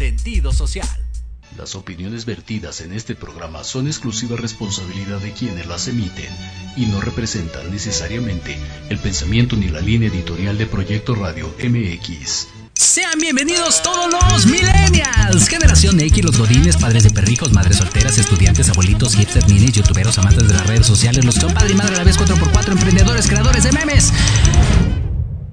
sentido 0.00 0.50
social. 0.50 0.88
Las 1.58 1.74
opiniones 1.74 2.24
vertidas 2.24 2.80
en 2.80 2.94
este 2.94 3.14
programa 3.14 3.64
son 3.64 3.86
exclusiva 3.86 4.34
responsabilidad 4.34 5.18
de 5.18 5.32
quienes 5.32 5.66
las 5.66 5.88
emiten 5.88 6.32
y 6.74 6.86
no 6.86 7.02
representan 7.02 7.70
necesariamente 7.70 8.56
el 8.88 8.98
pensamiento 8.98 9.56
ni 9.56 9.68
la 9.68 9.82
línea 9.82 10.08
editorial 10.08 10.56
de 10.56 10.64
Proyecto 10.64 11.14
Radio 11.14 11.54
MX. 11.62 12.46
Sean 12.72 13.18
bienvenidos 13.20 13.82
todos 13.82 14.10
los 14.10 14.46
millennials, 14.46 15.46
generación 15.50 16.00
X, 16.00 16.24
los 16.24 16.38
godines, 16.38 16.78
padres 16.78 17.02
de 17.02 17.10
perrijos, 17.10 17.52
madres 17.52 17.76
solteras, 17.76 18.16
estudiantes, 18.16 18.70
abuelitos, 18.70 19.14
hipsters, 19.14 19.48
minis, 19.48 19.72
youtuberos, 19.72 20.16
amantes 20.16 20.48
de 20.48 20.54
las 20.54 20.66
redes 20.66 20.86
sociales, 20.86 21.26
los 21.26 21.34
que 21.34 21.42
son 21.42 21.52
padre 21.52 21.72
y 21.72 21.76
madre 21.76 21.96
a 21.96 21.98
la 21.98 22.04
vez 22.04 22.18
4x4, 22.18 22.72
emprendedores, 22.72 23.28
creadores 23.28 23.64
de 23.64 23.72
memes. 23.72 24.14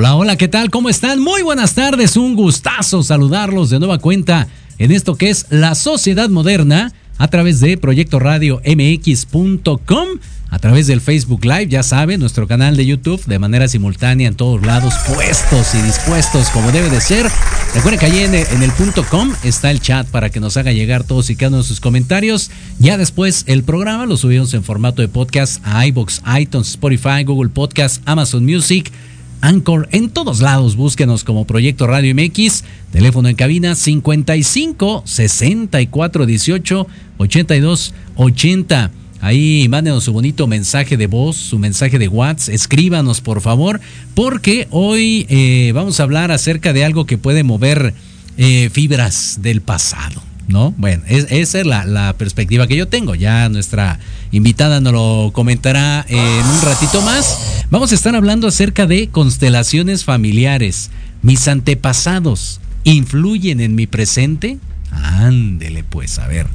Hola, 0.00 0.14
hola, 0.14 0.36
¿qué 0.36 0.48
tal? 0.48 0.70
¿Cómo 0.70 0.88
están? 0.88 1.20
Muy 1.20 1.42
buenas 1.42 1.74
tardes, 1.74 2.16
un 2.16 2.34
gustazo 2.34 3.02
saludarlos 3.02 3.68
de 3.68 3.78
nueva 3.78 3.98
cuenta 3.98 4.48
en 4.78 4.92
esto 4.92 5.14
que 5.14 5.28
es 5.28 5.44
la 5.50 5.74
sociedad 5.74 6.30
moderna 6.30 6.94
a 7.18 7.28
través 7.28 7.60
de 7.60 7.76
Proyecto 7.76 8.18
Radio 8.18 8.62
MX.com, 8.64 10.08
a 10.48 10.58
través 10.58 10.86
del 10.86 11.02
Facebook 11.02 11.44
Live, 11.44 11.68
ya 11.68 11.82
saben, 11.82 12.18
nuestro 12.18 12.48
canal 12.48 12.78
de 12.78 12.86
YouTube 12.86 13.22
de 13.26 13.38
manera 13.38 13.68
simultánea 13.68 14.26
en 14.26 14.36
todos 14.36 14.64
lados, 14.64 14.94
puestos 15.06 15.74
y 15.74 15.82
dispuestos 15.82 16.48
como 16.48 16.72
debe 16.72 16.88
de 16.88 17.02
ser. 17.02 17.26
Recuerden 17.74 18.00
que 18.00 18.06
allí 18.06 18.20
en 18.20 18.62
el, 18.62 18.70
punto 18.70 19.04
com 19.04 19.30
está 19.44 19.70
el 19.70 19.82
chat 19.82 20.06
para 20.08 20.30
que 20.30 20.40
nos 20.40 20.56
haga 20.56 20.72
llegar 20.72 21.04
todos 21.04 21.28
y 21.28 21.36
cada 21.36 21.50
uno 21.50 21.58
de 21.58 21.64
sus 21.64 21.78
comentarios. 21.78 22.50
Ya 22.78 22.96
después 22.96 23.44
el 23.48 23.64
programa 23.64 24.06
lo 24.06 24.16
subimos 24.16 24.54
en 24.54 24.64
formato 24.64 25.02
de 25.02 25.08
podcast 25.08 25.60
a 25.62 25.86
iBox, 25.88 26.22
iTunes, 26.40 26.68
Spotify, 26.70 27.22
Google 27.22 27.50
Podcast, 27.50 28.00
Amazon 28.06 28.46
Music. 28.46 28.90
Anchor 29.40 29.88
en 29.92 30.10
todos 30.10 30.40
lados. 30.40 30.76
Búsquenos 30.76 31.24
como 31.24 31.46
Proyecto 31.46 31.86
Radio 31.86 32.14
MX. 32.14 32.64
Teléfono 32.92 33.28
en 33.28 33.36
cabina 33.36 33.74
55 33.74 35.02
64 35.06 36.26
18 36.26 36.86
82 37.18 37.94
80. 38.16 38.90
Ahí 39.20 39.66
mándenos 39.68 40.04
su 40.04 40.12
bonito 40.12 40.46
mensaje 40.46 40.96
de 40.96 41.06
voz, 41.06 41.36
su 41.36 41.58
mensaje 41.58 41.98
de 41.98 42.08
WhatsApp. 42.08 42.54
Escríbanos 42.54 43.20
por 43.20 43.40
favor, 43.40 43.80
porque 44.14 44.66
hoy 44.70 45.26
eh, 45.28 45.72
vamos 45.74 46.00
a 46.00 46.04
hablar 46.04 46.32
acerca 46.32 46.72
de 46.72 46.84
algo 46.84 47.04
que 47.04 47.18
puede 47.18 47.42
mover 47.42 47.94
eh, 48.38 48.70
fibras 48.72 49.40
del 49.42 49.60
pasado. 49.60 50.29
¿No? 50.50 50.74
Bueno, 50.76 51.02
esa 51.06 51.60
es 51.60 51.66
la, 51.66 52.14
perspectiva 52.18 52.66
que 52.66 52.76
yo 52.76 52.88
tengo. 52.88 53.14
Ya 53.14 53.48
nuestra 53.48 53.98
invitada 54.30 54.80
nos 54.80 54.92
lo 54.92 55.30
comentará 55.32 56.04
en 56.08 56.46
un 56.46 56.62
ratito 56.62 57.00
más. 57.02 57.64
Vamos 57.70 57.92
a 57.92 57.94
estar 57.94 58.14
hablando 58.14 58.48
acerca 58.48 58.86
de 58.86 59.08
constelaciones 59.08 60.04
familiares. 60.04 60.90
¿Mis 61.22 61.48
antepasados 61.48 62.60
influyen 62.84 63.60
en 63.60 63.74
mi 63.74 63.86
presente? 63.86 64.58
Ándele 64.90 65.84
pues, 65.84 66.18
a 66.18 66.26
ver. 66.26 66.46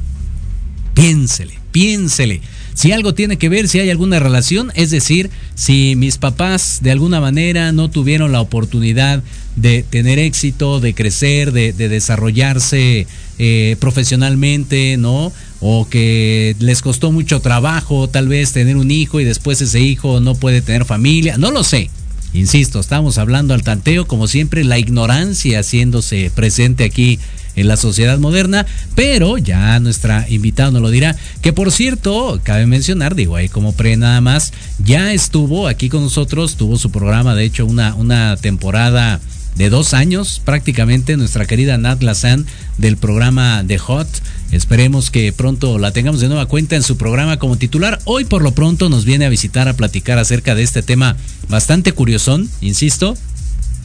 Piénsele, 0.94 1.58
piénsele. 1.72 2.40
Si 2.76 2.92
algo 2.92 3.14
tiene 3.14 3.38
que 3.38 3.48
ver, 3.48 3.68
si 3.68 3.80
hay 3.80 3.88
alguna 3.88 4.20
relación, 4.20 4.70
es 4.74 4.90
decir, 4.90 5.30
si 5.54 5.94
mis 5.96 6.18
papás 6.18 6.80
de 6.82 6.90
alguna 6.90 7.22
manera 7.22 7.72
no 7.72 7.88
tuvieron 7.88 8.32
la 8.32 8.42
oportunidad 8.42 9.22
de 9.56 9.82
tener 9.82 10.18
éxito, 10.18 10.78
de 10.78 10.94
crecer, 10.94 11.52
de, 11.52 11.72
desarrollarse 11.72 13.06
eh, 13.38 13.76
profesionalmente, 13.80 14.98
¿no? 14.98 15.32
O 15.60 15.88
que 15.88 16.54
les 16.58 16.82
costó 16.82 17.12
mucho 17.12 17.40
trabajo 17.40 18.10
tal 18.10 18.28
vez 18.28 18.52
tener 18.52 18.76
un 18.76 18.90
hijo 18.90 19.20
y 19.20 19.24
después 19.24 19.58
ese 19.62 19.80
hijo 19.80 20.20
no 20.20 20.34
puede 20.34 20.60
tener 20.60 20.84
familia, 20.84 21.38
no 21.38 21.50
lo 21.50 21.64
sé. 21.64 21.88
Insisto, 22.34 22.78
estamos 22.78 23.16
hablando 23.16 23.54
al 23.54 23.62
tanteo, 23.62 24.06
como 24.06 24.26
siempre, 24.26 24.64
la 24.64 24.78
ignorancia 24.78 25.60
haciéndose 25.60 26.30
presente 26.34 26.84
aquí 26.84 27.18
en 27.56 27.68
la 27.68 27.76
sociedad 27.76 28.18
moderna, 28.18 28.66
pero 28.94 29.38
ya 29.38 29.80
nuestra 29.80 30.26
invitada 30.28 30.70
nos 30.70 30.82
lo 30.82 30.90
dirá, 30.90 31.16
que 31.40 31.52
por 31.52 31.72
cierto, 31.72 32.40
cabe 32.42 32.66
mencionar, 32.66 33.14
digo 33.14 33.34
ahí 33.36 33.48
como 33.48 33.72
pre 33.72 33.96
nada 33.96 34.20
más, 34.20 34.52
ya 34.78 35.12
estuvo 35.12 35.66
aquí 35.66 35.88
con 35.88 36.02
nosotros, 36.02 36.56
tuvo 36.56 36.78
su 36.78 36.90
programa, 36.90 37.34
de 37.34 37.44
hecho, 37.44 37.66
una, 37.66 37.94
una 37.94 38.36
temporada 38.36 39.20
de 39.56 39.70
dos 39.70 39.94
años 39.94 40.40
prácticamente, 40.44 41.16
nuestra 41.16 41.46
querida 41.46 41.78
Nat 41.78 42.02
Lazan 42.02 42.46
del 42.78 42.96
programa 42.96 43.64
The 43.66 43.78
Hot. 43.78 44.08
Esperemos 44.52 45.10
que 45.10 45.32
pronto 45.32 45.78
la 45.78 45.92
tengamos 45.92 46.20
de 46.20 46.28
nueva 46.28 46.46
cuenta 46.46 46.76
en 46.76 46.82
su 46.82 46.96
programa 46.96 47.38
como 47.38 47.56
titular. 47.56 47.98
Hoy 48.04 48.24
por 48.24 48.42
lo 48.42 48.52
pronto 48.52 48.88
nos 48.88 49.04
viene 49.04 49.24
a 49.24 49.30
visitar 49.30 49.66
a 49.68 49.74
platicar 49.74 50.18
acerca 50.18 50.54
de 50.54 50.62
este 50.62 50.82
tema 50.82 51.16
bastante 51.48 51.92
curiosón, 51.92 52.48
insisto, 52.60 53.16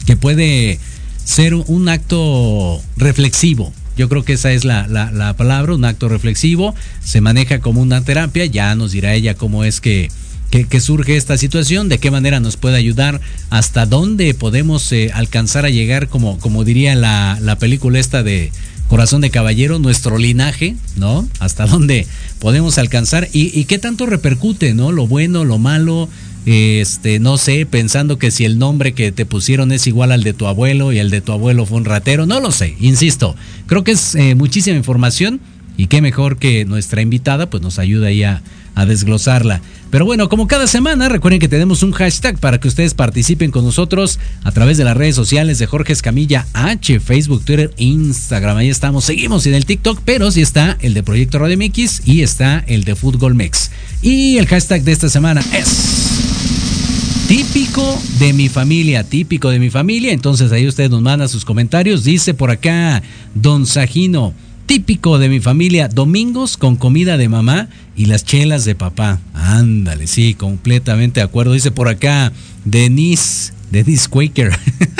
que 0.06 0.16
puede 0.16 0.78
ser 1.24 1.54
un 1.54 1.88
acto 1.88 2.80
reflexivo. 2.96 3.72
Yo 3.96 4.08
creo 4.08 4.24
que 4.24 4.34
esa 4.34 4.52
es 4.52 4.64
la, 4.64 4.86
la, 4.88 5.36
palabra, 5.36 5.74
un 5.74 5.84
acto 5.84 6.08
reflexivo. 6.08 6.74
Se 7.04 7.20
maneja 7.20 7.60
como 7.60 7.80
una 7.82 8.02
terapia. 8.02 8.46
Ya 8.46 8.74
nos 8.74 8.92
dirá 8.92 9.14
ella 9.14 9.34
cómo 9.34 9.64
es 9.64 9.80
que, 9.80 10.10
que, 10.50 10.80
surge 10.80 11.16
esta 11.16 11.36
situación, 11.36 11.88
de 11.88 11.98
qué 11.98 12.10
manera 12.10 12.40
nos 12.40 12.56
puede 12.56 12.76
ayudar, 12.76 13.20
hasta 13.50 13.84
dónde 13.86 14.32
podemos 14.34 14.90
eh, 14.92 15.10
alcanzar 15.12 15.66
a 15.66 15.70
llegar, 15.70 16.08
como, 16.08 16.38
como 16.38 16.64
diría 16.64 16.94
la, 16.94 17.38
la 17.40 17.56
película 17.56 17.98
esta 17.98 18.22
de 18.22 18.50
Corazón 18.88 19.20
de 19.20 19.30
Caballero, 19.30 19.78
nuestro 19.78 20.18
linaje, 20.18 20.76
¿no? 20.96 21.28
Hasta 21.38 21.66
dónde 21.66 22.06
podemos 22.38 22.78
alcanzar 22.78 23.28
y 23.32 23.64
qué 23.64 23.78
tanto 23.78 24.06
repercute, 24.06 24.74
¿no? 24.74 24.90
Lo 24.92 25.06
bueno, 25.06 25.44
lo 25.44 25.58
malo, 25.58 26.08
este, 26.46 27.20
no 27.20 27.38
sé, 27.38 27.66
pensando 27.66 28.18
que 28.18 28.30
si 28.30 28.44
el 28.44 28.58
nombre 28.58 28.92
que 28.92 29.12
te 29.12 29.26
pusieron 29.26 29.72
es 29.72 29.86
igual 29.86 30.12
al 30.12 30.24
de 30.24 30.32
tu 30.32 30.46
abuelo 30.46 30.92
y 30.92 30.98
el 30.98 31.10
de 31.10 31.20
tu 31.20 31.32
abuelo 31.32 31.66
fue 31.66 31.78
un 31.78 31.84
ratero, 31.84 32.26
no 32.26 32.40
lo 32.40 32.50
sé, 32.50 32.74
insisto, 32.80 33.36
creo 33.66 33.84
que 33.84 33.92
es 33.92 34.14
eh, 34.14 34.34
muchísima 34.34 34.76
información 34.76 35.40
y 35.76 35.86
qué 35.86 36.00
mejor 36.00 36.38
que 36.38 36.64
nuestra 36.64 37.02
invitada 37.02 37.48
pues 37.48 37.62
nos 37.62 37.78
ayuda 37.78 38.08
ahí 38.08 38.22
a, 38.22 38.42
desglosarla. 38.86 39.60
Pero 39.90 40.06
bueno, 40.06 40.30
como 40.30 40.46
cada 40.46 40.66
semana, 40.66 41.10
recuerden 41.10 41.38
que 41.38 41.48
tenemos 41.48 41.82
un 41.82 41.92
hashtag 41.92 42.38
para 42.38 42.58
que 42.58 42.68
ustedes 42.68 42.94
participen 42.94 43.50
con 43.50 43.66
nosotros 43.66 44.18
a 44.44 44.50
través 44.50 44.78
de 44.78 44.84
las 44.84 44.96
redes 44.96 45.14
sociales 45.14 45.58
de 45.58 45.66
Jorge 45.66 45.92
Escamilla 45.92 46.46
H, 46.54 46.98
Facebook, 46.98 47.44
Twitter, 47.44 47.70
Instagram. 47.76 48.56
Ahí 48.56 48.70
estamos, 48.70 49.04
seguimos 49.04 49.46
en 49.46 49.52
el 49.52 49.66
TikTok, 49.66 50.00
pero 50.06 50.30
sí 50.30 50.40
está 50.40 50.78
el 50.80 50.94
de 50.94 51.02
Proyecto 51.02 51.38
Radio 51.38 51.58
MX 51.58 52.08
y 52.08 52.22
está 52.22 52.64
el 52.66 52.84
de 52.84 52.96
Fútbol 52.96 53.34
Mex. 53.34 53.70
Y 54.00 54.38
el 54.38 54.46
hashtag 54.46 54.84
de 54.84 54.92
esta 54.92 55.10
semana 55.10 55.42
es 55.52 56.31
Típico 57.32 57.98
de 58.18 58.34
mi 58.34 58.50
familia, 58.50 59.04
típico 59.04 59.48
de 59.48 59.58
mi 59.58 59.70
familia. 59.70 60.12
Entonces 60.12 60.52
ahí 60.52 60.68
usted 60.68 60.90
nos 60.90 61.00
manda 61.00 61.26
sus 61.28 61.46
comentarios. 61.46 62.04
Dice 62.04 62.34
por 62.34 62.50
acá 62.50 63.02
Don 63.34 63.64
Sajino, 63.64 64.34
típico 64.66 65.18
de 65.18 65.30
mi 65.30 65.40
familia, 65.40 65.88
domingos 65.88 66.58
con 66.58 66.76
comida 66.76 67.16
de 67.16 67.30
mamá 67.30 67.70
y 67.96 68.04
las 68.04 68.26
chelas 68.26 68.66
de 68.66 68.74
papá. 68.74 69.18
Ándale, 69.32 70.08
sí, 70.08 70.34
completamente 70.34 71.20
de 71.20 71.24
acuerdo. 71.24 71.54
Dice 71.54 71.70
por 71.70 71.88
acá 71.88 72.34
Denise, 72.66 73.54
Denise 73.70 74.10
Quaker. 74.10 74.52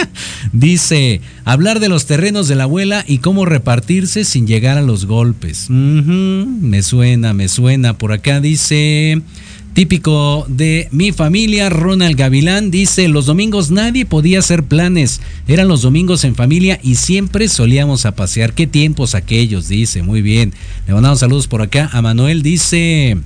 Dice, 0.54 1.20
hablar 1.44 1.80
de 1.80 1.90
los 1.90 2.06
terrenos 2.06 2.48
de 2.48 2.54
la 2.54 2.64
abuela 2.64 3.04
y 3.06 3.18
cómo 3.18 3.44
repartirse 3.44 4.24
sin 4.24 4.46
llegar 4.46 4.78
a 4.78 4.82
los 4.82 5.04
golpes. 5.04 5.68
me 5.68 6.82
suena, 6.82 7.34
me 7.34 7.48
suena. 7.48 7.98
Por 7.98 8.12
acá 8.12 8.40
dice... 8.40 9.20
Típico 9.74 10.44
de 10.48 10.88
mi 10.90 11.12
familia, 11.12 11.70
Ronald 11.70 12.14
Gavilán 12.14 12.70
dice, 12.70 13.08
los 13.08 13.24
domingos 13.24 13.70
nadie 13.70 14.04
podía 14.04 14.40
hacer 14.40 14.64
planes, 14.64 15.22
eran 15.48 15.66
los 15.66 15.80
domingos 15.80 16.24
en 16.24 16.34
familia 16.34 16.78
y 16.82 16.96
siempre 16.96 17.48
solíamos 17.48 18.04
a 18.04 18.14
pasear. 18.14 18.52
¿Qué 18.52 18.66
tiempos 18.66 19.14
aquellos? 19.14 19.68
Dice, 19.68 20.02
muy 20.02 20.20
bien. 20.20 20.52
Le 20.86 20.92
mandamos 20.92 21.20
saludos 21.20 21.46
por 21.46 21.62
acá. 21.62 21.88
A 21.94 22.02
Manuel 22.02 22.42
dice, 22.42 23.16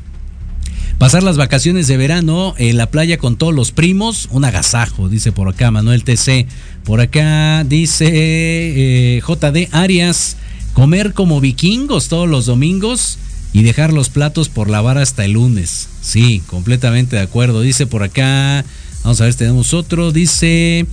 pasar 0.98 1.24
las 1.24 1.36
vacaciones 1.36 1.88
de 1.88 1.96
verano 1.96 2.54
en 2.58 2.76
la 2.76 2.92
playa 2.92 3.18
con 3.18 3.34
todos 3.36 3.52
los 3.52 3.72
primos, 3.72 4.28
un 4.30 4.44
agasajo, 4.44 5.08
dice 5.08 5.32
por 5.32 5.48
acá 5.48 5.72
Manuel 5.72 6.04
TC. 6.04 6.46
Por 6.84 7.00
acá 7.00 7.64
dice 7.64 8.06
eh, 8.08 9.20
JD 9.20 9.74
Arias, 9.74 10.36
comer 10.74 11.12
como 11.12 11.40
vikingos 11.40 12.06
todos 12.06 12.28
los 12.28 12.46
domingos 12.46 13.18
y 13.52 13.62
dejar 13.62 13.92
los 13.92 14.08
platos 14.08 14.48
por 14.48 14.68
lavar 14.68 14.98
hasta 14.98 15.24
el 15.24 15.32
lunes. 15.32 15.88
Sí, 16.02 16.42
completamente 16.46 17.16
de 17.16 17.22
acuerdo. 17.22 17.62
Dice 17.62 17.86
por 17.86 18.02
acá, 18.02 18.64
Vamos 19.06 19.20
a 19.20 19.24
ver, 19.26 19.34
tenemos 19.36 19.72
otro. 19.72 20.10
Dice 20.10 20.84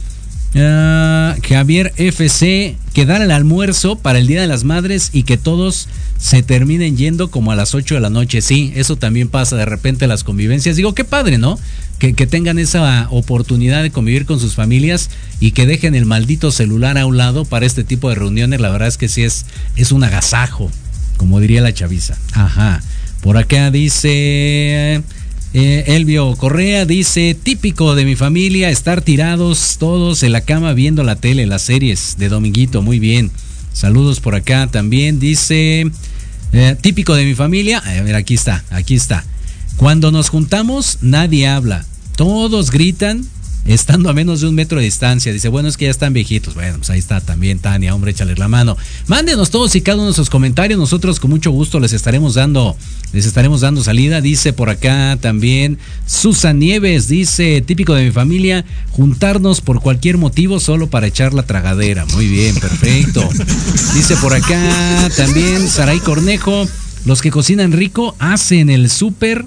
uh, 0.53 1.41
Javier 1.49 1.93
FC 1.95 2.77
que 2.93 3.07
dar 3.07 3.23
el 3.23 3.31
almuerzo 3.31 3.95
para 3.95 4.19
el 4.19 4.27
Día 4.27 4.39
de 4.39 4.45
las 4.45 4.65
Madres 4.65 5.09
y 5.13 5.23
que 5.23 5.35
todos 5.35 5.87
se 6.19 6.43
terminen 6.43 6.95
yendo 6.95 7.31
como 7.31 7.51
a 7.51 7.55
las 7.55 7.73
8 7.73 7.95
de 7.95 8.01
la 8.01 8.11
noche. 8.11 8.43
Sí, 8.43 8.71
eso 8.75 8.97
también 8.97 9.29
pasa 9.29 9.55
de 9.55 9.65
repente 9.65 10.05
las 10.05 10.23
convivencias. 10.23 10.75
Digo, 10.75 10.93
qué 10.93 11.05
padre, 11.05 11.39
¿no? 11.39 11.57
Que, 11.97 12.13
que, 12.13 12.27
tengan 12.27 12.59
esa 12.59 13.07
oportunidad 13.09 13.81
de 13.81 13.89
convivir 13.89 14.27
con 14.27 14.39
sus 14.39 14.53
familias 14.53 15.09
y 15.39 15.53
que 15.53 15.65
dejen 15.65 15.95
el 15.95 16.05
maldito 16.05 16.51
celular 16.51 16.99
a 16.99 17.07
un 17.07 17.17
lado 17.17 17.45
para 17.45 17.65
este 17.65 17.83
tipo 17.83 18.09
de 18.09 18.15
reuniones. 18.15 18.61
La 18.61 18.69
verdad 18.69 18.89
es 18.89 18.97
que 18.97 19.09
sí 19.09 19.23
es, 19.23 19.47
es 19.75 19.91
un 19.91 20.03
agasajo, 20.03 20.69
como 21.23 21.39
diría 21.39 21.61
la 21.61 21.73
chaviza. 21.73 22.17
Ajá. 22.33 22.83
Por 23.21 23.37
acá 23.37 23.71
dice... 23.71 25.01
Eh, 25.53 25.83
Elvio 25.95 26.35
Correa 26.35 26.85
dice, 26.85 27.37
típico 27.41 27.95
de 27.95 28.03
mi 28.03 28.15
familia, 28.15 28.71
estar 28.71 29.01
tirados 29.01 29.77
todos 29.79 30.23
en 30.23 30.33
la 30.33 30.41
cama 30.41 30.73
viendo 30.73 31.03
la 31.03 31.15
tele, 31.15 31.45
las 31.45 31.61
series 31.61 32.15
de 32.17 32.27
Dominguito, 32.27 32.81
muy 32.81 32.99
bien. 32.99 33.31
Saludos 33.71 34.19
por 34.19 34.35
acá 34.35 34.67
también, 34.67 35.19
dice, 35.19 35.91
eh, 36.51 36.75
típico 36.81 37.13
de 37.13 37.23
mi 37.23 37.35
familia, 37.35 37.77
a 37.85 38.01
ver, 38.01 38.15
aquí 38.15 38.33
está, 38.33 38.65
aquí 38.71 38.95
está. 38.95 39.23
Cuando 39.77 40.11
nos 40.11 40.29
juntamos, 40.29 40.97
nadie 41.01 41.47
habla, 41.47 41.85
todos 42.17 42.69
gritan 42.71 43.25
estando 43.65 44.09
a 44.09 44.13
menos 44.13 44.41
de 44.41 44.47
un 44.47 44.55
metro 44.55 44.79
de 44.79 44.85
distancia. 44.85 45.31
Dice, 45.31 45.47
bueno, 45.49 45.69
es 45.69 45.77
que 45.77 45.85
ya 45.85 45.91
están 45.91 46.13
viejitos. 46.13 46.53
Bueno, 46.53 46.77
pues 46.77 46.89
ahí 46.89 46.99
está 46.99 47.21
también 47.21 47.59
Tania, 47.59 47.95
hombre, 47.95 48.11
échale 48.11 48.35
la 48.35 48.47
mano. 48.47 48.77
Mándenos 49.07 49.49
todos 49.49 49.75
y 49.75 49.81
cada 49.81 49.97
uno 49.97 50.07
de 50.07 50.13
sus 50.13 50.29
comentarios. 50.29 50.79
Nosotros 50.79 51.19
con 51.19 51.29
mucho 51.29 51.51
gusto 51.51 51.79
les 51.79 51.93
estaremos 51.93 52.35
dando, 52.35 52.75
les 53.13 53.25
estaremos 53.25 53.61
dando 53.61 53.83
salida. 53.83 54.21
Dice 54.21 54.53
por 54.53 54.69
acá 54.69 55.17
también 55.19 55.77
Susan 56.05 56.59
Nieves, 56.59 57.07
dice, 57.07 57.61
típico 57.61 57.93
de 57.93 58.05
mi 58.05 58.11
familia, 58.11 58.65
juntarnos 58.91 59.61
por 59.61 59.81
cualquier 59.81 60.17
motivo 60.17 60.59
solo 60.59 60.87
para 60.87 61.07
echar 61.07 61.33
la 61.33 61.43
tragadera. 61.43 62.05
Muy 62.13 62.27
bien, 62.27 62.55
perfecto. 62.55 63.27
Dice 63.93 64.15
por 64.17 64.33
acá 64.33 65.09
también 65.15 65.67
Saray 65.67 65.99
Cornejo, 65.99 66.67
los 67.05 67.21
que 67.21 67.31
cocinan 67.31 67.71
rico 67.71 68.15
hacen 68.19 68.69
el 68.69 68.89
súper. 68.89 69.45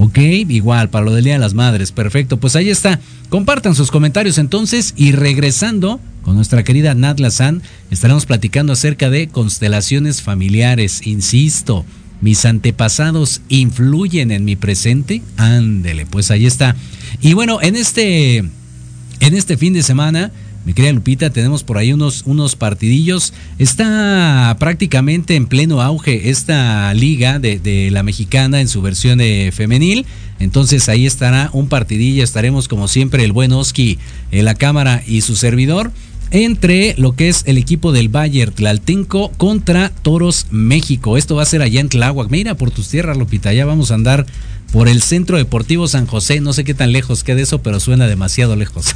Ok, 0.00 0.18
igual, 0.18 0.90
para 0.90 1.04
lo 1.04 1.12
del 1.12 1.24
Día 1.24 1.32
de 1.32 1.38
las 1.40 1.54
Madres. 1.54 1.90
Perfecto, 1.90 2.36
pues 2.36 2.54
ahí 2.54 2.70
está. 2.70 3.00
Compartan 3.30 3.74
sus 3.74 3.90
comentarios 3.90 4.38
entonces 4.38 4.94
y 4.96 5.10
regresando 5.10 6.00
con 6.22 6.36
nuestra 6.36 6.62
querida 6.62 6.94
Nat 6.94 7.18
Lazán, 7.18 7.62
estaremos 7.90 8.24
platicando 8.24 8.72
acerca 8.72 9.10
de 9.10 9.28
constelaciones 9.28 10.22
familiares. 10.22 11.04
Insisto, 11.04 11.84
mis 12.20 12.44
antepasados 12.44 13.40
influyen 13.48 14.30
en 14.30 14.44
mi 14.44 14.54
presente. 14.54 15.20
Ándele, 15.36 16.06
pues 16.06 16.30
ahí 16.30 16.46
está. 16.46 16.76
Y 17.20 17.32
bueno, 17.32 17.60
en 17.60 17.74
este, 17.74 18.36
en 18.36 19.34
este 19.34 19.56
fin 19.56 19.72
de 19.72 19.82
semana 19.82 20.30
mi 20.68 20.74
querida 20.74 20.92
Lupita, 20.92 21.30
tenemos 21.30 21.62
por 21.64 21.78
ahí 21.78 21.94
unos, 21.94 22.24
unos 22.26 22.54
partidillos. 22.54 23.32
Está 23.58 24.54
prácticamente 24.60 25.34
en 25.34 25.46
pleno 25.46 25.80
auge 25.80 26.28
esta 26.28 26.92
liga 26.92 27.38
de, 27.38 27.88
la 27.90 28.02
mexicana 28.02 28.60
en 28.60 28.68
su 28.68 28.82
versión 28.82 29.18
femenil. 29.50 30.04
Entonces 30.38 30.90
ahí 30.90 31.06
estará 31.06 31.48
un 31.54 31.70
partidillo. 31.70 32.22
Estaremos 32.22 32.68
como 32.68 32.86
siempre 32.86 33.24
el 33.24 33.32
buen 33.32 33.50
Oski 33.52 33.98
en 34.30 34.44
la 34.44 34.54
cámara 34.54 35.02
y 35.06 35.22
su 35.22 35.36
servidor 35.36 35.90
entre 36.32 36.94
lo 36.98 37.12
que 37.12 37.30
es 37.30 37.44
el 37.46 37.56
equipo 37.56 37.90
del 37.90 38.10
Bayer 38.10 38.50
Tlaltenco 38.50 39.30
contra 39.38 39.88
Toros 39.88 40.48
México. 40.50 41.16
Esto 41.16 41.36
va 41.36 41.44
a 41.44 41.46
ser 41.46 41.62
allá 41.62 41.80
en 41.80 41.88
Tláhuac. 41.88 42.30
Mira 42.30 42.56
por 42.56 42.70
tus 42.70 42.88
tierras, 42.88 43.16
Lupita. 43.16 43.54
Ya 43.54 43.64
vamos 43.64 43.90
a 43.90 43.94
andar 43.94 44.26
por 44.72 44.88
el 44.88 45.02
Centro 45.02 45.36
Deportivo 45.38 45.88
San 45.88 46.06
José. 46.06 46.40
No 46.40 46.52
sé 46.52 46.64
qué 46.64 46.74
tan 46.74 46.92
lejos 46.92 47.24
queda 47.24 47.40
eso, 47.40 47.62
pero 47.62 47.80
suena 47.80 48.06
demasiado 48.06 48.56
lejos. 48.56 48.94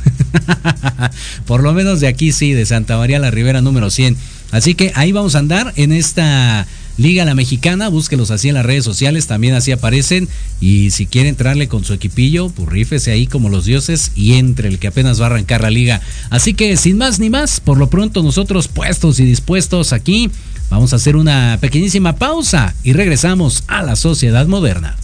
por 1.47 1.62
lo 1.62 1.73
menos 1.73 2.00
de 2.00 2.09
aquí 2.09 2.33
sí, 2.33 2.52
de 2.52 2.67
Santa 2.67 2.97
María 2.97 3.19
la 3.19 3.31
Ribera 3.31 3.62
número 3.62 3.91
100. 3.91 4.17
Así 4.50 4.75
que 4.75 4.93
ahí 4.95 5.12
vamos 5.12 5.35
a 5.35 5.38
andar 5.38 5.73
en 5.76 5.93
esta 5.93 6.67
Liga 6.99 7.25
La 7.25 7.35
Mexicana, 7.35 7.88
búsquelos 7.88 8.31
así 8.31 8.50
en 8.50 8.55
las 8.55 8.67
redes 8.67 8.85
sociales, 8.85 9.26
también 9.26 9.55
así 9.55 9.73
aparecen. 9.73 10.29
Y 10.61 10.91
si 10.91 11.07
quiere 11.07 11.31
entrarle 11.31 11.69
con 11.69 11.85
su 11.85 11.95
equipillo, 11.95 12.50
pues 12.50 12.69
rífese 12.69 13.12
ahí 13.12 13.26
como 13.26 13.49
los 13.49 13.64
dioses 13.64 14.12
y 14.14 14.35
entre 14.35 14.69
el 14.69 14.79
que 14.79 14.88
apenas 14.88 15.21
va 15.21 15.25
a 15.25 15.29
arrancar 15.29 15.62
la 15.62 15.71
liga. 15.71 16.02
Así 16.29 16.52
que 16.52 16.76
sin 16.76 16.99
más 16.99 17.19
ni 17.19 17.31
más, 17.31 17.61
por 17.61 17.79
lo 17.79 17.88
pronto 17.88 18.23
nosotros 18.23 18.69
puestos 18.69 19.21
y 19.21 19.25
dispuestos 19.25 19.95
aquí, 19.95 20.31
vamos 20.69 20.93
a 20.93 20.97
hacer 20.97 21.17
una 21.17 21.57
pequeñísima 21.61 22.17
pausa 22.17 22.75
y 22.83 22.93
regresamos 22.93 23.64
a 23.69 23.83
la 23.83 23.97
sociedad 23.97 24.47
moderna. 24.47 24.97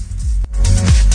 Thank 0.78 1.02
you. 1.02 1.07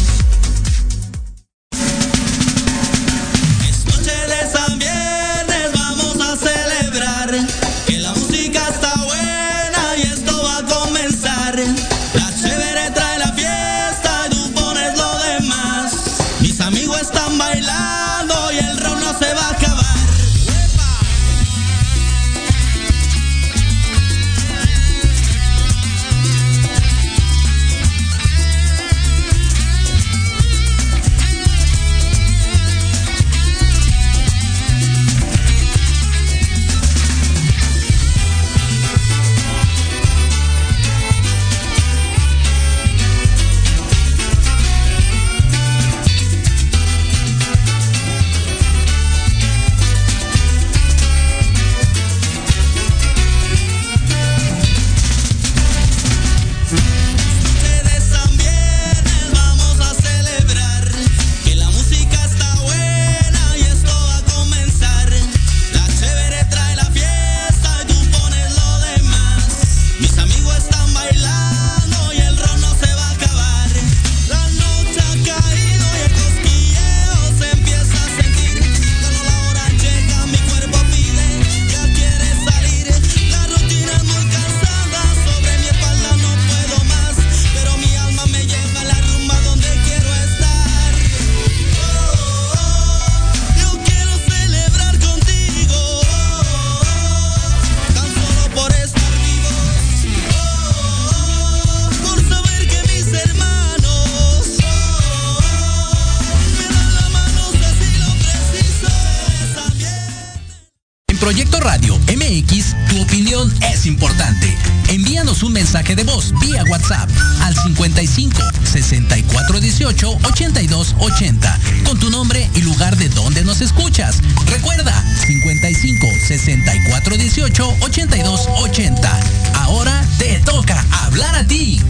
5568-8280 119.95 121.83
con 121.83 121.99
tu 121.99 122.09
nombre 122.09 122.49
y 122.55 122.61
lugar 122.61 122.97
de 122.97 123.09
donde 123.09 123.43
nos 123.43 123.61
escuchas. 123.61 124.17
Recuerda, 124.47 125.03
55 125.25 126.07
64 126.27 127.17
18 127.17 127.77
82 127.81 128.47
80. 128.47 129.19
Ahora 129.55 130.05
te 130.17 130.39
toca 130.39 130.83
hablar 131.03 131.35
a 131.35 131.45
ti. 131.45 131.81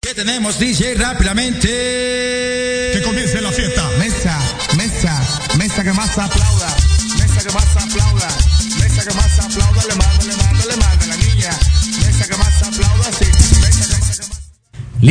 ¿Qué 0.00 0.14
tenemos, 0.14 0.58
DJ? 0.58 0.94
Rápidamente. 0.96 1.68
Que 2.92 3.02
comience 3.02 3.40
la 3.40 3.50
fiesta. 3.52 3.88
Mesa, 3.98 4.38
mesa, 4.76 5.22
mesa 5.56 5.82
que 5.82 5.92
más. 5.92 6.10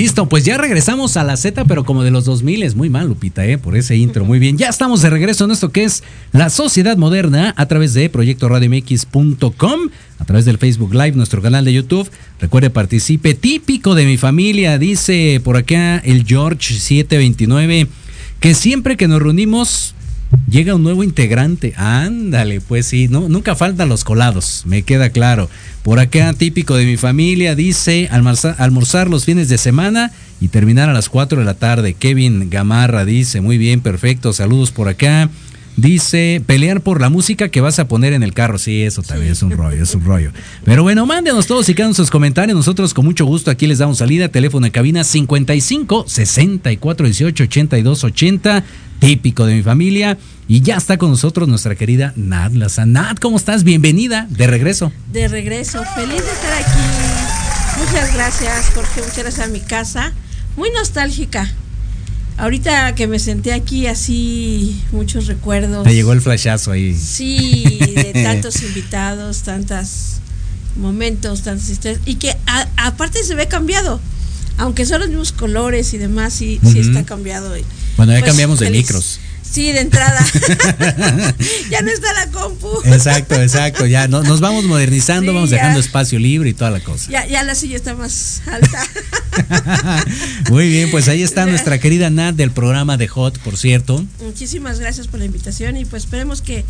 Listo, 0.03 0.27
pues 0.27 0.43
ya 0.43 0.57
regresamos 0.57 1.15
a 1.15 1.24
la 1.24 1.38
Z, 1.38 1.63
pero 1.63 1.86
como 1.86 2.03
de 2.03 2.12
los 2.12 2.25
2000 2.25 2.63
es 2.63 2.75
muy 2.75 2.89
mal, 2.89 3.07
Lupita, 3.07 3.45
¿eh? 3.45 3.57
por 3.57 3.77
ese 3.77 3.95
intro. 3.95 4.25
Muy 4.25 4.38
bien, 4.38 4.57
ya 4.57 4.67
estamos 4.67 5.01
de 5.01 5.10
regreso 5.10 5.45
en 5.45 5.51
esto 5.51 5.72
que 5.72 5.86
es 5.86 6.03
la 6.33 6.50
sociedad 6.50 6.98
moderna 6.98 7.53
a 7.55 7.65
través 7.67 7.93
de 7.93 8.10
proyectoradiomx.com, 8.10 9.79
a 10.19 10.25
través 10.25 10.43
del 10.43 10.57
Facebook 10.57 10.93
Live, 10.93 11.13
nuestro 11.13 11.41
canal 11.41 11.63
de 11.63 11.72
YouTube. 11.72 12.12
Recuerde, 12.41 12.69
participe. 12.69 13.33
Típico 13.33 13.95
de 13.95 14.05
mi 14.05 14.17
familia, 14.17 14.77
dice 14.77 15.39
por 15.41 15.55
acá 15.55 16.00
el 16.00 16.25
George 16.25 16.74
729, 16.74 17.88
que 18.41 18.55
siempre 18.55 18.98
que 18.98 19.07
nos 19.07 19.22
reunimos 19.22 19.95
llega 20.47 20.75
un 20.75 20.83
nuevo 20.83 21.03
integrante. 21.03 21.73
Ándale, 21.75 22.61
pues 22.61 22.85
sí, 22.85 23.07
no, 23.07 23.27
nunca 23.29 23.55
faltan 23.55 23.89
los 23.89 24.03
colados, 24.03 24.63
me 24.65 24.83
queda 24.83 25.09
claro. 25.09 25.49
Por 25.81 25.99
acá, 25.99 26.33
típico 26.33 26.75
de 26.75 26.85
mi 26.85 26.97
familia, 26.97 27.55
dice 27.55 28.07
almorzar, 28.11 28.55
almorzar 28.59 29.09
los 29.09 29.25
fines 29.25 29.49
de 29.49 29.57
semana 29.57 30.11
y 30.39 30.49
terminar 30.49 30.89
a 30.89 30.93
las 30.93 31.09
4 31.09 31.39
de 31.39 31.45
la 31.45 31.55
tarde. 31.55 31.93
Kevin 31.93 32.49
Gamarra 32.49 33.05
dice, 33.05 33.41
muy 33.41 33.57
bien, 33.57 33.81
perfecto, 33.81 34.33
saludos 34.33 34.71
por 34.71 34.87
acá. 34.87 35.29
Dice, 35.75 36.41
pelear 36.45 36.81
por 36.81 37.01
la 37.01 37.09
música 37.09 37.49
que 37.49 37.59
vas 37.59 37.79
a 37.79 37.87
poner 37.87 38.13
en 38.13 38.21
el 38.21 38.33
carro. 38.33 38.59
Sí, 38.59 38.83
eso 38.83 39.01
también 39.01 39.31
es 39.31 39.41
un 39.41 39.51
rollo, 39.51 39.81
es 39.81 39.95
un 39.95 40.05
rollo. 40.05 40.31
Pero 40.63 40.83
bueno, 40.83 41.05
mándenos 41.05 41.47
todos 41.47 41.67
y 41.69 41.73
quedan 41.73 41.95
sus 41.95 42.11
comentarios. 42.11 42.55
Nosotros 42.55 42.93
con 42.93 43.05
mucho 43.05 43.25
gusto 43.25 43.49
aquí 43.49 43.65
les 43.65 43.79
damos 43.79 43.97
salida. 43.97 44.29
Teléfono 44.29 44.65
de 44.65 44.71
cabina 44.71 45.03
55 45.03 46.05
64 46.07 47.05
18 47.07 47.43
82 47.43 48.03
80 48.03 48.63
típico 48.99 49.45
de 49.45 49.55
mi 49.55 49.63
familia. 49.63 50.17
Y 50.47 50.61
ya 50.61 50.77
está 50.77 50.97
con 50.97 51.09
nosotros 51.09 51.47
nuestra 51.47 51.75
querida 51.75 52.13
Nat 52.15 52.53
Laza. 52.53 52.85
Nat, 52.85 53.19
¿cómo 53.19 53.37
estás? 53.37 53.63
Bienvenida, 53.63 54.27
de 54.29 54.45
regreso. 54.45 54.91
De 55.11 55.27
regreso, 55.27 55.83
feliz 55.95 56.23
de 56.23 56.31
estar 56.31 56.53
aquí. 56.53 57.79
Muchas 57.79 58.13
gracias, 58.13 58.69
Jorge, 58.75 59.01
muchas 59.01 59.17
gracias 59.17 59.47
a 59.47 59.49
mi 59.49 59.61
casa. 59.61 60.13
Muy 60.55 60.69
nostálgica. 60.71 61.49
Ahorita 62.43 62.93
que 62.93 63.07
me 63.07 63.19
senté 63.19 63.53
aquí 63.53 63.88
así, 63.88 64.83
muchos 64.91 65.27
recuerdos. 65.27 65.85
Me 65.85 65.95
llegó 65.95 66.12
el 66.12 66.19
flashazo 66.19 66.73
ahí. 66.73 66.93
Sí, 66.93 67.63
de 67.95 68.12
tantos 68.21 68.62
invitados, 68.63 69.43
tantos 69.43 70.15
momentos, 70.75 71.43
tantas 71.43 71.69
historias. 71.69 72.01
Y 72.05 72.15
que 72.15 72.35
aparte 72.75 73.23
se 73.23 73.35
ve 73.35 73.47
cambiado. 73.47 74.01
Aunque 74.57 74.85
son 74.85 75.00
los 75.00 75.07
mismos 75.07 75.31
colores 75.31 75.93
y 75.93 75.97
demás, 75.97 76.33
sí, 76.33 76.59
sí 76.69 76.79
está 76.79 77.05
cambiado. 77.05 77.55
Bueno, 77.95 78.12
ya 78.12 78.19
pues, 78.19 78.31
cambiamos 78.31 78.59
de 78.59 78.71
micros. 78.71 79.21
Sí, 79.53 79.72
de 79.72 79.81
entrada. 79.81 80.19
ya 81.69 81.83
no 81.83 81.91
está 81.91 82.12
la 82.13 82.31
compu. 82.31 82.69
Exacto, 82.86 83.39
exacto. 83.39 83.86
Ya 83.86 84.07
nos 84.07 84.39
vamos 84.39 84.63
modernizando, 84.63 85.31
vamos 85.31 85.51
dejando 85.51 85.79
espacio 85.79 86.17
libre 86.17 86.50
y 86.50 86.53
toda 86.55 86.72
la 86.72 86.79
cosa. 86.79 87.12
Ya, 87.12 87.27
ya 87.27 87.43
la 87.43 87.53
silla 87.53 87.75
está 87.75 87.93
más 87.93 88.41
alta. 88.48 88.83
Muy 90.50 90.69
bien, 90.69 90.89
pues 90.89 91.07
ahí 91.07 91.22
está 91.22 91.45
nuestra 91.45 91.77
querida 91.77 92.10
Nat 92.10 92.33
del 92.33 92.50
programa 92.50 92.98
de 92.98 93.07
Hot, 93.07 93.38
por 93.39 93.55
cierto. 93.55 94.03
Muchísimas 94.24 94.79
gracias 94.79 95.05
por 95.05 95.19
la 95.19 95.25
invitación 95.27 95.77
y 95.77 95.86
pues 95.86 96.05
esperemos 96.05 96.41
que 96.41 96.65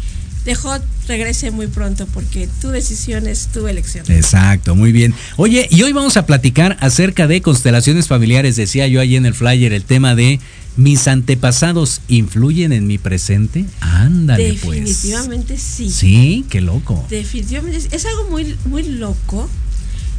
de 0.46 0.56
Hot 0.56 0.84
regrese 1.08 1.52
muy 1.52 1.68
pronto 1.68 2.06
porque 2.14 2.50
tu 2.62 2.70
decisión 2.70 3.28
es 3.28 3.48
tu 3.48 3.68
elección. 3.68 4.06
Exacto, 4.10 4.76
muy 4.76 4.92
bien. 4.92 5.14
Oye, 5.38 5.68
y 5.70 5.84
hoy 5.84 5.94
vamos 5.94 6.18
a 6.18 6.26
platicar 6.26 6.78
acerca 6.82 7.28
de 7.28 7.42
constelaciones 7.42 8.08
familiares. 8.08 8.56
Decía 8.56 8.88
yo 8.88 9.00
ahí 9.00 9.16
en 9.16 9.26
el 9.26 9.34
flyer 9.34 9.74
el 9.74 9.84
tema 9.84 10.16
de 10.16 10.40
¿Mis 10.76 11.08
antepasados 11.08 12.02
influyen 12.08 12.72
en 12.74 12.88
mi 12.88 12.98
presente? 12.98 13.66
Ándale, 13.80 14.58
pues. 14.64 14.80
Definitivamente 14.80 15.58
sí. 15.58 15.92
Sí, 15.92 16.46
qué 16.50 16.62
loco. 16.62 17.06
Definitivamente 17.12 17.96
es 17.96 18.06
algo 18.06 18.30
muy, 18.32 18.58
muy 18.66 18.82
loco. 18.82 19.48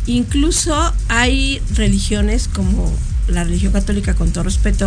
Incluso 0.07 0.93
hay 1.09 1.61
religiones 1.75 2.47
como 2.47 2.93
la 3.27 3.43
religión 3.43 3.73
católica, 3.73 4.15
con 4.15 4.31
todo 4.31 4.45
respeto, 4.45 4.87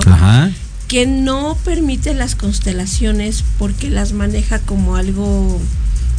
que 0.87 1.05
no 1.05 1.57
permite 1.65 2.13
las 2.13 2.35
constelaciones 2.35 3.43
porque 3.57 3.89
las 3.89 4.13
maneja 4.13 4.59
como 4.59 4.95
algo 4.95 5.59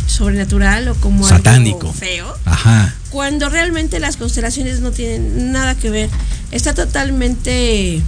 sobrenatural 0.07 0.89
o 0.89 0.95
como 0.95 1.27
satánico 1.27 1.89
algo 1.89 1.93
feo. 1.93 2.39
Ajá. 2.45 2.95
Cuando 3.11 3.49
realmente 3.49 4.01
las 4.01 4.17
constelaciones 4.17 4.81
no 4.81 4.91
tienen 4.91 5.53
nada 5.53 5.75
que 5.75 5.91
ver. 5.91 6.11
Está 6.51 6.75
totalmente 6.75 8.03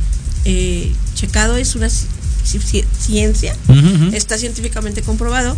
eh, 0.44 0.92
checado, 1.14 1.56
es 1.56 1.74
una 1.74 1.88
ciencia, 2.98 3.54
está 4.12 4.38
científicamente 4.38 5.02
comprobado, 5.02 5.56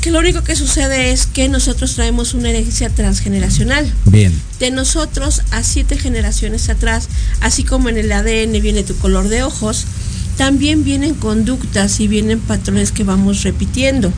que 0.00 0.10
lo 0.10 0.18
único 0.18 0.42
que 0.42 0.56
sucede 0.56 1.12
es 1.12 1.26
que 1.26 1.48
nosotros 1.48 1.94
traemos 1.94 2.34
una 2.34 2.50
herencia 2.50 2.90
transgeneracional. 2.90 3.90
Bien. 4.06 4.32
De 4.58 4.72
nosotros 4.72 5.42
a 5.52 5.62
siete 5.62 5.96
generaciones 5.96 6.68
atrás, 6.68 7.08
así 7.40 7.62
como 7.62 7.88
en 7.88 7.98
el 7.98 8.10
ADN 8.10 8.60
viene 8.60 8.82
tu 8.82 8.96
color 8.96 9.28
de 9.28 9.44
ojos, 9.44 9.86
también 10.42 10.82
vienen 10.82 11.14
conductas 11.14 12.00
y 12.00 12.08
vienen 12.08 12.40
patrones 12.40 12.90
que 12.90 13.04
vamos 13.04 13.44
repitiendo. 13.44 14.12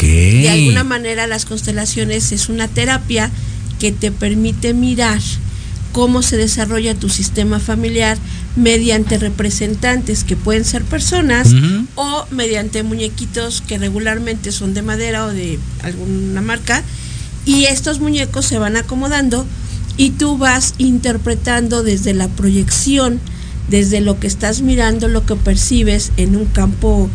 De 0.00 0.48
alguna 0.48 0.84
manera 0.84 1.26
las 1.26 1.44
constelaciones 1.44 2.30
es 2.30 2.48
una 2.48 2.68
terapia 2.68 3.32
que 3.80 3.90
te 3.90 4.12
permite 4.12 4.74
mirar 4.74 5.20
cómo 5.90 6.22
se 6.22 6.36
desarrolla 6.36 6.94
tu 6.94 7.08
sistema 7.08 7.58
familiar 7.58 8.16
mediante 8.54 9.18
representantes 9.18 10.22
que 10.22 10.36
pueden 10.36 10.64
ser 10.64 10.84
personas 10.84 11.48
o 11.96 12.26
mediante 12.30 12.84
muñequitos 12.84 13.60
que 13.60 13.76
regularmente 13.76 14.52
son 14.52 14.72
de 14.72 14.82
madera 14.82 15.24
o 15.26 15.32
de 15.32 15.58
alguna 15.82 16.42
marca. 16.42 16.84
Y 17.44 17.64
estos 17.64 17.98
muñecos 17.98 18.46
se 18.46 18.58
van 18.58 18.76
acomodando 18.76 19.44
y 19.96 20.10
tú 20.10 20.38
vas 20.38 20.74
interpretando 20.78 21.82
desde 21.82 22.14
la 22.14 22.28
proyección, 22.28 23.18
desde 23.68 24.00
lo 24.00 24.18
que 24.18 24.26
estás 24.26 24.62
mirando, 24.62 25.08
lo 25.08 25.24
que 25.26 25.36
percibes 25.36 26.12
en 26.16 26.36
un 26.36 26.46
campo 26.46 27.08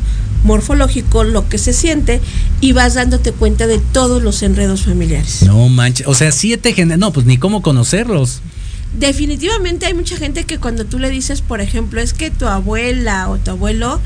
morfológico, 0.44 1.24
lo 1.24 1.48
que 1.48 1.58
se 1.58 1.74
siente 1.74 2.20
y 2.62 2.72
vas 2.72 2.96
dándote 2.96 3.32
cuenta 3.32 3.68
de 3.68 3.80
todos 3.80 4.24
los 4.24 4.42
enredos 4.42 4.84
familiares. 4.84 5.44
No 5.44 5.70
manches, 5.70 6.08
o 6.08 6.16
sea, 6.16 6.32
siete 6.32 6.74
no, 6.86 7.14
pues 7.14 7.26
ni 7.26 7.38
cómo 7.38 7.62
conocerlos 7.62 8.42
definitivamente 8.98 9.86
hay 9.86 9.94
mucha 9.94 10.18
gente 10.18 10.44
que 10.46 10.58
cuando 10.58 10.86
tú 10.86 11.00
le 11.00 11.10
dices, 11.10 11.42
por 11.42 11.62
ejemplo, 11.62 12.02
es 12.02 12.14
que 12.14 12.30
tu 12.30 12.48
abuela 12.48 13.30
o 13.30 13.38
tu 13.38 13.52
abuelo, 13.52 14.02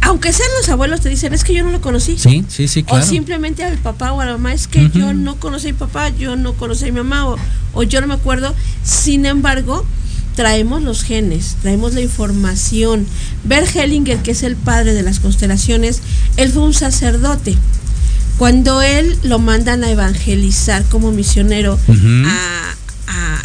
aunque 0.00 0.32
sean 0.32 0.48
los 0.58 0.68
abuelos, 0.68 1.00
te 1.00 1.08
dicen, 1.08 1.32
es 1.34 1.44
que 1.44 1.54
yo 1.54 1.64
no 1.64 1.70
lo 1.70 1.80
conocí. 1.80 2.16
Sí, 2.18 2.44
sí, 2.48 2.68
sí, 2.68 2.82
claro. 2.82 3.04
O 3.04 3.06
simplemente 3.06 3.64
al 3.64 3.78
papá 3.78 4.12
o 4.12 4.20
a 4.20 4.26
la 4.26 4.32
mamá, 4.32 4.52
es 4.52 4.66
que 4.66 4.90
yo 4.90 5.12
no 5.14 5.36
conocí 5.36 5.68
a 5.68 5.72
mi 5.72 5.78
papá, 5.78 6.08
yo 6.10 6.36
no 6.36 6.54
conocí 6.54 6.84
a 6.84 6.92
mi 6.92 6.98
mamá 6.98 7.28
o, 7.28 7.36
o 7.74 7.82
yo 7.82 8.00
no 8.00 8.06
me 8.06 8.14
acuerdo. 8.14 8.54
Sin 8.82 9.26
embargo, 9.26 9.84
traemos 10.38 10.84
los 10.84 11.02
genes, 11.02 11.56
traemos 11.62 11.94
la 11.94 12.00
información. 12.00 13.08
Bert 13.42 13.74
Hellinger, 13.74 14.22
que 14.22 14.30
es 14.30 14.44
el 14.44 14.54
padre 14.54 14.94
de 14.94 15.02
las 15.02 15.18
constelaciones, 15.18 16.00
él 16.36 16.52
fue 16.52 16.62
un 16.62 16.74
sacerdote. 16.74 17.56
Cuando 18.38 18.80
él 18.80 19.18
lo 19.24 19.40
mandan 19.40 19.82
a 19.82 19.90
evangelizar 19.90 20.84
como 20.84 21.10
misionero 21.10 21.76
a, 22.24 23.42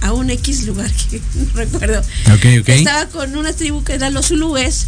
a 0.00 0.12
un 0.14 0.30
X 0.30 0.64
lugar 0.64 0.90
que 1.10 1.20
no 1.34 1.44
recuerdo. 1.52 2.00
Estaba 2.72 3.06
con 3.10 3.36
una 3.36 3.52
tribu 3.52 3.84
que 3.84 3.92
eran 3.92 4.14
los 4.14 4.28
Zulúes. 4.28 4.86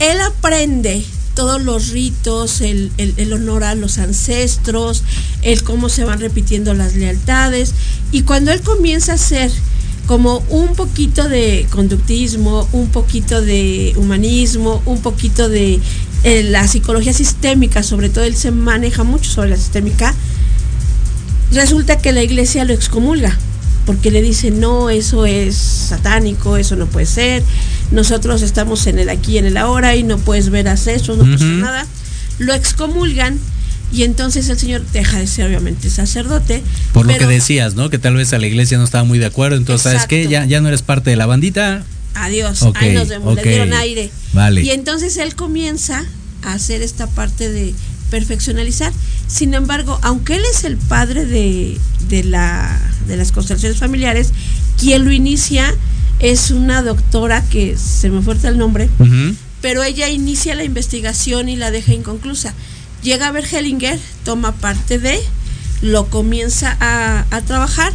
Él 0.00 0.20
aprende 0.22 1.04
todos 1.36 1.62
los 1.62 1.90
ritos, 1.90 2.62
el, 2.62 2.90
honor 3.32 3.62
a 3.62 3.76
los 3.76 3.98
ancestros, 3.98 5.04
el 5.42 5.62
cómo 5.62 5.88
se 5.88 6.02
van 6.02 6.18
repitiendo 6.18 6.74
las 6.74 6.96
lealtades. 6.96 7.74
Y 8.10 8.22
cuando 8.22 8.50
él 8.50 8.60
comienza 8.60 9.12
a 9.12 9.14
hacer 9.14 9.52
como 10.12 10.44
un 10.50 10.74
poquito 10.74 11.26
de 11.26 11.66
conductismo, 11.70 12.68
un 12.72 12.90
poquito 12.90 13.40
de 13.40 13.94
humanismo, 13.96 14.82
un 14.84 15.00
poquito 15.00 15.48
de 15.48 15.80
eh, 16.22 16.42
la 16.42 16.68
psicología 16.68 17.14
sistémica, 17.14 17.82
sobre 17.82 18.10
todo 18.10 18.22
él 18.24 18.36
se 18.36 18.50
maneja 18.50 19.04
mucho 19.04 19.30
sobre 19.30 19.48
la 19.48 19.56
sistémica, 19.56 20.14
resulta 21.50 21.96
que 21.96 22.12
la 22.12 22.22
iglesia 22.22 22.66
lo 22.66 22.74
excomulga 22.74 23.38
porque 23.86 24.10
le 24.10 24.20
dicen, 24.20 24.60
no, 24.60 24.90
eso 24.90 25.24
es 25.24 25.56
satánico, 25.56 26.58
eso 26.58 26.76
no 26.76 26.84
puede 26.84 27.06
ser, 27.06 27.42
nosotros 27.90 28.42
estamos 28.42 28.86
en 28.88 28.98
el 28.98 29.08
aquí 29.08 29.36
y 29.36 29.38
en 29.38 29.46
el 29.46 29.56
ahora 29.56 29.96
y 29.96 30.02
no 30.02 30.18
puedes 30.18 30.50
ver 30.50 30.68
a 30.68 30.74
eso, 30.74 31.16
no 31.16 31.24
pasa 31.24 31.46
nada. 31.46 31.86
Lo 32.38 32.52
excomulgan 32.52 33.40
y 33.92 34.04
entonces 34.04 34.48
el 34.48 34.58
Señor 34.58 34.84
deja 34.92 35.18
de 35.18 35.26
ser 35.26 35.46
obviamente 35.46 35.90
sacerdote. 35.90 36.62
Por 36.92 37.06
lo 37.06 37.16
que 37.16 37.26
decías, 37.26 37.74
¿no? 37.74 37.90
Que 37.90 37.98
tal 37.98 38.14
vez 38.14 38.32
a 38.32 38.38
la 38.38 38.46
iglesia 38.46 38.78
no 38.78 38.84
estaba 38.84 39.04
muy 39.04 39.18
de 39.18 39.26
acuerdo, 39.26 39.56
entonces, 39.56 39.82
¿sabes 39.82 40.06
qué? 40.06 40.26
Ya, 40.28 40.46
ya 40.46 40.60
no 40.60 40.68
eres 40.68 40.82
parte 40.82 41.10
de 41.10 41.16
la 41.16 41.26
bandita. 41.26 41.84
Adiós, 42.14 42.62
ahí 42.74 42.94
nos 42.94 43.08
vemos, 43.08 43.34
le 43.34 43.42
dieron 43.42 43.72
aire. 43.72 44.10
Vale. 44.32 44.62
Y 44.62 44.70
entonces 44.70 45.16
él 45.18 45.34
comienza 45.34 46.04
a 46.42 46.54
hacer 46.54 46.82
esta 46.82 47.06
parte 47.06 47.50
de 47.50 47.74
perfeccionalizar. 48.10 48.92
Sin 49.26 49.54
embargo, 49.54 49.98
aunque 50.02 50.36
él 50.36 50.42
es 50.50 50.64
el 50.64 50.76
padre 50.76 51.24
de, 51.24 51.78
de, 52.08 52.24
la, 52.24 52.80
de 53.06 53.16
las 53.16 53.32
constelaciones 53.32 53.78
familiares, 53.78 54.32
quien 54.78 55.04
lo 55.04 55.12
inicia 55.12 55.74
es 56.18 56.50
una 56.50 56.82
doctora 56.82 57.42
que 57.42 57.76
se 57.76 58.10
me 58.10 58.22
fuerte 58.22 58.48
el 58.48 58.58
nombre, 58.58 58.88
pero 59.60 59.82
ella 59.82 60.08
inicia 60.08 60.54
la 60.54 60.64
investigación 60.64 61.48
y 61.48 61.56
la 61.56 61.70
deja 61.70 61.92
inconclusa. 61.92 62.54
Llega 63.02 63.28
a 63.28 63.32
ver 63.32 63.44
Hellinger, 63.44 63.98
toma 64.24 64.52
parte 64.52 64.98
de, 64.98 65.20
lo 65.80 66.06
comienza 66.08 66.76
a, 66.80 67.26
a 67.30 67.40
trabajar 67.42 67.92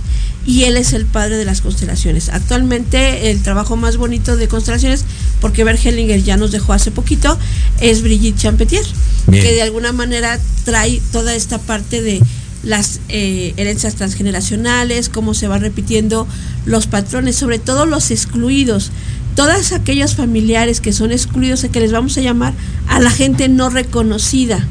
y 0.47 0.63
él 0.63 0.77
es 0.77 0.93
el 0.93 1.05
padre 1.05 1.37
de 1.37 1.45
las 1.45 1.61
constelaciones. 1.61 2.29
Actualmente 2.29 3.29
el 3.29 3.43
trabajo 3.43 3.75
más 3.75 3.97
bonito 3.97 4.37
de 4.37 4.47
constelaciones, 4.47 5.03
porque 5.41 5.65
Bert 5.65 5.85
Hellinger 5.85 6.23
ya 6.23 6.37
nos 6.37 6.51
dejó 6.51 6.73
hace 6.73 6.89
poquito, 6.89 7.37
es 7.81 8.01
Brigitte 8.01 8.39
Champetier, 8.39 8.85
que 9.29 9.53
de 9.53 9.61
alguna 9.61 9.91
manera 9.91 10.39
trae 10.63 11.01
toda 11.11 11.35
esta 11.35 11.57
parte 11.59 12.01
de 12.01 12.21
las 12.63 13.01
eh, 13.09 13.53
herencias 13.57 13.95
transgeneracionales, 13.95 15.09
cómo 15.09 15.33
se 15.33 15.47
van 15.47 15.61
repitiendo 15.61 16.27
los 16.65 16.87
patrones, 16.87 17.35
sobre 17.35 17.59
todo 17.59 17.85
los 17.85 18.09
excluidos, 18.09 18.91
todas 19.35 19.73
aquellos 19.73 20.15
familiares 20.15 20.81
que 20.81 20.93
son 20.93 21.11
excluidos, 21.11 21.65
a 21.65 21.69
que 21.69 21.81
les 21.81 21.91
vamos 21.91 22.17
a 22.17 22.21
llamar 22.21 22.53
a 22.87 22.99
la 22.99 23.11
gente 23.11 23.49
no 23.49 23.69
reconocida, 23.69 24.65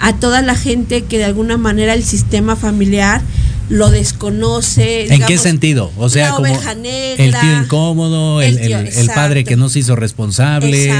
a 0.00 0.14
toda 0.16 0.42
la 0.42 0.54
gente 0.54 1.02
que 1.02 1.18
de 1.18 1.24
alguna 1.24 1.56
manera 1.56 1.94
el 1.94 2.04
sistema 2.04 2.56
familiar 2.56 3.22
lo 3.68 3.90
desconoce. 3.90 5.12
¿En 5.12 5.22
qué 5.26 5.38
sentido? 5.38 5.92
O 5.96 6.08
sea, 6.08 6.30
como 6.30 6.46
el 6.46 7.34
tío 7.34 7.62
incómodo, 7.62 8.40
el, 8.40 9.10
padre 9.14 9.44
que 9.44 9.56
no 9.56 9.68
se 9.68 9.80
hizo 9.80 9.96
responsable. 9.96 10.90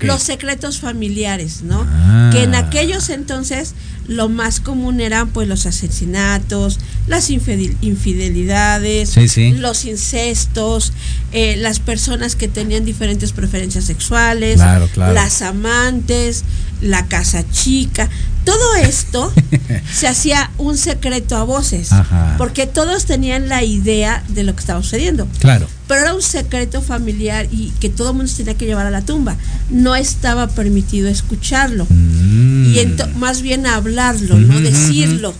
Los 0.00 0.22
secretos 0.22 0.80
familiares, 0.80 1.62
¿no? 1.62 1.86
Ah. 1.88 2.30
Que 2.32 2.42
en 2.42 2.54
aquellos 2.54 3.08
entonces 3.10 3.74
lo 4.06 4.28
más 4.28 4.60
común 4.60 5.00
eran 5.00 5.28
pues 5.28 5.48
los 5.48 5.64
asesinatos, 5.64 6.78
las 7.06 7.30
infidelidades, 7.30 9.16
los 9.58 9.84
incestos, 9.86 10.92
eh, 11.32 11.56
las 11.56 11.78
personas 11.78 12.36
que 12.36 12.48
tenían 12.48 12.84
diferentes 12.84 13.32
preferencias 13.32 13.84
sexuales, 13.84 14.60
las 14.96 15.40
amantes, 15.40 16.44
la 16.80 17.06
casa 17.06 17.44
chica. 17.50 18.08
Todo 18.44 18.74
esto 18.74 19.32
se 19.92 20.06
hacía 20.06 20.50
un 20.58 20.76
secreto 20.76 21.36
a 21.36 21.44
voces, 21.44 21.90
porque 22.36 22.66
todos 22.66 23.06
tenían 23.06 23.48
la 23.48 23.64
idea 23.64 24.22
de 24.28 24.42
lo 24.42 24.54
que 24.54 24.60
estaba 24.60 24.82
sucediendo. 24.82 25.26
Claro. 25.38 25.66
Pero 25.88 26.00
era 26.02 26.14
un 26.14 26.22
secreto 26.22 26.82
familiar 26.82 27.48
y 27.50 27.70
que 27.80 27.88
todo 27.88 28.10
el 28.10 28.16
mundo 28.16 28.30
se 28.30 28.38
tenía 28.38 28.58
que 28.58 28.66
llevar 28.66 28.86
a 28.86 28.90
la 28.90 29.02
tumba. 29.02 29.36
No 29.70 29.96
estaba 29.96 30.48
permitido 30.48 31.08
escucharlo. 31.08 31.86
Mm. 31.88 32.74
Y 32.74 32.96
más 33.16 33.40
bien 33.40 33.66
hablarlo, 33.66 34.36
no 34.36 34.60
decirlo. 34.60 35.34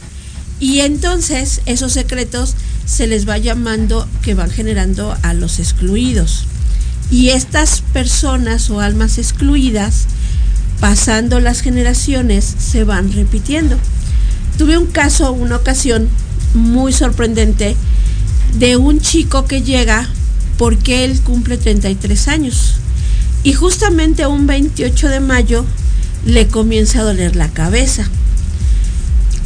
Y 0.60 0.80
entonces 0.80 1.60
esos 1.66 1.92
secretos 1.92 2.54
se 2.86 3.06
les 3.06 3.28
va 3.28 3.38
llamando 3.38 4.08
que 4.22 4.34
van 4.34 4.50
generando 4.50 5.16
a 5.22 5.34
los 5.34 5.58
excluidos. 5.58 6.46
Y 7.10 7.30
estas 7.30 7.82
personas 7.92 8.70
o 8.70 8.80
almas 8.80 9.18
excluidas 9.18 10.06
pasando 10.80 11.40
las 11.40 11.60
generaciones 11.60 12.44
se 12.58 12.84
van 12.84 13.12
repitiendo. 13.12 13.76
Tuve 14.58 14.78
un 14.78 14.86
caso, 14.86 15.32
una 15.32 15.56
ocasión 15.56 16.08
muy 16.54 16.92
sorprendente 16.92 17.76
de 18.58 18.76
un 18.76 19.00
chico 19.00 19.46
que 19.46 19.62
llega 19.62 20.08
porque 20.58 21.04
él 21.04 21.20
cumple 21.20 21.56
33 21.56 22.28
años 22.28 22.74
y 23.42 23.52
justamente 23.52 24.26
un 24.26 24.46
28 24.46 25.08
de 25.08 25.20
mayo 25.20 25.64
le 26.24 26.46
comienza 26.48 27.00
a 27.00 27.04
doler 27.04 27.36
la 27.36 27.48
cabeza. 27.48 28.08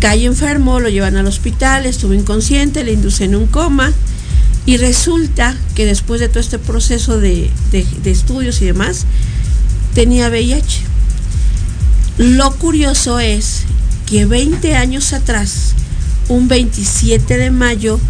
Cae 0.00 0.26
enfermo, 0.26 0.78
lo 0.78 0.88
llevan 0.88 1.16
al 1.16 1.26
hospital, 1.26 1.86
estuvo 1.86 2.14
inconsciente, 2.14 2.84
le 2.84 2.92
inducen 2.92 3.34
un 3.34 3.46
coma 3.46 3.92
y 4.66 4.76
resulta 4.76 5.56
que 5.74 5.86
después 5.86 6.20
de 6.20 6.28
todo 6.28 6.40
este 6.40 6.58
proceso 6.58 7.18
de, 7.18 7.50
de 7.72 8.10
estudios 8.10 8.60
y 8.60 8.66
demás, 8.66 9.06
tenía 9.94 10.28
VIH. 10.28 10.87
Lo 12.18 12.50
curioso 12.56 13.20
es 13.20 13.62
que 14.06 14.26
20 14.26 14.74
años 14.74 15.12
atrás, 15.12 15.74
un 16.28 16.48
27 16.48 17.36
de 17.36 17.50
mayo, 17.52 18.00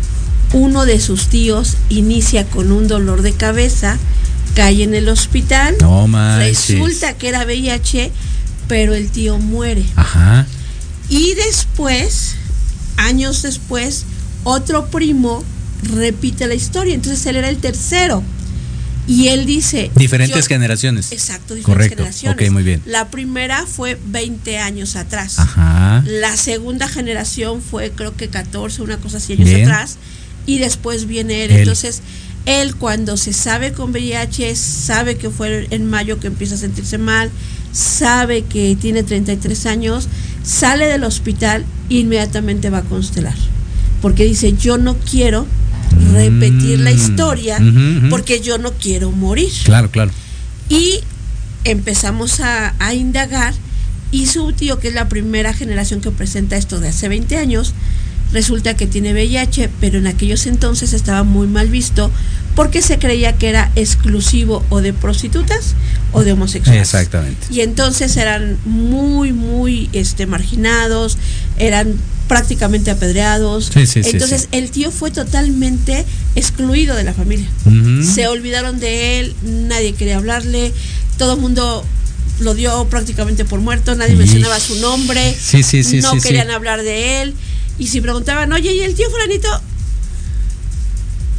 uno 0.55 0.87
de 0.87 0.99
sus 0.99 1.27
tíos 1.27 1.77
inicia 1.91 2.47
con 2.47 2.73
un 2.73 2.89
dolor 2.89 3.21
de 3.21 3.33
cabeza, 3.33 3.99
cae 4.55 4.83
en 4.83 4.95
el 4.95 5.11
hospital, 5.11 5.77
no 5.81 6.07
resulta 6.39 7.19
que 7.19 7.29
era 7.29 7.45
VIH, 7.45 8.11
pero 8.67 8.95
el 8.95 9.11
tío 9.11 9.39
muere. 9.39 9.85
Ajá. 9.95 10.47
Y 11.11 11.35
después, 11.35 12.37
años 12.97 13.43
después, 13.43 14.05
otro 14.45 14.87
primo 14.87 15.45
repite 15.83 16.47
la 16.47 16.55
historia, 16.55 16.95
entonces 16.95 17.25
él 17.27 17.37
era 17.37 17.51
el 17.51 17.59
tercero. 17.59 18.23
Y 19.09 19.29
él 19.29 19.47
dice... 19.47 19.91
Diferentes 19.97 20.47
generaciones. 20.47 21.13
Exacto, 21.13 21.55
diferentes 21.55 21.97
generaciones. 21.97 22.49
Ok, 22.49 22.53
muy 22.53 22.63
bien. 22.63 22.83
La 22.85 23.09
primera 23.09 23.65
fue 23.67 23.99
20 24.07 24.59
años 24.59 24.97
atrás. 24.97 25.39
Ajá. 25.39 26.05
La 26.07 26.37
segunda 26.37 26.89
generación 26.89 27.63
fue 27.63 27.91
creo 27.91 28.15
que 28.15 28.29
14, 28.29 28.83
una 28.83 28.99
cosa 28.99 29.17
así 29.17 29.33
años 29.33 29.63
atrás. 29.63 29.97
Y 30.45 30.59
después 30.59 31.07
viene 31.07 31.45
él. 31.45 31.53
Entonces, 31.53 32.03
él 32.45 32.77
cuando 32.77 33.17
se 33.17 33.33
sabe 33.33 33.73
con 33.73 33.93
VIH, 33.93 34.55
sabe 34.57 35.17
que 35.17 35.31
fue 35.31 35.67
en 35.71 35.89
mayo 35.89 36.21
que 36.21 36.27
empieza 36.27 36.55
a 36.55 36.59
sentirse 36.59 36.99
mal, 36.99 37.31
sabe 37.73 38.43
que 38.45 38.77
tiene 38.81 39.03
33 39.03 39.67
años, 39.67 40.09
sale 40.43 40.87
del 40.87 41.05
hospital 41.05 41.65
e 41.91 41.95
inmediatamente 41.95 42.71
va 42.71 42.79
a 42.79 42.83
constelar. 42.83 43.35
Porque 44.03 44.25
dice, 44.25 44.55
yo 44.55 44.79
no 44.79 44.97
quiero 44.99 45.47
repetir 46.13 46.81
la 46.81 46.91
mm. 46.91 46.95
historia 46.95 47.59
porque 48.11 48.41
yo 48.41 48.59
no 48.59 48.73
quiero 48.73 49.11
morir. 49.11 49.53
Claro, 49.65 49.91
claro. 49.91 50.11
Y 50.69 51.01
empezamos 51.65 52.41
a, 52.41 52.73
indagar 52.95 53.55
y 54.11 54.27
su 54.27 54.53
tío, 54.53 54.79
que 54.79 54.89
es 54.89 54.95
la 54.95 55.09
primera 55.09 55.53
generación 55.53 56.01
que 56.01 56.11
presenta 56.11 56.57
esto 56.57 56.81
de 56.81 56.89
hace 56.89 57.09
20 57.09 57.37
años, 57.37 57.75
resulta 58.33 58.75
que 58.75 58.87
tiene 58.87 59.13
VIH, 59.13 59.71
pero 59.81 59.99
en 59.99 60.07
aquellos 60.07 60.47
entonces 60.47 60.93
estaba 60.93 61.25
muy 61.25 61.47
mal 61.47 61.69
visto 61.69 62.11
porque 62.55 62.83
se 62.83 62.99
creía 62.99 63.37
que 63.37 63.49
era 63.49 63.71
exclusivo 63.77 64.65
o 64.71 64.81
de 64.81 64.93
prostitutas 64.93 65.75
o 66.13 66.25
de 66.25 66.33
homosexuales. 66.33 66.83
Exactamente. 66.83 67.47
Y 67.51 67.61
entonces 67.61 68.17
eran 68.17 68.59
muy, 68.65 69.33
muy 69.33 69.89
este, 69.93 70.27
marginados, 70.27 71.19
eran 71.59 71.95
prácticamente 72.29 72.91
apedreados. 72.91 73.71
Entonces 73.75 74.49
el 74.53 74.71
tío 74.71 74.91
fue 74.91 75.11
totalmente 75.11 76.05
excluido 76.37 76.95
de 76.95 77.05
la 77.05 77.15
familia. 77.15 77.49
Se 78.05 78.29
olvidaron 78.29 78.79
de 78.79 79.21
él, 79.21 79.35
nadie 79.43 79.95
quería 79.95 80.19
hablarle, 80.19 80.73
todo 81.17 81.35
el 81.35 81.41
mundo 81.41 81.85
lo 82.41 82.55
dio 82.55 82.87
prácticamente 82.89 83.45
por 83.45 83.61
muerto, 83.61 83.95
nadie 83.97 84.15
mencionaba 84.15 84.61
su 84.61 84.77
nombre, 84.77 85.37
no 86.03 86.21
querían 86.21 86.51
hablar 86.51 86.83
de 86.83 87.23
él. 87.23 87.35
Y 87.79 87.89
si 87.89 88.01
preguntaban, 88.01 88.53
oye, 88.53 88.73
¿y 88.73 88.81
el 88.81 88.95
tío 88.95 89.09
fulanito? 89.11 89.49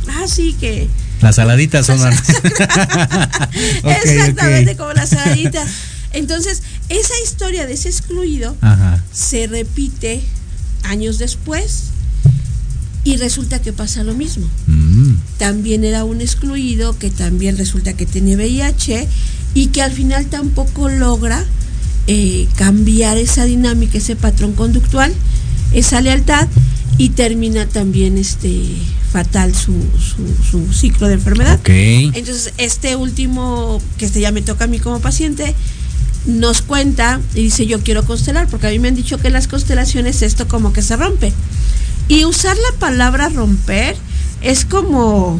Ah, 0.08 0.26
sí, 0.28 0.56
que... 0.60 0.88
Las 1.22 1.36
saladitas 1.36 1.86
son... 1.86 2.00
Exactamente, 3.84 4.78
como 4.78 4.94
las 4.94 5.10
saladitas. 5.10 5.70
Entonces, 6.14 6.64
esa 6.88 7.14
historia 7.24 7.68
de 7.68 7.74
ese 7.74 7.90
excluido 7.90 8.56
se 9.14 9.48
repite 9.48 10.22
años 10.84 11.18
después 11.18 11.86
y 13.04 13.18
resulta 13.18 13.62
que 13.62 13.74
pasa 13.74 14.04
lo 14.04 14.14
mismo. 14.14 14.48
Mm. 14.68 15.14
También 15.38 15.84
era 15.84 16.04
un 16.04 16.22
excluido 16.22 16.98
que 16.98 17.10
también 17.10 17.58
resulta 17.58 17.94
que 17.94 18.06
tiene 18.06 18.36
VIH 18.36 19.08
y 19.54 19.68
que 19.68 19.82
al 19.82 19.92
final 19.92 20.28
tampoco 20.28 20.90
logra 20.90 21.44
eh, 22.08 22.48
cambiar 22.56 23.18
esa 23.18 23.46
dinámica, 23.46 23.98
ese 23.98 24.16
patrón 24.16 24.54
conductual, 24.54 25.14
esa 25.74 26.02
lealtad 26.02 26.48
y 26.98 27.10
termina 27.10 27.66
también 27.66 28.18
este 28.18 28.64
fatal 29.12 29.56
su, 29.56 29.74
su, 30.52 30.72
ciclo 30.74 31.08
de 31.08 31.16
enfermedad. 31.16 31.60
Entonces, 31.66 32.54
este 32.58 32.96
último, 32.96 33.82
que 33.98 34.06
este 34.06 34.22
ya 34.22 34.32
me 34.32 34.42
toca 34.42 34.66
a 34.66 34.68
mí 34.68 34.80
como 34.80 35.00
paciente, 35.00 35.56
nos 36.26 36.62
cuenta 36.62 37.22
y 37.34 37.44
dice 37.44 37.66
yo 37.66 37.82
quiero 37.82 38.04
constelar, 38.06 38.48
porque 38.48 38.68
a 38.68 38.70
mí 38.72 38.80
me 38.80 38.90
han 38.90 38.96
dicho 38.96 39.18
que 39.18 39.30
las 39.30 39.48
constelaciones 39.48 40.22
esto 40.22 40.48
como 40.48 40.74
que 40.74 40.82
se 40.82 40.96
rompe. 40.96 41.34
Y 42.08 42.26
usar 42.26 42.58
la 42.58 42.80
palabra 42.80 43.30
romper 43.30 43.96
es 44.42 44.66
como, 44.66 45.40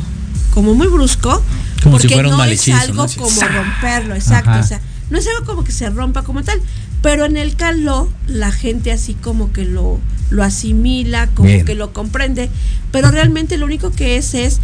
como 0.54 0.74
muy 0.76 0.88
brusco, 0.88 1.42
porque 1.84 2.22
no 2.22 2.44
es 2.44 2.70
algo 2.70 3.06
como 3.18 3.42
romperlo, 3.42 4.16
exacto. 4.16 4.60
O 4.60 4.64
sea, 4.64 4.82
no 5.10 5.18
es 5.18 5.28
algo 5.28 5.46
como 5.46 5.64
que 5.64 5.72
se 5.72 5.90
rompa 5.90 6.24
como 6.24 6.44
tal, 6.44 6.62
pero 7.02 7.26
en 7.26 7.38
el 7.38 7.56
caló 7.56 8.10
la 8.28 8.52
gente 8.52 8.92
así 8.92 9.14
como 9.16 9.52
que 9.52 9.66
lo, 9.66 10.00
lo 10.30 10.44
asimila, 10.44 11.28
como 11.28 11.66
que 11.66 11.76
lo 11.76 11.94
comprende, 11.94 12.50
pero 12.92 13.10
realmente 13.10 13.58
lo 13.58 13.66
único 13.66 13.92
que 13.92 14.18
es 14.18 14.34
es 14.34 14.60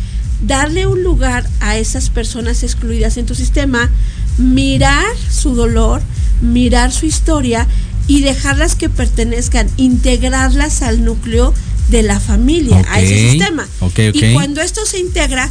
darle 0.46 0.86
un 0.86 1.02
lugar 1.04 1.48
a 1.60 1.78
esas 1.78 2.10
personas 2.10 2.64
excluidas 2.64 3.18
en 3.18 3.26
tu 3.26 3.36
sistema, 3.36 3.90
mirar 4.38 5.06
su 5.30 5.56
dolor, 5.56 6.02
mirar 6.42 6.92
su 6.92 7.06
historia 7.06 7.68
y 8.08 8.22
dejarlas 8.22 8.76
que 8.76 8.90
pertenezcan, 8.90 9.68
integrarlas 9.78 10.82
al 10.82 11.04
núcleo 11.04 11.54
de 11.90 12.04
la 12.04 12.20
familia, 12.20 12.84
a 12.90 13.02
ese 13.02 13.30
sistema. 13.32 13.68
Y 14.14 14.34
cuando 14.34 14.62
esto 14.62 14.86
se 14.86 15.00
integra, 15.00 15.50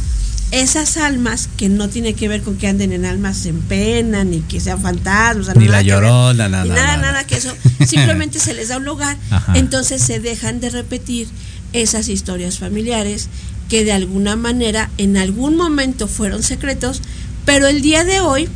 esas 0.51 0.97
almas 0.97 1.49
que 1.57 1.69
no 1.69 1.89
tiene 1.89 2.13
que 2.13 2.27
ver 2.27 2.41
con 2.41 2.57
que 2.57 2.67
anden 2.67 2.93
en 2.93 3.05
almas 3.05 3.45
en 3.45 3.59
pena, 3.61 4.23
ni 4.23 4.41
que 4.41 4.59
sean 4.59 4.81
fantasmas, 4.81 5.55
ni 5.55 5.67
la 5.67 5.81
llorona, 5.81 6.47
nada, 6.47 6.65
nada, 6.65 6.97
nada, 6.97 7.23
que 7.25 7.35
eso, 7.35 7.53
simplemente 7.85 8.39
se 8.39 8.53
les 8.53 8.69
da 8.69 8.77
un 8.77 8.85
lugar, 8.85 9.17
entonces 9.53 10.01
se 10.01 10.19
dejan 10.19 10.59
de 10.59 10.69
repetir 10.69 11.27
esas 11.73 12.07
historias 12.07 12.59
familiares 12.59 13.27
que 13.69 13.83
de 13.83 13.91
alguna 13.91 14.35
manera 14.35 14.89
en 14.97 15.17
algún 15.17 15.57
momento 15.57 16.07
fueron 16.07 16.43
secretos, 16.43 17.01
pero 17.43 17.67
el 17.67 17.81
día 17.81 18.03
de 18.03 18.21
hoy, 18.21 18.47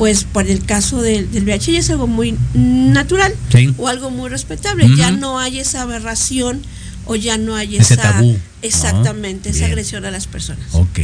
pues 0.00 0.24
por 0.24 0.46
el 0.48 0.64
caso 0.64 1.02
del, 1.02 1.30
del 1.30 1.44
VIH 1.44 1.72
ya 1.74 1.78
es 1.80 1.90
algo 1.90 2.06
muy 2.06 2.34
natural 2.54 3.34
Sí. 3.52 3.74
o 3.76 3.86
algo 3.86 4.08
muy 4.10 4.30
respetable, 4.30 4.88
ya 4.96 5.10
no 5.10 5.38
hay 5.38 5.58
esa 5.58 5.82
aberración 5.82 6.62
o 7.04 7.16
ya 7.16 7.36
no 7.36 7.54
hay 7.54 7.76
Ese 7.76 7.94
esa 7.94 8.02
tabú, 8.14 8.38
exactamente 8.62 9.50
esa 9.50 9.66
agresión 9.66 10.06
a 10.06 10.10
las 10.10 10.26
personas. 10.26 10.64
Ok. 10.72 10.98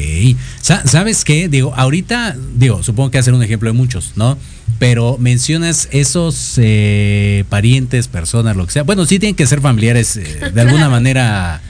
Sa- 0.62 0.86
¿Sabes 0.86 1.24
qué? 1.24 1.48
Digo, 1.50 1.74
ahorita, 1.76 2.36
digo, 2.56 2.82
supongo 2.82 3.10
que 3.10 3.18
hacer 3.18 3.34
un 3.34 3.42
ejemplo 3.42 3.68
de 3.68 3.74
muchos, 3.76 4.12
¿no? 4.16 4.38
Pero 4.78 5.18
mencionas 5.18 5.88
esos 5.90 6.54
eh, 6.56 7.44
parientes, 7.50 8.08
personas, 8.08 8.56
lo 8.56 8.64
que 8.66 8.72
sea. 8.72 8.82
Bueno, 8.84 9.04
sí 9.04 9.18
tienen 9.18 9.36
que 9.36 9.46
ser 9.46 9.60
familiares 9.60 10.16
eh, 10.16 10.50
de 10.54 10.60
alguna 10.62 10.88
manera. 10.96 11.60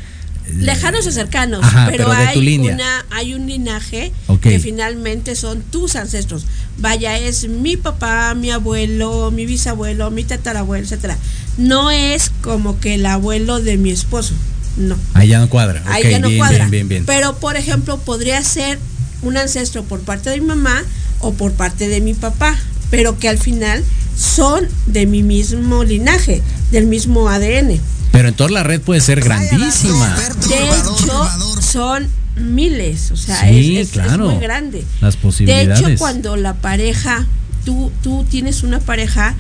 Lejanos 0.55 1.07
o 1.07 1.13
cercanos, 1.13 1.65
Ajá, 1.65 1.89
pero, 1.91 2.11
hay 2.11 2.59
una 2.59 3.05
hay 3.11 3.35
un 3.35 3.47
linaje 3.47 4.13
que 4.41 4.59
finalmente 4.61 5.35
son 5.35 5.63
tus 5.63 5.97
ancestros. 5.97 6.47
Vaya, 6.79 7.19
es 7.19 7.49
mi 7.49 7.77
papá, 7.77 8.35
mi 8.35 8.51
abuelo, 8.51 9.31
mi 9.31 9.47
bisabuelo, 9.47 10.11
mi 10.11 10.25
tatarabuelo, 10.25 10.85
etcétera. 10.85 11.17
No 11.59 11.91
es 11.91 12.31
como 12.43 12.79
que 12.81 12.95
el 12.95 13.07
abuelo 13.07 13.61
de 13.61 13.77
mi 13.77 13.91
esposo. 13.91 14.35
No. 14.77 14.97
Ahí 15.15 15.29
ya 15.29 15.41
no 15.41 15.49
cuadra. 15.49 15.83
Ahí 15.87 16.11
ya 16.11 16.19
no 16.19 16.29
bien, 16.29 16.39
cuadra. 16.39 16.59
bien, 16.59 16.71
bien, 16.71 16.89
bien. 16.89 17.07
Pero 17.07 17.37
por 17.37 17.57
ejemplo, 17.57 17.99
podría 17.99 18.43
ser 18.43 18.79
un 19.23 19.37
ancestro 19.37 19.85
por 19.85 20.01
parte 20.01 20.31
de 20.31 20.41
mi 20.41 20.47
mamá 20.47 20.83
o 21.21 21.33
por 21.33 21.53
parte 21.53 21.89
de 21.89 22.01
mi 22.01 22.15
papá, 22.15 22.55
pero 22.91 23.19
que 23.19 23.29
al 23.29 23.39
final 23.39 23.83
son 24.17 24.69
de 24.87 25.07
mi 25.07 25.23
mismo 25.23 25.83
linaje, 25.83 26.43
del 26.71 26.87
mismo 26.87 27.29
ADN. 27.29 27.81
Pero 28.13 28.29
entonces 28.29 28.53
la 28.55 28.63
red 28.63 28.81
puede 28.81 29.01
ser 29.01 29.21
grandísima. 29.21 30.17
De 30.49 30.69
hecho, 30.69 31.29
son 31.61 32.07
miles, 32.37 33.11
o 33.13 33.17
sea, 33.17 33.41
Sí, 33.49 33.77
es, 33.77 33.83
es- 33.83 33.87
es 33.89 33.93
claro. 33.93 34.31
muy 34.31 34.41
grande. 34.41 34.85
Las 35.01 35.15
De 35.17 35.21
posibilidades. 35.21 35.81
hecho, 35.81 35.99
cuando 35.99 36.37
la 36.37 36.55
pareja, 36.55 37.27
tú, 37.65 37.91
tú 38.03 38.25
tienes 38.31 38.63
una 38.63 38.81
pareja, 38.81 39.35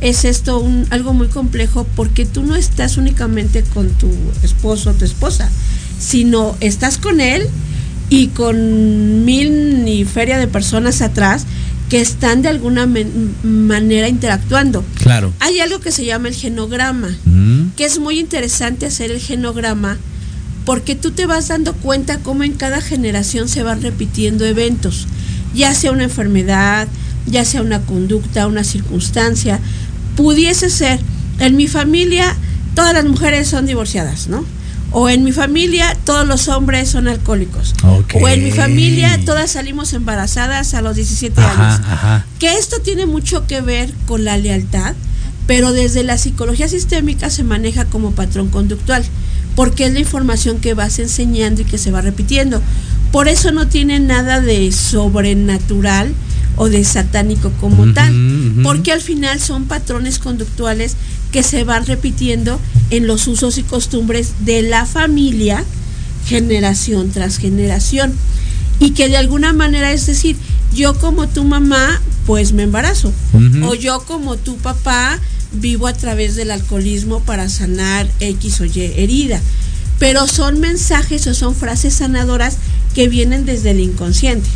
es 0.00 0.24
esto 0.24 0.58
un, 0.58 0.86
algo 0.90 1.12
muy 1.12 1.28
complejo 1.28 1.86
porque 1.94 2.26
tú 2.26 2.42
no 2.42 2.56
estás 2.56 2.96
únicamente 2.96 3.62
con 3.62 3.88
tu 3.90 4.10
esposo 4.42 4.90
o 4.90 4.92
tu 4.94 5.04
esposa, 5.04 5.48
sino 6.00 6.56
estás 6.60 6.98
con 6.98 7.20
él 7.20 7.46
y 8.10 8.28
con 8.28 9.24
mil 9.24 9.86
y 9.86 10.04
feria 10.04 10.38
de 10.38 10.46
personas 10.48 11.00
atrás 11.02 11.46
que 11.92 12.00
están 12.00 12.40
de 12.40 12.48
alguna 12.48 12.88
manera 13.42 14.08
interactuando. 14.08 14.82
Claro. 14.94 15.30
Hay 15.40 15.60
algo 15.60 15.78
que 15.80 15.92
se 15.92 16.06
llama 16.06 16.28
el 16.28 16.34
genograma 16.34 17.10
Mm, 17.26 17.72
que 17.76 17.84
es 17.84 17.98
muy 17.98 18.18
interesante 18.18 18.86
hacer 18.86 19.10
el 19.10 19.20
genograma 19.20 19.98
porque 20.64 20.94
tú 20.94 21.10
te 21.10 21.26
vas 21.26 21.48
dando 21.48 21.74
cuenta 21.74 22.16
cómo 22.20 22.44
en 22.44 22.54
cada 22.54 22.80
generación 22.80 23.46
se 23.46 23.62
van 23.62 23.82
repitiendo 23.82 24.46
eventos, 24.46 25.06
ya 25.54 25.74
sea 25.74 25.92
una 25.92 26.04
enfermedad, 26.04 26.88
ya 27.26 27.44
sea 27.44 27.60
una 27.60 27.82
conducta, 27.82 28.46
una 28.46 28.64
circunstancia. 28.64 29.60
Pudiese 30.16 30.70
ser, 30.70 30.98
en 31.40 31.58
mi 31.58 31.68
familia 31.68 32.34
todas 32.74 32.94
las 32.94 33.04
mujeres 33.04 33.48
son 33.48 33.66
divorciadas, 33.66 34.28
¿no? 34.28 34.46
O 34.92 35.08
en 35.08 35.24
mi 35.24 35.32
familia 35.32 35.96
todos 36.04 36.26
los 36.26 36.48
hombres 36.48 36.90
son 36.90 37.08
alcohólicos. 37.08 37.74
O 37.82 38.28
en 38.28 38.44
mi 38.44 38.50
familia 38.50 39.18
todas 39.24 39.52
salimos 39.52 39.92
embarazadas 39.94 40.74
a 40.74 40.82
los 40.82 40.96
17 40.96 41.40
Ajá, 41.40 41.74
años 41.74 41.86
ajá. 41.88 42.26
que 42.38 42.58
esto 42.58 42.80
tiene 42.80 43.06
mucho 43.06 43.46
que 43.46 43.60
ver 43.62 43.92
con 44.06 44.24
la 44.24 44.36
lealtad, 44.36 44.94
pero 45.46 45.72
desde 45.72 46.02
la 46.02 46.18
psicología 46.18 46.68
sistémica 46.68 47.30
se 47.30 47.42
maneja 47.42 47.86
como 47.86 48.12
patrón 48.12 48.48
conductual, 48.48 49.02
porque 49.56 49.86
es 49.86 49.92
la 49.92 50.00
información 50.00 50.58
que 50.60 50.74
vas 50.74 50.98
enseñando 50.98 51.62
y 51.62 51.64
que 51.64 51.78
se 51.78 51.90
va 51.90 52.02
repitiendo. 52.02 52.60
Por 53.12 53.28
eso 53.28 53.50
no 53.52 53.68
tiene 53.68 53.98
nada 53.98 54.40
de 54.40 54.72
sobrenatural 54.72 56.14
o 56.56 56.68
de 56.68 56.84
satánico 56.84 57.50
como 57.60 57.92
tal, 57.92 58.14
porque 58.62 58.92
al 58.92 59.00
final 59.00 59.40
son 59.40 59.64
patrones 59.64 60.18
conductuales 60.18 60.96
que 61.32 61.42
se 61.42 61.64
van 61.64 61.86
repitiendo 61.86 62.60
en 62.90 63.06
los 63.06 63.26
usos 63.26 63.58
y 63.58 63.62
costumbres 63.62 64.32
de 64.40 64.62
la 64.62 64.86
familia 64.86 65.64
generación 66.26 67.10
tras 67.10 67.38
generación 67.38 68.12
y 68.78 68.90
que 68.90 69.08
de 69.08 69.16
alguna 69.16 69.52
manera 69.52 69.92
es 69.92 70.06
decir, 70.06 70.36
yo 70.74 70.98
como 70.98 71.28
tu 71.28 71.44
mamá 71.44 72.00
pues 72.26 72.52
me 72.52 72.62
embarazo 72.62 73.12
o 73.64 73.74
yo 73.74 74.00
como 74.06 74.36
tu 74.36 74.56
papá 74.58 75.18
vivo 75.52 75.86
a 75.86 75.92
través 75.92 76.36
del 76.36 76.50
alcoholismo 76.50 77.20
para 77.20 77.48
sanar 77.48 78.08
X 78.20 78.60
o 78.60 78.64
Y 78.64 78.92
herida. 78.96 79.40
Pero 79.98 80.26
son 80.26 80.60
mensajes 80.60 81.26
o 81.26 81.34
son 81.34 81.54
frases 81.54 81.94
sanadoras 81.94 82.56
que 82.94 83.08
vienen 83.08 83.44
desde 83.44 83.70
el 83.70 83.80
inconsciente. 83.80 84.48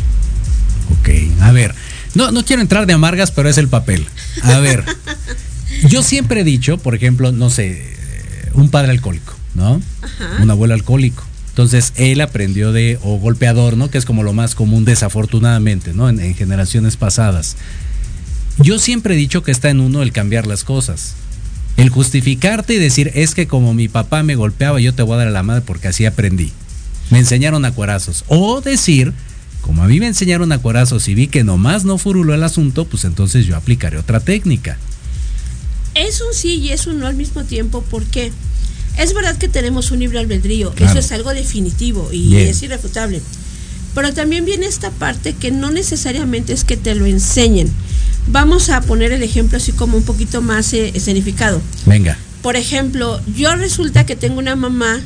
Ok, 0.99 1.09
a 1.41 1.51
ver. 1.51 1.73
No, 2.15 2.31
no 2.31 2.43
quiero 2.43 2.61
entrar 2.61 2.85
de 2.85 2.93
amargas, 2.93 3.31
pero 3.31 3.47
es 3.47 3.57
el 3.57 3.67
papel. 3.67 4.05
A 4.43 4.59
ver. 4.59 4.83
yo 5.89 6.03
siempre 6.03 6.41
he 6.41 6.43
dicho, 6.43 6.77
por 6.77 6.95
ejemplo, 6.95 7.31
no 7.31 7.49
sé, 7.49 7.71
eh, 7.71 8.51
un 8.53 8.69
padre 8.69 8.91
alcohólico, 8.91 9.33
¿no? 9.55 9.81
Ajá. 10.01 10.41
Un 10.41 10.49
abuelo 10.49 10.73
alcohólico. 10.73 11.23
Entonces 11.49 11.93
él 11.95 12.21
aprendió 12.21 12.71
de, 12.71 12.99
o 13.03 13.17
golpeador, 13.17 13.77
¿no? 13.77 13.89
Que 13.89 13.97
es 13.97 14.05
como 14.05 14.23
lo 14.23 14.33
más 14.33 14.53
común 14.53 14.85
desafortunadamente, 14.85 15.93
¿no? 15.93 16.09
En, 16.09 16.19
en 16.19 16.35
generaciones 16.35 16.97
pasadas. 16.97 17.57
Yo 18.59 18.79
siempre 18.79 19.13
he 19.13 19.17
dicho 19.17 19.43
que 19.43 19.51
está 19.51 19.69
en 19.69 19.79
uno 19.79 20.01
el 20.01 20.11
cambiar 20.11 20.47
las 20.47 20.63
cosas. 20.63 21.15
El 21.77 21.89
justificarte 21.89 22.73
y 22.73 22.79
decir, 22.79 23.11
es 23.13 23.35
que 23.35 23.47
como 23.47 23.73
mi 23.73 23.87
papá 23.87 24.23
me 24.23 24.35
golpeaba, 24.35 24.79
yo 24.79 24.93
te 24.93 25.03
voy 25.03 25.15
a 25.15 25.17
dar 25.17 25.27
a 25.27 25.31
la 25.31 25.43
madre 25.43 25.61
porque 25.61 25.87
así 25.87 26.05
aprendí. 26.05 26.51
Me 27.11 27.19
enseñaron 27.19 27.65
a 27.65 27.71
cuarazos. 27.71 28.25
O 28.27 28.61
decir, 28.61 29.13
como 29.61 29.83
a 29.83 29.87
mí 29.87 29.99
me 29.99 30.07
enseñaron 30.07 30.51
a 30.51 30.59
cuarazos 30.59 31.07
y 31.07 31.13
vi 31.13 31.27
que 31.27 31.43
nomás 31.43 31.85
no 31.85 31.97
furuló 31.97 32.33
el 32.33 32.43
asunto, 32.43 32.85
pues 32.85 33.05
entonces 33.05 33.45
yo 33.45 33.55
aplicaré 33.55 33.97
otra 33.97 34.19
técnica. 34.19 34.77
Es 35.97 36.21
un 36.21 36.33
sí 36.33 36.55
y 36.55 36.69
es 36.71 36.87
un 36.87 36.99
no 36.99 37.07
al 37.07 37.15
mismo 37.15 37.43
tiempo 37.43 37.83
porque 37.89 38.31
es 38.97 39.13
verdad 39.13 39.37
que 39.37 39.47
tenemos 39.47 39.91
un 39.91 39.99
libre 39.99 40.19
albedrío, 40.19 40.71
Claro. 40.73 40.91
eso 40.91 40.99
es 40.99 41.11
algo 41.11 41.33
definitivo 41.33 42.09
y 42.11 42.29
Bien. 42.29 42.47
es 42.47 42.61
irrefutable. 42.63 43.21
Pero 43.95 44.13
también 44.13 44.45
viene 44.45 44.67
esta 44.67 44.91
parte 44.91 45.33
que 45.33 45.49
no 45.51 45.71
necesariamente 45.71 46.53
es 46.53 46.63
que 46.63 46.77
te 46.77 46.93
lo 46.95 47.05
enseñen. 47.05 47.71
Vamos 48.27 48.69
a 48.69 48.81
poner 48.81 49.11
el 49.11 49.23
ejemplo 49.23 49.57
así 49.57 49.71
como 49.71 49.97
un 49.97 50.03
poquito 50.03 50.41
más 50.41 50.73
eh, 50.73 50.91
escenificado. 50.93 51.61
Venga. 51.85 52.17
Por 52.41 52.55
ejemplo, 52.57 53.19
yo 53.35 53.55
resulta 53.55 54.05
que 54.05 54.15
tengo 54.15 54.37
una 54.39 54.55
mamá 54.55 55.01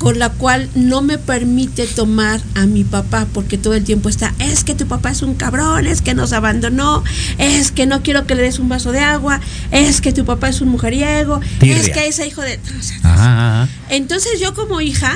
con 0.00 0.18
la 0.18 0.30
cual 0.30 0.70
no 0.74 1.02
me 1.02 1.18
permite 1.18 1.86
tomar 1.86 2.40
a 2.54 2.64
mi 2.64 2.84
papá 2.84 3.26
porque 3.34 3.58
todo 3.58 3.74
el 3.74 3.84
tiempo 3.84 4.08
está, 4.08 4.34
es 4.38 4.64
que 4.64 4.74
tu 4.74 4.86
papá 4.86 5.10
es 5.10 5.20
un 5.20 5.34
cabrón, 5.34 5.86
es 5.86 6.00
que 6.00 6.14
nos 6.14 6.32
abandonó, 6.32 7.04
es 7.36 7.70
que 7.70 7.84
no 7.84 8.02
quiero 8.02 8.26
que 8.26 8.34
le 8.34 8.40
des 8.40 8.58
un 8.58 8.70
vaso 8.70 8.92
de 8.92 9.00
agua, 9.00 9.40
es 9.70 10.00
que 10.00 10.14
tu 10.14 10.24
papá 10.24 10.48
es 10.48 10.62
un 10.62 10.70
mujeriego, 10.70 11.42
Tirria. 11.58 11.76
es 11.76 11.90
que 11.90 12.08
ese 12.08 12.26
hijo 12.26 12.40
de... 12.40 12.58
Ajá, 13.02 13.60
ajá. 13.62 13.72
Entonces 13.90 14.40
yo 14.40 14.54
como 14.54 14.80
hija 14.80 15.12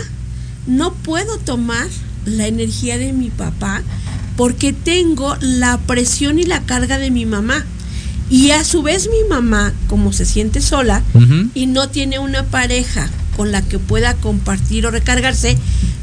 no 0.66 0.92
puedo 0.92 1.38
tomar 1.38 1.86
la 2.26 2.46
energía 2.46 2.98
de 2.98 3.14
mi 3.14 3.30
papá 3.30 3.80
porque 4.36 4.74
tengo 4.74 5.34
la 5.40 5.78
presión 5.78 6.38
y 6.38 6.44
la 6.44 6.60
carga 6.60 6.98
de 6.98 7.10
mi 7.10 7.24
mamá. 7.24 7.64
Y 8.28 8.50
a 8.50 8.64
su 8.64 8.82
vez 8.82 9.08
mi 9.08 9.28
mamá, 9.30 9.72
como 9.86 10.12
se 10.12 10.26
siente 10.26 10.60
sola 10.60 11.02
y 11.54 11.66
no 11.66 11.88
tiene 11.88 12.18
una 12.18 12.42
pareja 12.42 13.08
con 13.36 13.52
la 13.52 13.62
que 13.62 13.78
pueda 13.78 14.14
compartir 14.14 14.86
o 14.86 14.90
recargarse, 14.90 15.56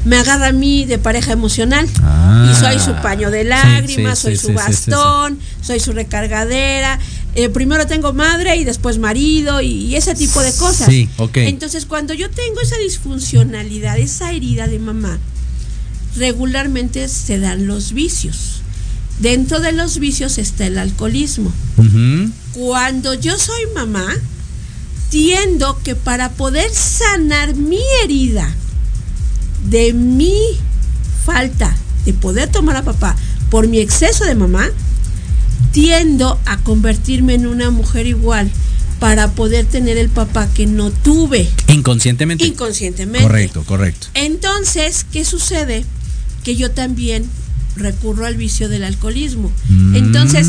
me 0.04 0.16
agarra 0.16 0.48
a 0.48 0.52
mí 0.52 0.84
de 0.84 0.98
pareja 0.98 1.32
emocional. 1.32 1.88
Ah. 2.02 2.50
y 2.50 2.54
soy 2.58 2.78
su 2.78 2.94
paño 3.02 3.30
de 3.30 3.44
lágrimas, 3.44 4.18
sí, 4.18 4.22
soy 4.22 4.36
sí, 4.36 4.46
su 4.46 4.52
bastón, 4.52 5.38
soy 5.60 5.80
su 5.80 5.92
recargadera. 5.92 6.98
Eh, 7.34 7.48
primero 7.48 7.86
tengo 7.86 8.12
madre 8.12 8.56
y 8.56 8.64
después 8.64 8.98
marido 8.98 9.60
y, 9.60 9.68
y 9.68 9.96
ese 9.96 10.14
tipo 10.14 10.42
de 10.42 10.52
cosas. 10.54 10.88
Sí, 10.88 11.08
ok. 11.16 11.38
Entonces, 11.38 11.86
cuando 11.86 12.14
yo 12.14 12.28
tengo 12.30 12.60
esa 12.60 12.76
disfuncionalidad, 12.76 13.98
esa 13.98 14.32
herida 14.32 14.66
de 14.66 14.78
mamá, 14.78 15.18
regularmente 16.16 17.08
se 17.08 17.38
dan 17.38 17.66
los 17.66 17.92
vicios. 17.92 18.62
Dentro 19.18 19.60
de 19.60 19.72
los 19.72 19.98
vicios 19.98 20.38
está 20.38 20.66
el 20.66 20.78
alcoholismo. 20.78 21.52
Cuando 22.52 23.14
yo 23.14 23.38
soy 23.38 23.60
mamá, 23.74 24.08
tiendo 25.12 25.78
que 25.84 25.94
para 25.94 26.30
poder 26.30 26.70
sanar 26.72 27.54
mi 27.54 27.82
herida 28.02 28.50
de 29.68 29.92
mi 29.92 30.32
falta 31.26 31.76
de 32.06 32.14
poder 32.14 32.50
tomar 32.50 32.76
a 32.76 32.82
papá 32.82 33.14
por 33.50 33.68
mi 33.68 33.78
exceso 33.78 34.24
de 34.24 34.34
mamá, 34.34 34.70
tiendo 35.70 36.40
a 36.46 36.56
convertirme 36.60 37.34
en 37.34 37.46
una 37.46 37.70
mujer 37.70 38.06
igual 38.06 38.50
para 39.00 39.32
poder 39.32 39.66
tener 39.66 39.98
el 39.98 40.08
papá 40.08 40.48
que 40.54 40.64
no 40.64 40.90
tuve 40.90 41.46
Inconscientemente. 41.68 42.46
inconscientemente. 42.46 43.22
Correcto, 43.22 43.64
correcto. 43.66 44.06
Entonces, 44.14 45.04
¿qué 45.12 45.26
sucede? 45.26 45.84
Que 46.42 46.56
yo 46.56 46.70
también 46.70 47.26
recurro 47.76 48.24
al 48.24 48.38
vicio 48.38 48.70
del 48.70 48.82
alcoholismo. 48.82 49.52
Mm. 49.68 49.94
Entonces, 49.94 50.48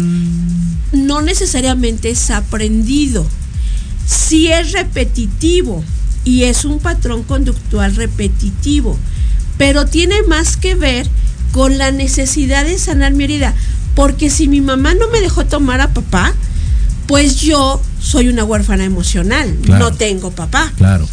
no 0.94 1.22
necesariamente 1.22 2.12
es 2.12 2.30
aprendido. 2.30 3.28
Si 4.06 4.52
es 4.52 4.72
repetitivo 4.72 5.84
y 6.26 6.44
es 6.44 6.66
un 6.66 6.80
patrón 6.80 7.24
conductual 7.24 7.96
repetitivo, 7.96 8.98
pero 9.58 9.86
tiene 9.86 10.24
más 10.24 10.58
que 10.58 10.76
ver 10.76 11.08
con 11.52 11.78
la 11.78 11.92
necesidad 11.92 12.66
de 12.66 12.78
sanar 12.80 13.14
mi 13.14 13.26
herida. 13.26 13.54
Porque 13.96 14.30
si 14.30 14.48
mi 14.48 14.60
mamá 14.62 14.96
no 14.96 15.08
me 15.10 15.22
dejó 15.22 15.46
tomar 15.46 15.80
a 15.82 15.94
papá, 15.94 16.34
pues 17.08 17.38
yo 17.42 17.82
soy 18.02 18.28
una 18.28 18.44
huérfana 18.44 18.84
emocional, 18.86 19.56
Claro. 19.64 19.86
no 19.92 19.96
tengo 19.96 20.32
papá. 20.32 20.74
Claro. 20.78 21.08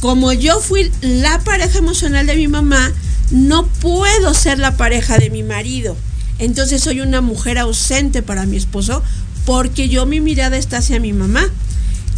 Como 0.00 0.32
yo 0.32 0.60
fui 0.60 0.90
la 1.00 1.38
pareja 1.40 1.78
emocional 1.78 2.26
de 2.26 2.36
mi 2.36 2.48
mamá, 2.48 2.92
no 3.30 3.66
puedo 3.66 4.34
ser 4.34 4.58
la 4.58 4.76
pareja 4.76 5.18
de 5.18 5.30
mi 5.30 5.42
marido. 5.42 5.96
Entonces 6.38 6.82
soy 6.82 7.00
una 7.00 7.20
mujer 7.20 7.58
ausente 7.58 8.22
para 8.22 8.44
mi 8.46 8.56
esposo 8.56 9.02
porque 9.46 9.88
yo 9.88 10.04
mi 10.06 10.20
mirada 10.20 10.56
está 10.56 10.78
hacia 10.78 10.98
mi 11.00 11.12
mamá. 11.12 11.48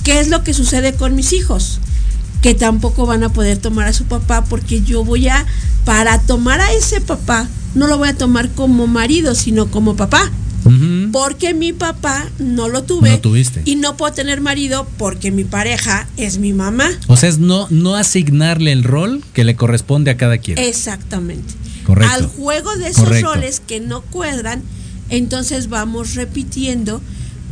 ¿Qué 0.07 0.21
es 0.21 0.29
lo 0.29 0.45
que 0.45 0.55
sucede 0.55 0.92
con 0.95 1.16
mis 1.16 1.33
hijos? 1.33 1.81
Que 2.40 2.55
tampoco 2.55 3.07
van 3.07 3.25
a 3.25 3.33
poder 3.33 3.59
tomar 3.59 3.88
a 3.88 3.92
su 3.92 4.05
papá 4.05 4.45
porque 4.45 4.81
yo 4.81 5.03
voy 5.03 5.27
a, 5.27 5.45
para 5.85 6.21
tomar 6.21 6.61
a 6.61 6.73
ese 6.75 7.01
papá, 7.01 7.49
no 7.75 7.88
lo 7.88 7.99
voy 7.99 8.11
a 8.11 8.16
tomar 8.16 8.49
como 8.51 8.87
marido, 8.87 9.35
sino 9.35 9.69
como 9.69 9.97
papá. 9.97 10.31
Porque 11.11 11.55
mi 11.55 11.73
papá 11.73 12.25
no 12.38 12.69
lo 12.69 12.85
tuve. 12.85 13.11
No 13.11 13.19
tuviste. 13.19 13.62
Y 13.64 13.75
no 13.75 13.97
puedo 13.97 14.12
tener 14.12 14.40
marido 14.40 14.87
porque 14.97 15.33
mi 15.33 15.42
pareja 15.42 16.07
es 16.16 16.38
mi 16.38 16.53
mamá. 16.53 16.88
O 17.09 17.16
sea, 17.16 17.29
es 17.29 17.38
no, 17.38 17.66
no 17.71 17.97
asignarle 17.97 18.71
el 18.71 18.85
rol 18.85 19.25
que 19.33 19.42
le 19.42 19.57
corresponde 19.57 20.12
a 20.12 20.16
cada 20.16 20.38
quien. 20.38 20.59
Exactamente. 20.59 21.53
Correcto. 21.85 22.14
Al 22.14 22.27
juego 22.27 22.77
de 22.77 22.90
esos 22.90 23.03
Correcto. 23.03 23.35
roles 23.35 23.61
que 23.61 23.81
no 23.81 24.03
cuadran, 24.03 24.62
entonces 25.09 25.69
vamos 25.69 26.14
repitiendo, 26.14 27.01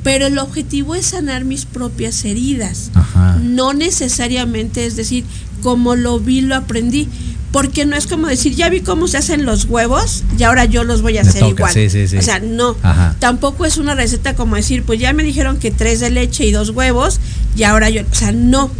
pero 0.05 0.27
el 0.29 0.38
objetivo 0.38 0.95
es 0.95 1.07
sanar 1.07 1.45
mis 1.45 1.64
propias 1.64 2.25
heridas. 2.25 2.90
Ajá. 2.95 3.38
No 3.43 3.73
necesariamente 3.73 4.87
es 4.87 4.95
decir, 4.95 5.25
como 5.62 5.97
lo 5.97 6.21
vi, 6.21 6.40
lo 6.43 6.55
aprendí. 6.55 7.09
Porque 7.51 7.87
no 7.87 7.95
es 7.97 8.07
como 8.09 8.27
decir, 8.27 8.55
ya 8.57 8.69
vi 8.69 8.81
cómo 8.81 9.07
se 9.07 9.17
hacen 9.17 9.45
los 9.45 9.64
huevos 9.67 10.25
y 10.38 10.43
ahora 10.43 10.64
yo 10.64 10.83
los 10.85 11.03
voy 11.03 11.19
a 11.19 11.23
Me 11.23 11.29
hacer 11.29 11.40
toca, 11.40 11.53
igual. 11.55 11.73
sí, 11.73 11.88
sí, 11.88 12.09
sí. 12.09 12.17
O 12.17 12.23
sea, 12.23 12.40
no. 12.40 12.77
Ajá. 12.83 13.14
Tampoco 13.21 13.64
es 13.64 13.77
una 13.79 13.95
receta 13.95 14.35
como 14.35 14.57
decir, 14.57 14.83
pues 14.83 14.99
ya 15.01 15.12
me 15.12 15.23
dijeron 15.23 15.59
que 15.59 15.71
tres 15.71 16.01
de 16.01 16.11
leche 16.11 16.45
y 16.47 16.51
dos 16.53 16.71
huevos 16.71 17.21
y 17.57 17.62
ahora 17.62 17.90
yo. 17.90 18.03
O 18.11 18.14
sea, 18.14 18.33
no. 18.33 18.71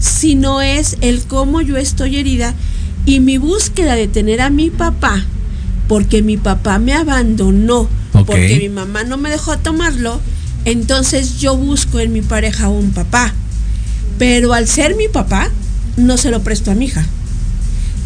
Sino 0.00 0.60
es 0.60 0.96
el 1.00 1.22
cómo 1.22 1.60
yo 1.60 1.76
estoy 1.76 2.16
herida 2.16 2.54
y 3.06 3.20
mi 3.20 3.38
búsqueda 3.38 3.94
de 3.94 4.08
tener 4.08 4.40
a 4.40 4.50
mi 4.50 4.68
papá, 4.70 5.24
porque 5.88 6.20
mi 6.22 6.36
papá 6.36 6.78
me 6.80 6.92
abandonó, 6.92 7.88
Ok. 8.12 8.26
porque 8.26 8.58
mi 8.60 8.68
mamá 8.68 9.04
no 9.04 9.16
me 9.16 9.30
dejó 9.30 9.56
tomarlo, 9.58 10.20
entonces 10.64 11.38
yo 11.40 11.56
busco 11.56 12.00
en 12.00 12.12
mi 12.12 12.22
pareja 12.22 12.68
un 12.68 12.90
papá. 12.92 13.32
Pero 14.18 14.52
al 14.54 14.68
ser 14.68 14.94
mi 14.96 15.08
papá, 15.08 15.50
no 15.96 16.16
se 16.16 16.30
lo 16.30 16.42
presto 16.42 16.70
a 16.70 16.74
mi 16.74 16.86
hija. 16.86 17.04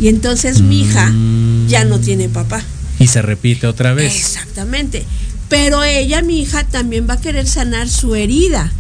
Y 0.01 0.09
entonces 0.09 0.61
mi 0.61 0.81
hija 0.83 1.11
Mm. 1.11 1.67
ya 1.69 1.85
no 1.85 1.99
tiene 2.01 2.29
papá. 2.29 2.63
Y 2.99 3.07
se 3.09 3.21
repite 3.23 3.67
otra 3.67 3.95
vez. 3.95 4.15
Exactamente. 4.17 5.05
Pero 5.49 5.83
ella, 5.85 6.23
mi 6.23 6.41
hija, 6.41 6.65
también 6.65 7.07
va 7.09 7.15
a 7.15 7.21
querer 7.21 7.47
sanar 7.47 7.89
su 7.89 8.15
herida. 8.15 8.73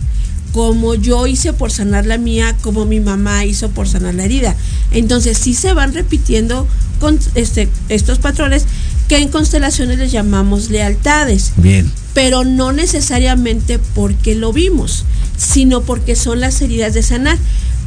Como 0.53 0.95
yo 0.95 1.27
hice 1.27 1.53
por 1.53 1.71
sanar 1.71 2.07
la 2.07 2.19
mía, 2.19 2.57
como 2.63 2.85
mi 2.87 3.01
mamá 3.01 3.45
hizo 3.45 3.71
por 3.71 3.87
sanar 3.87 4.15
la 4.15 4.25
herida. 4.25 4.57
Entonces 4.93 5.37
sí 5.39 5.55
se 5.55 5.73
van 5.75 5.93
repitiendo 5.95 6.67
con 7.01 7.19
este, 7.35 7.69
estos 7.91 8.19
patrones 8.19 8.65
que 9.09 9.19
en 9.19 9.29
constelaciones 9.29 9.99
les 9.99 10.11
llamamos 10.13 10.69
lealtades 10.71 11.53
Bien. 11.57 11.91
Pero 12.19 12.43
no 12.43 12.73
necesariamente 12.73 13.79
porque 13.79 14.35
lo 14.35 14.53
vimos, 14.53 15.05
sino 15.37 15.83
porque 15.83 16.17
son 16.17 16.41
las 16.41 16.61
heridas 16.61 16.93
de 16.93 17.05
sanar. 17.05 17.39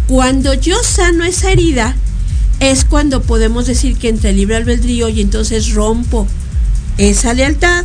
Cuando 0.08 0.54
yo 0.54 0.82
sano 0.84 1.26
esa 1.26 1.52
herida, 1.52 1.98
es 2.62 2.86
cuando 2.86 3.22
podemos 3.24 3.68
decir 3.68 3.98
que 3.98 4.08
entre 4.08 4.32
libre 4.32 4.56
albedrío 4.56 5.10
y 5.10 5.20
entonces 5.20 5.74
rompo 5.74 6.30
esa 6.98 7.34
lealtad 7.34 7.84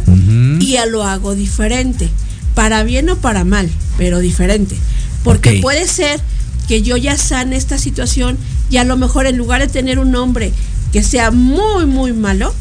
y 0.60 0.74
ya 0.74 0.86
lo 0.86 1.02
hago 1.02 1.34
diferente, 1.34 2.10
para 2.54 2.84
bien 2.84 3.10
o 3.10 3.16
para 3.16 3.42
mal, 3.42 3.68
pero 3.98 4.20
diferente. 4.20 4.76
Porque 5.24 5.58
puede 5.60 5.88
ser 5.88 6.20
que 6.68 6.80
yo 6.80 6.96
ya 6.96 7.18
sane 7.18 7.56
esta 7.56 7.76
situación 7.76 8.38
y 8.70 8.76
a 8.76 8.84
lo 8.84 8.96
mejor 8.96 9.26
en 9.26 9.36
lugar 9.36 9.62
de 9.62 9.66
tener 9.66 9.98
un 9.98 10.14
hombre 10.14 10.52
que 10.92 11.02
sea 11.02 11.32
muy, 11.32 11.86
muy 11.86 12.12
malo, 12.12 12.54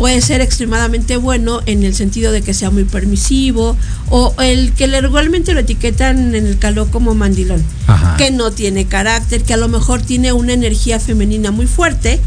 puede 0.00 0.22
ser 0.22 0.40
extremadamente 0.40 1.18
bueno 1.18 1.60
en 1.66 1.82
el 1.82 1.94
sentido 1.94 2.32
de 2.32 2.40
que 2.40 2.54
sea 2.54 2.70
muy 2.70 2.84
permisivo 2.84 3.76
o 4.08 4.34
el 4.40 4.72
que 4.72 4.86
regularmente 4.86 5.52
lo 5.52 5.60
etiquetan 5.60 6.34
en 6.34 6.46
el 6.46 6.58
calor 6.58 6.88
como 6.88 7.14
mandilón, 7.14 7.62
Ajá. 7.86 8.16
que 8.16 8.30
no 8.30 8.50
tiene 8.50 8.86
carácter, 8.86 9.42
que 9.42 9.52
a 9.52 9.58
lo 9.58 9.68
mejor 9.68 10.00
tiene 10.00 10.32
una 10.32 10.54
energía 10.54 11.00
femenina 11.00 11.50
muy 11.50 11.66
fuerte, 11.66 12.18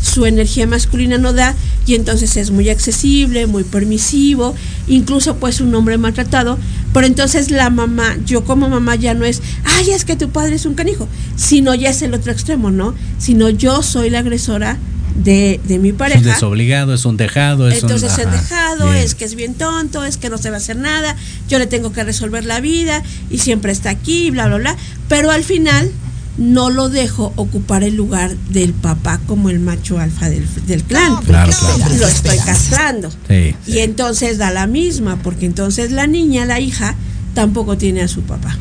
su 0.00 0.24
energía 0.24 0.68
masculina 0.68 1.18
no 1.18 1.32
da 1.32 1.56
y 1.84 1.96
entonces 1.96 2.36
es 2.36 2.52
muy 2.52 2.68
accesible, 2.68 3.48
muy 3.48 3.64
permisivo, 3.64 4.54
incluso 4.86 5.34
pues 5.34 5.60
un 5.60 5.74
hombre 5.74 5.98
maltratado, 5.98 6.58
pero 6.92 7.08
entonces 7.08 7.50
la 7.50 7.70
mamá, 7.70 8.16
yo 8.24 8.44
como 8.44 8.68
mamá 8.68 8.94
ya 8.94 9.14
no 9.14 9.24
es, 9.24 9.42
ay, 9.64 9.90
es 9.90 10.04
que 10.04 10.14
tu 10.14 10.28
padre 10.28 10.54
es 10.54 10.64
un 10.64 10.74
canijo, 10.74 11.08
sino 11.34 11.74
ya 11.74 11.90
es 11.90 12.02
el 12.02 12.14
otro 12.14 12.30
extremo, 12.30 12.70
¿no? 12.70 12.94
Sino 13.18 13.48
yo 13.48 13.82
soy 13.82 14.10
la 14.10 14.20
agresora 14.20 14.78
de, 15.22 15.60
de 15.64 15.78
mi 15.78 15.88
Es 15.88 15.92
un 15.92 15.98
pareja. 15.98 16.20
desobligado, 16.34 16.94
es 16.94 17.04
un 17.04 17.16
dejado, 17.16 17.68
es 17.68 17.82
un- 17.82 17.90
Entonces 17.90 18.12
es 18.12 18.26
ajá, 18.26 18.30
dejado, 18.30 18.84
bien. 18.92 18.96
es 19.04 19.14
que 19.14 19.24
es 19.24 19.34
bien 19.34 19.54
tonto, 19.54 20.04
es 20.04 20.16
que 20.16 20.30
no 20.30 20.38
se 20.38 20.50
va 20.50 20.56
a 20.56 20.58
hacer 20.58 20.76
nada, 20.76 21.16
yo 21.48 21.58
le 21.58 21.66
tengo 21.66 21.92
que 21.92 22.04
resolver 22.04 22.44
la 22.44 22.60
vida 22.60 23.02
y 23.30 23.38
siempre 23.38 23.72
está 23.72 23.90
aquí, 23.90 24.30
bla, 24.30 24.46
bla, 24.46 24.56
bla. 24.58 24.76
Pero 25.08 25.30
al 25.30 25.42
final 25.44 25.90
no 26.38 26.68
lo 26.68 26.90
dejo 26.90 27.32
ocupar 27.36 27.82
el 27.82 27.96
lugar 27.96 28.36
del 28.50 28.74
papá 28.74 29.18
como 29.26 29.48
el 29.48 29.58
macho 29.58 29.98
alfa 29.98 30.28
del, 30.28 30.46
del 30.66 30.82
clan. 30.84 31.16
Claro, 31.22 31.50
claro. 31.50 31.94
Lo 31.98 32.06
estoy 32.06 32.36
castrando. 32.38 33.10
Sí, 33.28 33.54
Y 33.66 33.78
entonces 33.78 34.36
da 34.36 34.50
la 34.50 34.66
misma, 34.66 35.16
porque 35.22 35.46
entonces 35.46 35.92
la 35.92 36.06
niña, 36.06 36.44
la 36.44 36.60
hija, 36.60 36.94
tampoco 37.32 37.78
tiene 37.78 38.02
a 38.02 38.08
su 38.08 38.20
papá. 38.22 38.54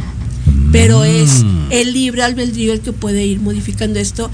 Pero 0.71 1.03
es 1.03 1.43
Mm. 1.43 1.67
el 1.71 1.93
libre 1.93 2.23
albedrío 2.23 2.71
el 2.73 2.79
que 2.81 2.93
puede 2.93 3.25
ir 3.25 3.39
modificando 3.39 3.99
esto 3.99 4.29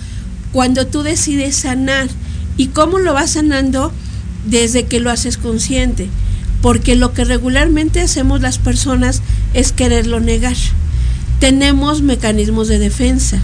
cuando 0.52 0.88
tú 0.88 1.04
decides 1.04 1.56
sanar. 1.56 2.08
¿Y 2.58 2.68
cómo 2.68 3.00
lo 3.00 3.14
vas 3.14 3.32
sanando? 3.32 3.92
Desde 4.46 4.86
que 4.86 5.00
lo 5.00 5.12
haces 5.12 5.38
consciente. 5.38 6.10
Porque 6.62 6.96
lo 6.96 7.14
que 7.14 7.26
regularmente 7.26 8.02
hacemos 8.02 8.42
las 8.42 8.58
personas 8.58 9.22
es 9.54 9.72
quererlo 9.72 10.20
negar. 10.20 10.56
Tenemos 11.40 12.02
mecanismos 12.02 12.68
de 12.68 12.78
defensa 12.78 13.40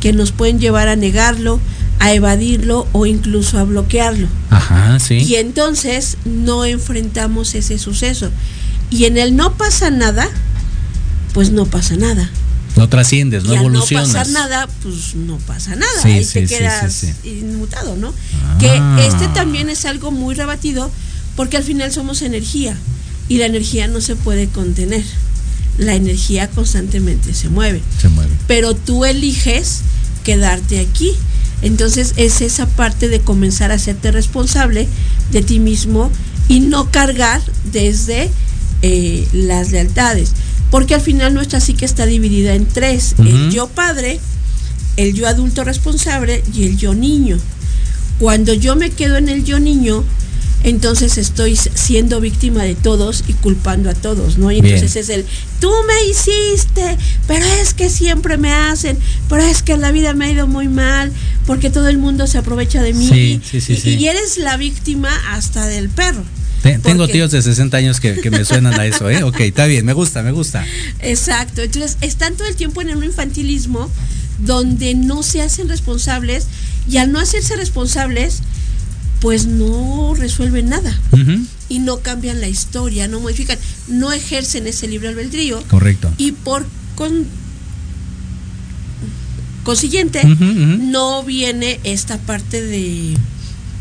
que 0.00 0.12
nos 0.12 0.32
pueden 0.32 0.60
llevar 0.60 0.88
a 0.88 0.96
negarlo, 0.96 1.60
a 1.98 2.12
evadirlo 2.12 2.86
o 2.92 3.06
incluso 3.06 3.58
a 3.58 3.64
bloquearlo. 3.64 4.28
Ajá, 4.50 4.98
sí. 4.98 5.14
Y 5.14 5.36
entonces 5.36 6.18
no 6.24 6.64
enfrentamos 6.64 7.54
ese 7.54 7.78
suceso. 7.78 8.30
Y 8.90 9.04
en 9.04 9.18
el 9.18 9.34
no 9.34 9.54
pasa 9.54 9.90
nada, 9.90 10.28
pues 11.32 11.50
no 11.50 11.66
pasa 11.66 11.96
nada. 11.96 12.30
No 12.78 12.88
trasciendes, 12.88 13.44
no 13.44 13.54
y 13.54 13.56
al 13.56 13.72
no 13.72 13.84
pasar 13.84 14.28
nada, 14.28 14.68
pues 14.82 15.14
no 15.14 15.36
pasa 15.38 15.74
nada. 15.76 16.02
Sí, 16.02 16.08
Ahí 16.10 16.24
sí, 16.24 16.32
te 16.32 16.46
quedas 16.46 16.92
sí, 16.92 17.12
inmutado, 17.24 17.96
¿no? 17.96 18.14
Ah. 18.44 18.58
Que 18.60 19.06
este 19.06 19.28
también 19.28 19.68
es 19.68 19.84
algo 19.84 20.10
muy 20.10 20.34
rebatido 20.34 20.90
porque 21.36 21.56
al 21.56 21.64
final 21.64 21.92
somos 21.92 22.22
energía 22.22 22.76
y 23.28 23.38
la 23.38 23.46
energía 23.46 23.88
no 23.88 24.00
se 24.00 24.16
puede 24.16 24.48
contener. 24.48 25.04
La 25.76 25.94
energía 25.94 26.48
constantemente 26.48 27.34
se 27.34 27.48
mueve 27.48 27.80
Se 28.00 28.08
mueve. 28.08 28.32
pero 28.48 28.74
tú 28.74 29.04
eliges 29.04 29.82
quedarte 30.24 30.80
aquí. 30.80 31.12
Entonces 31.62 32.14
es 32.16 32.40
esa 32.40 32.66
parte 32.66 33.08
de 33.08 33.20
comenzar 33.20 33.70
a 33.72 33.74
hacerte 33.74 34.12
responsable 34.12 34.88
de 35.32 35.42
ti 35.42 35.58
mismo 35.58 36.10
y 36.48 36.60
no 36.60 36.90
cargar 36.90 37.40
desde 37.72 38.30
eh, 38.82 39.26
las 39.32 39.70
lealtades. 39.72 40.32
Porque 40.70 40.94
al 40.94 41.00
final 41.00 41.34
nuestra 41.34 41.60
psique 41.60 41.84
está 41.84 42.06
dividida 42.06 42.54
en 42.54 42.66
tres. 42.66 43.14
El 43.18 43.50
yo 43.50 43.68
padre, 43.68 44.20
el 44.96 45.14
yo 45.14 45.26
adulto 45.26 45.64
responsable 45.64 46.42
y 46.54 46.64
el 46.64 46.76
yo 46.76 46.94
niño. 46.94 47.38
Cuando 48.18 48.52
yo 48.52 48.76
me 48.76 48.90
quedo 48.90 49.16
en 49.16 49.28
el 49.28 49.44
yo 49.44 49.60
niño, 49.60 50.04
entonces 50.64 51.18
estoy 51.18 51.56
siendo 51.56 52.20
víctima 52.20 52.64
de 52.64 52.74
todos 52.74 53.24
y 53.28 53.32
culpando 53.34 53.90
a 53.90 53.94
todos, 53.94 54.38
¿no? 54.38 54.50
Y 54.50 54.60
Bien. 54.60 54.74
entonces 54.74 55.08
es 55.08 55.08
el, 55.08 55.24
tú 55.60 55.70
me 55.86 56.10
hiciste, 56.10 56.98
pero 57.26 57.44
es 57.62 57.74
que 57.74 57.88
siempre 57.88 58.36
me 58.38 58.52
hacen, 58.52 58.98
pero 59.28 59.42
es 59.42 59.62
que 59.62 59.76
la 59.76 59.92
vida 59.92 60.14
me 60.14 60.26
ha 60.26 60.32
ido 60.32 60.46
muy 60.48 60.68
mal, 60.68 61.12
porque 61.46 61.70
todo 61.70 61.88
el 61.88 61.98
mundo 61.98 62.26
se 62.26 62.38
aprovecha 62.38 62.82
de 62.82 62.92
mí. 62.92 63.08
Sí, 63.08 63.40
sí, 63.48 63.60
sí, 63.60 63.74
y, 63.74 63.76
sí. 63.76 63.90
y 63.94 64.08
eres 64.08 64.36
la 64.38 64.56
víctima 64.56 65.10
hasta 65.30 65.66
del 65.66 65.88
perro. 65.88 66.24
Te- 66.62 66.78
tengo 66.78 67.06
tíos 67.08 67.30
de 67.30 67.40
60 67.42 67.76
años 67.76 68.00
que, 68.00 68.20
que 68.20 68.30
me 68.30 68.44
suenan 68.44 68.78
a 68.78 68.84
eso, 68.86 69.08
¿eh? 69.10 69.22
Ok, 69.22 69.40
está 69.40 69.66
bien, 69.66 69.84
me 69.86 69.92
gusta, 69.92 70.22
me 70.22 70.32
gusta. 70.32 70.64
Exacto, 71.00 71.62
entonces 71.62 71.96
están 72.00 72.34
todo 72.34 72.48
el 72.48 72.56
tiempo 72.56 72.82
en 72.82 72.96
un 72.96 73.04
infantilismo 73.04 73.90
donde 74.44 74.94
no 74.94 75.22
se 75.22 75.42
hacen 75.42 75.68
responsables 75.68 76.46
y 76.88 76.96
al 76.96 77.12
no 77.12 77.18
hacerse 77.20 77.56
responsables, 77.56 78.40
pues 79.20 79.46
no 79.46 80.14
resuelven 80.16 80.68
nada 80.68 80.96
y 81.68 81.80
no 81.80 81.98
cambian 82.00 82.40
la 82.40 82.48
historia, 82.48 83.08
no 83.08 83.20
modifican, 83.20 83.58
no 83.88 84.12
ejercen 84.12 84.66
ese 84.66 84.86
libre 84.88 85.08
albedrío 85.08 85.62
Correcto. 85.68 86.12
y 86.18 86.32
por 86.32 86.66
con, 86.94 87.26
consiguiente 89.64 90.22
no 90.24 91.22
viene 91.24 91.80
esta 91.84 92.18
parte 92.18 92.62
de 92.62 93.16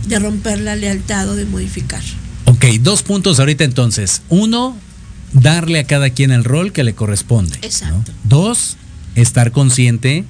de 0.08 0.20
romper 0.20 0.60
la 0.60 0.76
lealtad 0.78 1.28
o 1.30 1.36
de 1.36 1.44
modificar. 1.46 2.02
Ok, 2.68 2.82
dos 2.82 3.04
puntos 3.04 3.40
ahorita 3.40 3.64
entonces. 3.64 4.22
Uno, 4.30 4.76
darle 5.32 5.80
a 5.80 5.84
cada 5.86 6.10
quien 6.10 6.32
el 6.32 6.44
rol 6.44 6.74
que 6.74 6.84
le 6.84 6.94
corresponde. 6.94 7.58
Exacto. 7.62 8.12
Dos, 8.26 8.78
estar 9.16 9.52
consciente 9.52 10.26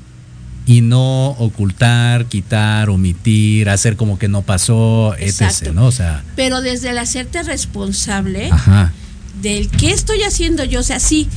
y 0.68 0.82
no 0.82 1.30
ocultar, 1.30 2.26
quitar, 2.26 2.90
omitir, 2.90 3.70
hacer 3.70 3.96
como 3.96 4.20
que 4.20 4.28
no 4.28 4.44
pasó, 4.44 5.16
etc. 5.18 5.72
¿no? 5.74 5.88
O 5.88 5.92
sea, 5.92 6.24
Pero 6.36 6.62
desde 6.62 6.90
el 6.90 6.98
hacerte 7.00 7.42
responsable 7.42 8.50
ajá. 8.52 8.94
del 9.42 9.70
qué 9.70 9.92
estoy 9.92 10.22
haciendo 10.24 10.64
yo, 10.64 10.82
o 10.82 10.84
sea, 10.84 11.00
sí, 11.00 11.28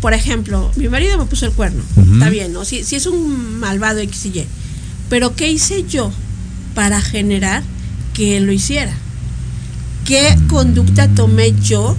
por 0.00 0.12
ejemplo, 0.12 0.70
mi 0.76 0.88
marido 0.88 1.16
me 1.18 1.24
puso 1.24 1.46
el 1.46 1.52
cuerno, 1.52 1.82
está 2.14 2.28
bien, 2.30 2.52
¿no? 2.52 2.64
Si, 2.64 2.84
si 2.84 2.96
es 2.96 3.06
un 3.06 3.60
malvado 3.60 4.00
X 4.00 4.26
y 4.26 4.40
Y, 4.40 4.46
pero 5.08 5.36
¿qué 5.36 5.50
hice 5.50 5.84
yo 5.88 6.10
para 6.74 7.00
generar 7.00 7.62
que 8.12 8.36
él 8.36 8.44
lo 8.44 8.52
hiciera? 8.52 8.92
¿Qué 10.10 10.36
conducta 10.48 11.06
tomé 11.06 11.54
yo 11.62 11.96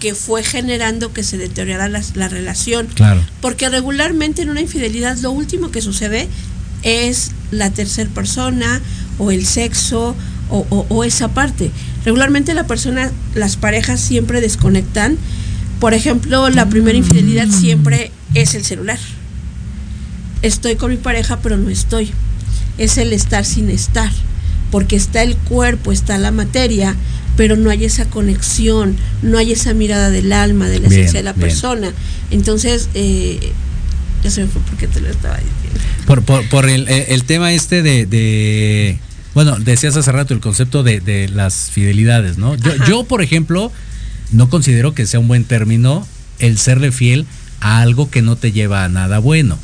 que 0.00 0.16
fue 0.16 0.42
generando 0.42 1.12
que 1.12 1.22
se 1.22 1.38
deteriorara 1.38 1.88
la, 1.88 2.02
la 2.14 2.28
relación? 2.28 2.88
Claro. 2.88 3.20
Porque 3.40 3.68
regularmente 3.68 4.42
en 4.42 4.50
una 4.50 4.60
infidelidad 4.60 5.16
lo 5.18 5.30
último 5.30 5.70
que 5.70 5.80
sucede 5.80 6.28
es 6.82 7.30
la 7.52 7.70
tercera 7.70 8.10
persona 8.10 8.80
o 9.18 9.30
el 9.30 9.46
sexo 9.46 10.16
o, 10.50 10.66
o- 10.70 10.86
o 10.88 11.04
esa 11.04 11.28
parte. 11.28 11.70
Regularmente 12.04 12.52
la 12.52 12.66
persona, 12.66 13.12
las 13.36 13.54
parejas 13.56 14.00
siempre 14.00 14.40
desconectan. 14.40 15.16
Por 15.78 15.94
ejemplo, 15.94 16.50
la 16.50 16.68
primera 16.68 16.98
infidelidad 16.98 17.46
siempre 17.48 18.10
es 18.34 18.56
el 18.56 18.64
celular. 18.64 18.98
Estoy 20.42 20.74
con 20.74 20.90
mi 20.90 20.96
pareja 20.96 21.38
pero 21.40 21.56
no 21.56 21.68
estoy. 21.70 22.10
Es 22.78 22.98
el 22.98 23.12
estar 23.12 23.44
sin 23.44 23.70
estar. 23.70 24.10
Porque 24.72 24.96
está 24.96 25.22
el 25.22 25.36
cuerpo, 25.36 25.92
está 25.92 26.18
la 26.18 26.30
materia, 26.32 26.96
pero 27.36 27.56
no 27.56 27.70
hay 27.70 27.84
esa 27.84 28.04
conexión, 28.06 28.96
no 29.22 29.38
hay 29.38 29.52
esa 29.52 29.74
mirada 29.74 30.10
del 30.10 30.32
alma, 30.32 30.68
de 30.68 30.80
la 30.80 30.88
Bien, 30.88 31.00
esencia 31.02 31.20
de 31.20 31.24
la 31.24 31.32
bien. 31.32 31.48
persona. 31.48 31.92
Entonces, 32.30 32.88
eh, 32.94 33.52
ya 34.22 34.30
se 34.30 34.42
me 34.42 34.46
fue 34.48 34.62
porque 34.68 34.86
te 34.86 35.00
lo 35.00 35.08
estaba 35.08 35.36
diciendo. 35.36 35.80
Por, 36.06 36.22
por, 36.22 36.48
por 36.48 36.68
el, 36.68 36.88
eh, 36.88 37.06
el 37.10 37.24
tema 37.24 37.52
este 37.52 37.82
de, 37.82 38.06
de- 38.06 38.98
Bueno, 39.34 39.58
decías 39.58 39.96
hace 39.96 40.12
rato 40.12 40.34
el 40.34 40.40
concepto 40.40 40.82
de, 40.82 41.00
de 41.00 41.28
las 41.28 41.70
fidelidades, 41.70 42.38
¿no? 42.38 42.54
Yo, 42.56 42.72
Ajá. 42.72 42.84
yo, 42.88 43.04
por 43.04 43.22
ejemplo, 43.22 43.72
no 44.30 44.48
considero 44.50 44.94
que 44.94 45.06
sea 45.06 45.20
un 45.20 45.28
buen 45.28 45.44
término 45.44 46.06
el 46.38 46.58
serle 46.58 46.92
fiel 46.92 47.26
a 47.60 47.80
algo 47.80 48.10
que 48.10 48.22
no 48.22 48.36
te 48.36 48.52
lleva 48.52 48.84
a 48.84 48.88
nada 48.88 49.18
bueno. 49.20 49.58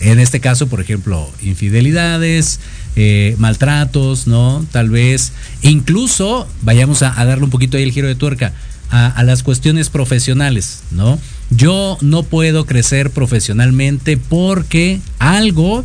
En 0.00 0.18
este 0.18 0.40
caso, 0.40 0.66
por 0.66 0.80
ejemplo, 0.80 1.30
infidelidades, 1.42 2.58
eh, 2.96 3.34
maltratos, 3.38 4.26
¿no? 4.26 4.64
Tal 4.72 4.90
vez, 4.90 5.32
incluso, 5.62 6.46
vayamos 6.62 7.02
a, 7.02 7.18
a 7.20 7.24
darle 7.24 7.44
un 7.44 7.50
poquito 7.50 7.76
ahí 7.76 7.82
el 7.82 7.92
giro 7.92 8.08
de 8.08 8.14
tuerca, 8.14 8.52
a, 8.90 9.06
a 9.06 9.22
las 9.22 9.42
cuestiones 9.42 9.90
profesionales, 9.90 10.82
¿no? 10.90 11.18
Yo 11.50 11.98
no 12.00 12.22
puedo 12.22 12.66
crecer 12.66 13.10
profesionalmente 13.10 14.16
porque 14.16 15.00
algo 15.18 15.84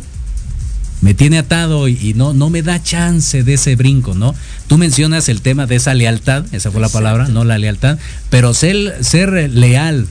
me 1.00 1.14
tiene 1.14 1.38
atado 1.38 1.88
y, 1.88 2.14
no, 2.14 2.32
no 2.32 2.50
me 2.50 2.62
da 2.62 2.82
chance 2.82 3.42
de 3.42 3.54
ese 3.54 3.76
brinco, 3.76 4.14
¿no? 4.14 4.34
Tú 4.66 4.78
mencionas 4.78 5.28
el 5.28 5.42
tema 5.42 5.66
de 5.66 5.76
esa 5.76 5.94
lealtad, 5.94 6.44
esa 6.52 6.70
fue 6.70 6.80
la 6.80 6.88
palabra, 6.88 7.28
no 7.28 7.44
la 7.44 7.58
lealtad, 7.58 7.98
pero 8.30 8.54
ser, 8.54 9.04
ser 9.04 9.50
leal 9.50 10.06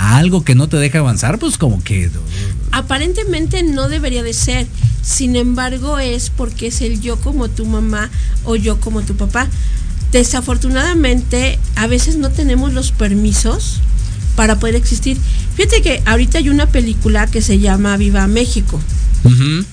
algo 0.00 0.44
que 0.44 0.54
no 0.54 0.68
te 0.68 0.78
deja 0.78 1.00
avanzar, 1.00 1.38
pues 1.38 1.58
como 1.58 1.82
que... 1.84 2.10
Aparentemente 2.72 3.62
no 3.62 3.88
debería 3.88 4.22
de 4.22 4.32
ser, 4.32 4.66
sin 5.02 5.36
embargo 5.36 5.98
es 5.98 6.30
porque 6.30 6.68
es 6.68 6.80
el 6.80 7.00
yo 7.00 7.20
como 7.20 7.48
tu 7.48 7.66
mamá 7.66 8.10
o 8.44 8.56
yo 8.56 8.80
como 8.80 9.02
tu 9.02 9.16
papá. 9.16 9.48
Desafortunadamente 10.12 11.58
a 11.76 11.86
veces 11.86 12.16
no 12.16 12.30
tenemos 12.30 12.72
los 12.72 12.92
permisos 12.92 13.80
para 14.36 14.58
poder 14.58 14.74
existir. 14.76 15.16
Fíjate 15.56 15.82
que 15.82 16.02
ahorita 16.06 16.38
hay 16.38 16.48
una 16.48 16.66
película 16.66 17.26
que 17.26 17.42
se 17.42 17.58
llama 17.58 17.96
Viva 17.96 18.26
México. 18.26 18.80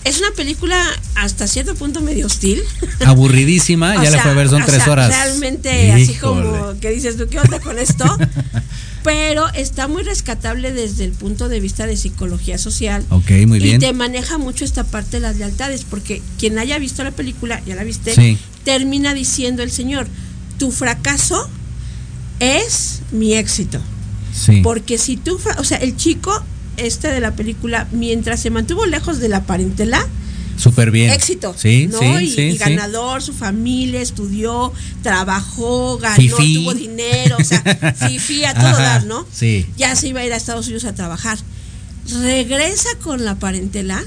Es 0.04 0.20
una 0.20 0.32
película 0.36 0.78
hasta 1.16 1.48
cierto 1.48 1.74
punto 1.76 2.02
medio 2.02 2.26
hostil. 2.26 2.62
Aburridísima, 3.06 3.96
ya 4.04 4.10
la 4.12 4.22
fue 4.22 4.32
a 4.32 4.34
ver, 4.34 4.50
son 4.50 4.64
tres 4.66 4.84
sea, 4.84 4.92
horas. 4.92 5.08
Realmente 5.10 5.92
así 5.94 6.16
como 6.16 6.78
que 6.82 6.92
dices 6.92 7.18
tú, 7.18 7.28
¿qué 7.30 7.40
onda 7.40 7.60
con 7.60 7.80
esto? 7.80 8.04
Pero 9.04 9.48
está 9.54 9.88
muy 9.88 10.04
rescatable 10.04 10.74
desde 10.74 11.06
el 11.06 11.12
punto 11.14 11.48
de 11.48 11.62
vista 11.62 11.88
de 11.88 11.96
psicología 11.96 12.58
social. 12.58 13.06
Ok, 13.10 13.32
muy 13.48 13.60
y 13.60 13.62
bien. 13.62 13.80
te 13.80 13.94
maneja 13.94 14.38
mucho 14.38 14.66
esta 14.66 14.84
parte 14.84 15.12
de 15.18 15.22
las 15.22 15.38
lealtades, 15.38 15.86
porque 15.90 16.22
quien 16.38 16.60
haya 16.60 16.78
visto 16.78 17.04
la 17.06 17.12
película, 17.12 17.62
ya 17.66 17.76
la 17.76 17.86
viste, 17.86 18.14
Sí. 18.14 18.38
termina 18.66 19.14
diciendo 19.14 19.64
el 19.64 19.72
señor, 19.72 20.08
tu 20.60 20.72
fracaso 20.72 21.50
es 22.42 23.00
mi 23.12 23.34
éxito. 23.36 23.80
Sí. 24.38 24.62
Porque 24.62 24.98
si 24.98 25.18
tú, 25.18 25.40
o 25.58 25.64
sea, 25.64 25.78
el 25.78 25.96
chico 25.98 26.44
este 26.78 27.08
de 27.08 27.20
la 27.20 27.36
película, 27.36 27.88
mientras 27.92 28.40
se 28.40 28.50
mantuvo 28.52 28.86
lejos 28.86 29.20
de 29.20 29.30
la 29.30 29.44
parentela, 29.44 30.06
Súper 30.58 30.92
bien. 30.92 31.12
éxito. 31.12 31.56
Sí, 31.58 31.88
¿no? 31.88 32.00
sí, 32.00 32.06
y, 32.06 32.32
sí, 32.32 32.42
y 32.42 32.52
sí. 32.54 32.58
ganador, 32.58 33.22
su 33.22 33.34
familia 33.34 34.02
estudió, 34.02 34.72
trabajó, 35.04 35.98
ganó, 35.98 36.16
tuvo 36.36 36.74
dinero, 36.74 37.38
o 37.40 37.44
sea, 37.44 37.62
fifi 38.08 38.44
a 38.46 38.54
todo 38.54 38.68
Ajá, 38.68 38.82
dar, 38.82 39.06
¿no? 39.06 39.26
sí. 39.32 39.66
Ya 39.78 39.96
se 39.96 40.08
iba 40.10 40.22
a 40.22 40.26
ir 40.26 40.34
a 40.34 40.38
Estados 40.38 40.68
Unidos 40.68 40.86
a 40.86 40.94
trabajar. 40.96 41.38
Regresa 42.22 42.90
con 43.02 43.26
la 43.26 43.36
parentela 43.36 44.04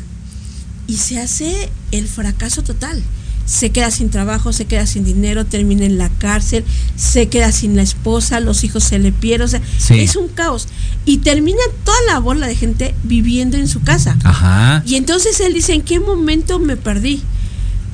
y 0.86 0.96
se 0.96 1.20
hace 1.20 1.70
el 1.92 2.08
fracaso 2.08 2.62
total. 2.62 3.02
Se 3.50 3.70
queda 3.70 3.90
sin 3.90 4.10
trabajo, 4.10 4.52
se 4.52 4.66
queda 4.66 4.86
sin 4.86 5.04
dinero, 5.04 5.44
termina 5.44 5.84
en 5.84 5.98
la 5.98 6.08
cárcel, 6.08 6.64
se 6.94 7.28
queda 7.28 7.50
sin 7.50 7.74
la 7.74 7.82
esposa, 7.82 8.38
los 8.38 8.62
hijos 8.62 8.84
se 8.84 9.00
le 9.00 9.10
pierden, 9.10 9.46
o 9.46 9.48
sea, 9.48 9.60
Sí. 9.78 9.98
es 9.98 10.14
un 10.14 10.28
caos. 10.28 10.68
Y 11.04 11.18
termina 11.18 11.58
toda 11.84 11.96
la 12.06 12.20
bola 12.20 12.46
de 12.46 12.54
gente 12.54 12.94
viviendo 13.02 13.56
en 13.56 13.66
su 13.66 13.80
casa. 13.82 14.16
Ajá. 14.22 14.84
Y 14.86 14.94
entonces 14.94 15.40
él 15.40 15.52
dice, 15.52 15.74
¿en 15.74 15.82
qué 15.82 15.98
momento 15.98 16.60
me 16.60 16.76
perdí? 16.76 17.22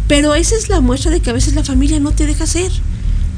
Pero 0.08 0.34
esa 0.34 0.54
es 0.56 0.68
la 0.68 0.80
muestra 0.82 1.10
de 1.10 1.20
que 1.20 1.30
a 1.30 1.32
veces 1.32 1.54
la 1.54 1.64
familia 1.64 1.98
no 2.00 2.12
te 2.12 2.26
deja 2.26 2.46
ser. 2.46 2.70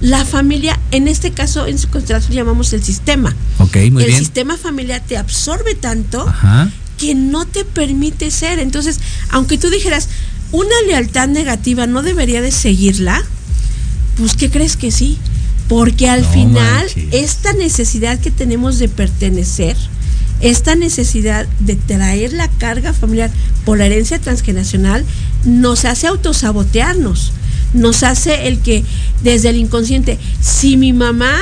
La 0.00 0.24
familia, 0.24 0.78
en 0.90 1.06
este 1.06 1.30
caso, 1.30 1.66
en 1.68 1.78
su 1.78 1.88
constelación 1.88 2.32
llamamos 2.32 2.72
el 2.72 2.82
sistema. 2.82 3.34
Ok, 3.58 3.76
muy 3.92 4.02
el 4.02 4.08
bien. 4.08 4.18
sistema 4.18 4.56
familiar 4.56 5.02
te 5.06 5.16
absorbe 5.16 5.76
tanto 5.76 6.26
Ajá. 6.28 6.68
que 6.98 7.14
no 7.14 7.46
te 7.46 7.64
permite 7.64 8.30
ser. 8.32 8.58
Entonces, 8.58 8.98
aunque 9.30 9.56
tú 9.56 9.70
dijeras, 9.70 10.08
una 10.52 10.74
lealtad 10.86 11.28
negativa 11.28 11.86
no 11.86 12.02
debería 12.02 12.40
de 12.40 12.50
seguirla, 12.50 13.22
pues 14.16 14.34
¿qué 14.34 14.50
crees 14.50 14.76
que 14.76 14.90
sí? 14.90 15.18
Porque 15.68 16.08
al 16.08 16.22
No 16.22 16.30
final, 16.30 16.84
manches. 16.86 17.08
esta 17.12 17.52
necesidad 17.52 18.18
que 18.18 18.30
tenemos 18.30 18.78
de 18.78 18.88
pertenecer, 18.88 19.76
esta 20.40 20.74
necesidad 20.74 21.46
de 21.60 21.76
traer 21.76 22.32
la 22.32 22.48
carga 22.48 22.92
familiar 22.92 23.30
por 23.64 23.78
la 23.78 23.86
herencia 23.86 24.18
transgeneracional, 24.18 25.04
nos 25.44 25.84
hace 25.84 26.06
autosabotearnos, 26.06 27.32
nos 27.74 28.02
hace 28.02 28.48
el 28.48 28.60
que 28.60 28.84
desde 29.22 29.50
el 29.50 29.56
inconsciente, 29.56 30.18
si 30.40 30.76
mi 30.76 30.92
mamá 30.92 31.36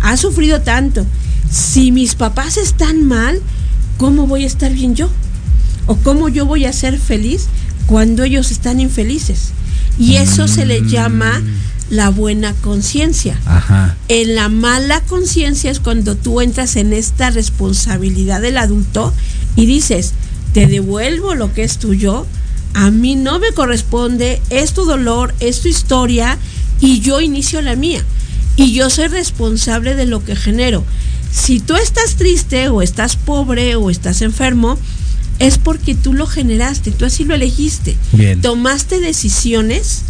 ha 0.00 0.16
sufrido 0.16 0.62
tanto, 0.62 1.04
si 1.50 1.92
mis 1.92 2.14
papás 2.14 2.56
están 2.56 3.04
mal, 3.04 3.40
¿cómo 3.98 4.26
voy 4.26 4.44
a 4.44 4.46
estar 4.46 4.72
bien 4.72 4.94
yo? 4.94 5.10
¿O 5.86 5.96
cómo 5.96 6.28
yo 6.28 6.46
voy 6.46 6.64
a 6.64 6.72
ser 6.72 6.98
feliz 6.98 7.46
cuando 7.86 8.24
ellos 8.24 8.50
están 8.50 8.80
infelices? 8.80 9.52
Y 9.98 10.16
eso 10.16 10.46
se 10.48 10.66
le 10.66 10.82
llama 10.82 11.42
la 11.90 12.10
buena 12.10 12.52
conciencia. 12.54 13.38
En 14.08 14.34
la 14.34 14.48
mala 14.48 15.00
conciencia 15.02 15.70
es 15.70 15.80
cuando 15.80 16.16
tú 16.16 16.40
entras 16.40 16.76
en 16.76 16.92
esta 16.92 17.30
responsabilidad 17.30 18.40
del 18.40 18.58
adulto 18.58 19.12
y 19.54 19.66
dices, 19.66 20.12
te 20.52 20.66
devuelvo 20.66 21.34
lo 21.34 21.52
que 21.52 21.64
es 21.64 21.78
tuyo, 21.78 22.26
a 22.74 22.90
mí 22.90 23.14
no 23.14 23.38
me 23.38 23.52
corresponde, 23.52 24.40
es 24.50 24.74
tu 24.74 24.84
dolor, 24.84 25.34
es 25.40 25.62
tu 25.62 25.68
historia 25.68 26.38
y 26.80 27.00
yo 27.00 27.20
inicio 27.20 27.62
la 27.62 27.76
mía. 27.76 28.04
Y 28.56 28.72
yo 28.72 28.90
soy 28.90 29.08
responsable 29.08 29.94
de 29.94 30.06
lo 30.06 30.24
que 30.24 30.34
genero. 30.34 30.84
Si 31.30 31.60
tú 31.60 31.74
estás 31.74 32.16
triste 32.16 32.68
o 32.68 32.82
estás 32.82 33.16
pobre 33.16 33.76
o 33.76 33.90
estás 33.90 34.22
enfermo, 34.22 34.78
es 35.38 35.58
porque 35.58 35.94
tú 35.94 36.12
lo 36.14 36.26
generaste, 36.26 36.90
tú 36.90 37.04
así 37.04 37.24
lo 37.24 37.34
elegiste. 37.34 37.96
Bien. 38.12 38.40
Tomaste 38.40 39.00
decisiones 39.00 40.02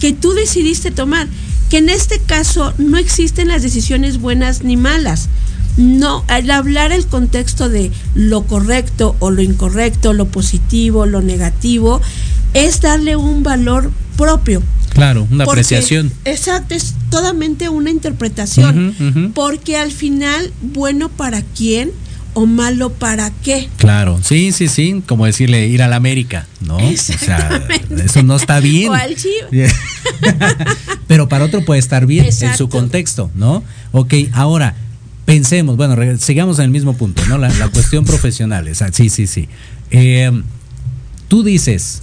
que 0.00 0.12
tú 0.12 0.32
decidiste 0.32 0.90
tomar, 0.90 1.28
que 1.70 1.78
en 1.78 1.88
este 1.88 2.18
caso 2.18 2.74
no 2.78 2.98
existen 2.98 3.48
las 3.48 3.62
decisiones 3.62 4.18
buenas 4.18 4.62
ni 4.64 4.76
malas. 4.76 5.28
No, 5.76 6.24
al 6.28 6.50
hablar 6.50 6.92
el 6.92 7.06
contexto 7.06 7.68
de 7.68 7.90
lo 8.14 8.42
correcto 8.44 9.16
o 9.20 9.30
lo 9.30 9.40
incorrecto, 9.42 10.12
lo 10.12 10.26
positivo, 10.26 11.06
lo 11.06 11.22
negativo, 11.22 12.00
es 12.52 12.80
darle 12.82 13.16
un 13.16 13.42
valor 13.42 13.90
propio. 14.18 14.62
Claro, 14.90 15.26
una 15.30 15.44
Porque- 15.46 15.60
apreciación. 15.60 16.12
Exacto, 16.26 16.74
es 16.74 16.94
totalmente 17.10 17.70
una 17.70 17.88
interpretación. 17.90 19.32
Porque 19.34 19.78
al 19.78 19.90
final, 19.92 20.52
bueno 20.60 21.08
para 21.08 21.40
quién 21.40 21.90
o 22.34 22.46
malo 22.46 22.92
para 22.92 23.30
qué. 23.30 23.68
Claro, 23.76 24.20
sí, 24.22 24.52
sí, 24.52 24.68
sí, 24.68 25.02
como 25.06 25.26
decirle 25.26 25.66
ir 25.66 25.82
a 25.82 25.88
la 25.88 25.96
América, 25.96 26.46
¿no? 26.60 26.76
O 26.76 26.96
sea, 26.96 27.66
eso 28.04 28.22
no 28.22 28.36
está 28.36 28.60
bien. 28.60 28.90
O 28.90 28.94
al 28.94 29.16
Pero 31.06 31.28
para 31.28 31.44
otro 31.44 31.64
puede 31.64 31.80
estar 31.80 32.06
bien 32.06 32.26
en 32.26 32.56
su 32.56 32.68
contexto, 32.68 33.30
¿no? 33.34 33.62
Ok, 33.92 34.14
ahora 34.32 34.74
pensemos, 35.24 35.76
bueno, 35.76 35.96
sigamos 36.18 36.58
en 36.58 36.66
el 36.66 36.70
mismo 36.70 36.94
punto, 36.96 37.22
¿no? 37.26 37.38
La, 37.38 37.50
cuestión 37.68 38.04
profesional, 38.04 38.68
sí, 38.92 39.08
sí, 39.08 39.26
sí. 39.26 39.48
Eh, 39.90 40.30
tú 41.28 41.42
dices, 41.42 42.02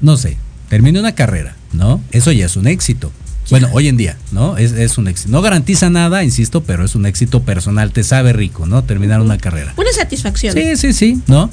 no 0.00 0.16
sé, 0.16 0.36
termine 0.68 1.00
una 1.00 1.14
carrera, 1.14 1.56
¿no? 1.72 2.00
Eso 2.12 2.32
ya 2.32 2.46
es 2.46 2.56
un 2.56 2.66
éxito. 2.66 3.12
Bueno, 3.50 3.68
hoy 3.72 3.88
en 3.88 3.96
día, 3.96 4.16
¿no? 4.30 4.56
Es, 4.56 4.72
es, 4.72 4.98
un 4.98 5.08
éxito. 5.08 5.30
No 5.30 5.40
garantiza 5.40 5.88
nada, 5.90 6.22
insisto, 6.22 6.62
pero 6.62 6.84
es 6.84 6.94
un 6.94 7.06
éxito 7.06 7.42
personal. 7.42 7.92
Te 7.92 8.04
sabe 8.04 8.32
rico, 8.32 8.66
¿no? 8.66 8.84
Terminar 8.84 9.20
una 9.20 9.38
carrera. 9.38 9.72
Una 9.76 9.92
satisfacción. 9.92 10.54
Sí, 10.54 10.76
sí, 10.76 10.92
sí, 10.92 11.20
¿no? 11.26 11.50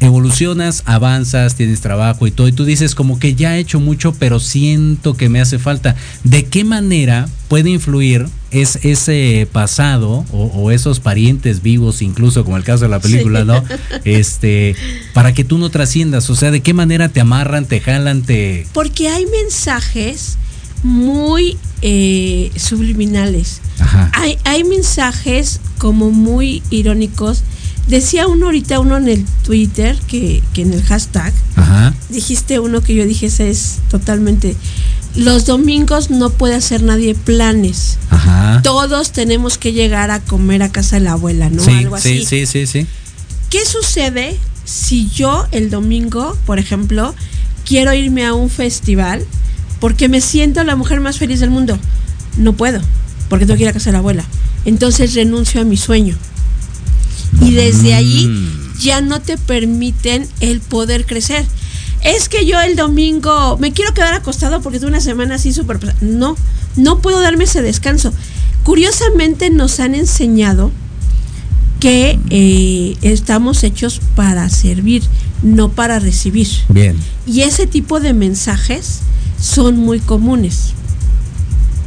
Evolucionas, 0.00 0.84
avanzas, 0.86 1.56
tienes 1.56 1.80
trabajo 1.80 2.28
y 2.28 2.30
todo, 2.30 2.46
y 2.46 2.52
tú 2.52 2.64
dices 2.64 2.94
como 2.94 3.18
que 3.18 3.34
ya 3.34 3.56
he 3.56 3.60
hecho 3.60 3.80
mucho, 3.80 4.14
pero 4.16 4.38
siento 4.38 5.16
que 5.16 5.28
me 5.28 5.40
hace 5.40 5.58
falta. 5.58 5.96
¿De 6.22 6.44
qué 6.44 6.62
manera 6.62 7.28
puede 7.48 7.70
influir 7.70 8.26
es, 8.52 8.78
ese 8.84 9.48
pasado 9.50 10.24
o, 10.30 10.70
esos 10.70 11.00
parientes 11.00 11.62
vivos, 11.62 12.00
incluso 12.00 12.44
como 12.44 12.56
el 12.56 12.62
caso 12.62 12.84
de 12.84 12.90
la 12.90 13.00
película, 13.00 13.44
¿no? 13.44 13.64
Este, 14.04 14.76
para 15.14 15.34
que 15.34 15.42
tú 15.42 15.58
no 15.58 15.68
trasciendas, 15.68 16.30
o 16.30 16.36
sea, 16.36 16.52
¿de 16.52 16.60
qué 16.60 16.74
manera 16.74 17.08
te 17.08 17.20
amarran, 17.20 17.64
te 17.64 17.80
jalan, 17.80 18.22
te... 18.22 18.66
Porque 18.72 19.08
hay 19.08 19.26
mensajes 19.26 20.38
muy 20.82 21.56
eh, 21.82 22.50
subliminales. 22.56 23.60
Hay, 24.12 24.38
hay 24.44 24.64
mensajes 24.64 25.60
como 25.78 26.10
muy 26.10 26.62
irónicos. 26.70 27.42
Decía 27.86 28.26
uno 28.26 28.46
ahorita, 28.46 28.80
uno 28.80 28.96
en 28.98 29.08
el 29.08 29.24
Twitter, 29.44 29.98
que, 30.08 30.42
en 30.56 30.72
el 30.72 30.82
hashtag, 30.82 31.32
dijiste 32.10 32.58
uno 32.58 32.82
que 32.82 32.94
yo 32.94 33.06
dije, 33.06 33.26
ese 33.26 33.50
es 33.50 33.78
totalmente... 33.90 34.56
Los 35.16 35.46
domingos 35.46 36.10
no 36.10 36.30
puede 36.30 36.54
hacer 36.54 36.82
nadie 36.82 37.14
planes. 37.14 37.98
Todos 38.62 39.10
tenemos 39.12 39.56
que 39.58 39.72
llegar 39.72 40.10
a 40.10 40.20
comer 40.20 40.62
a 40.62 40.70
casa 40.70 40.96
de 40.96 41.04
la 41.04 41.12
abuela, 41.12 41.48
¿no? 41.50 41.64
Algo 41.64 41.96
así. 41.96 42.20
Sí, 42.20 42.46
sí, 42.46 42.46
sí, 42.46 42.66
sí. 42.66 42.86
¿Qué 43.50 43.64
sucede 43.64 44.36
si 44.64 45.08
yo 45.08 45.46
el 45.50 45.70
domingo, 45.70 46.36
por 46.44 46.58
ejemplo, 46.58 47.14
quiero 47.64 47.94
irme 47.94 48.26
a 48.26 48.34
un 48.34 48.50
festival 48.50 49.24
porque 49.80 50.08
me 50.08 50.20
siento 50.20 50.64
la 50.64 50.76
mujer 50.76 51.00
más 51.00 51.18
feliz 51.18 51.40
del 51.40 51.50
mundo. 51.50 51.78
No 52.36 52.52
puedo, 52.54 52.80
porque 53.28 53.46
tengo 53.46 53.56
que 53.56 53.64
ir 53.64 53.68
a 53.68 53.72
casa 53.72 53.86
de 53.86 53.92
la 53.92 53.98
abuela. 53.98 54.24
Entonces 54.64 55.14
renuncio 55.14 55.60
a 55.60 55.64
mi 55.64 55.76
sueño. 55.76 56.16
Y 57.40 57.52
desde 57.52 57.94
allí 57.94 58.26
mm. 58.26 58.78
ya 58.80 59.00
no 59.00 59.20
te 59.20 59.36
permiten 59.38 60.26
el 60.40 60.60
poder 60.60 61.06
crecer. 61.06 61.44
Es 62.02 62.28
que 62.28 62.46
yo 62.46 62.60
el 62.60 62.76
domingo 62.76 63.58
me 63.58 63.72
quiero 63.72 63.92
quedar 63.92 64.14
acostado 64.14 64.60
porque 64.62 64.78
tuve 64.78 64.90
una 64.90 65.00
semana 65.00 65.34
así 65.34 65.52
súper... 65.52 65.78
No, 66.00 66.36
no 66.76 67.00
puedo 67.00 67.20
darme 67.20 67.44
ese 67.44 67.62
descanso. 67.62 68.12
Curiosamente 68.62 69.50
nos 69.50 69.80
han 69.80 69.94
enseñado 69.94 70.70
que 71.80 72.18
eh, 72.30 72.96
estamos 73.02 73.62
hechos 73.62 74.00
para 74.14 74.48
servir, 74.48 75.02
no 75.42 75.70
para 75.70 75.98
recibir. 75.98 76.48
Bien. 76.68 76.96
Y 77.26 77.42
ese 77.42 77.66
tipo 77.66 78.00
de 78.00 78.12
mensajes 78.12 79.00
son 79.40 79.76
muy 79.76 80.00
comunes. 80.00 80.74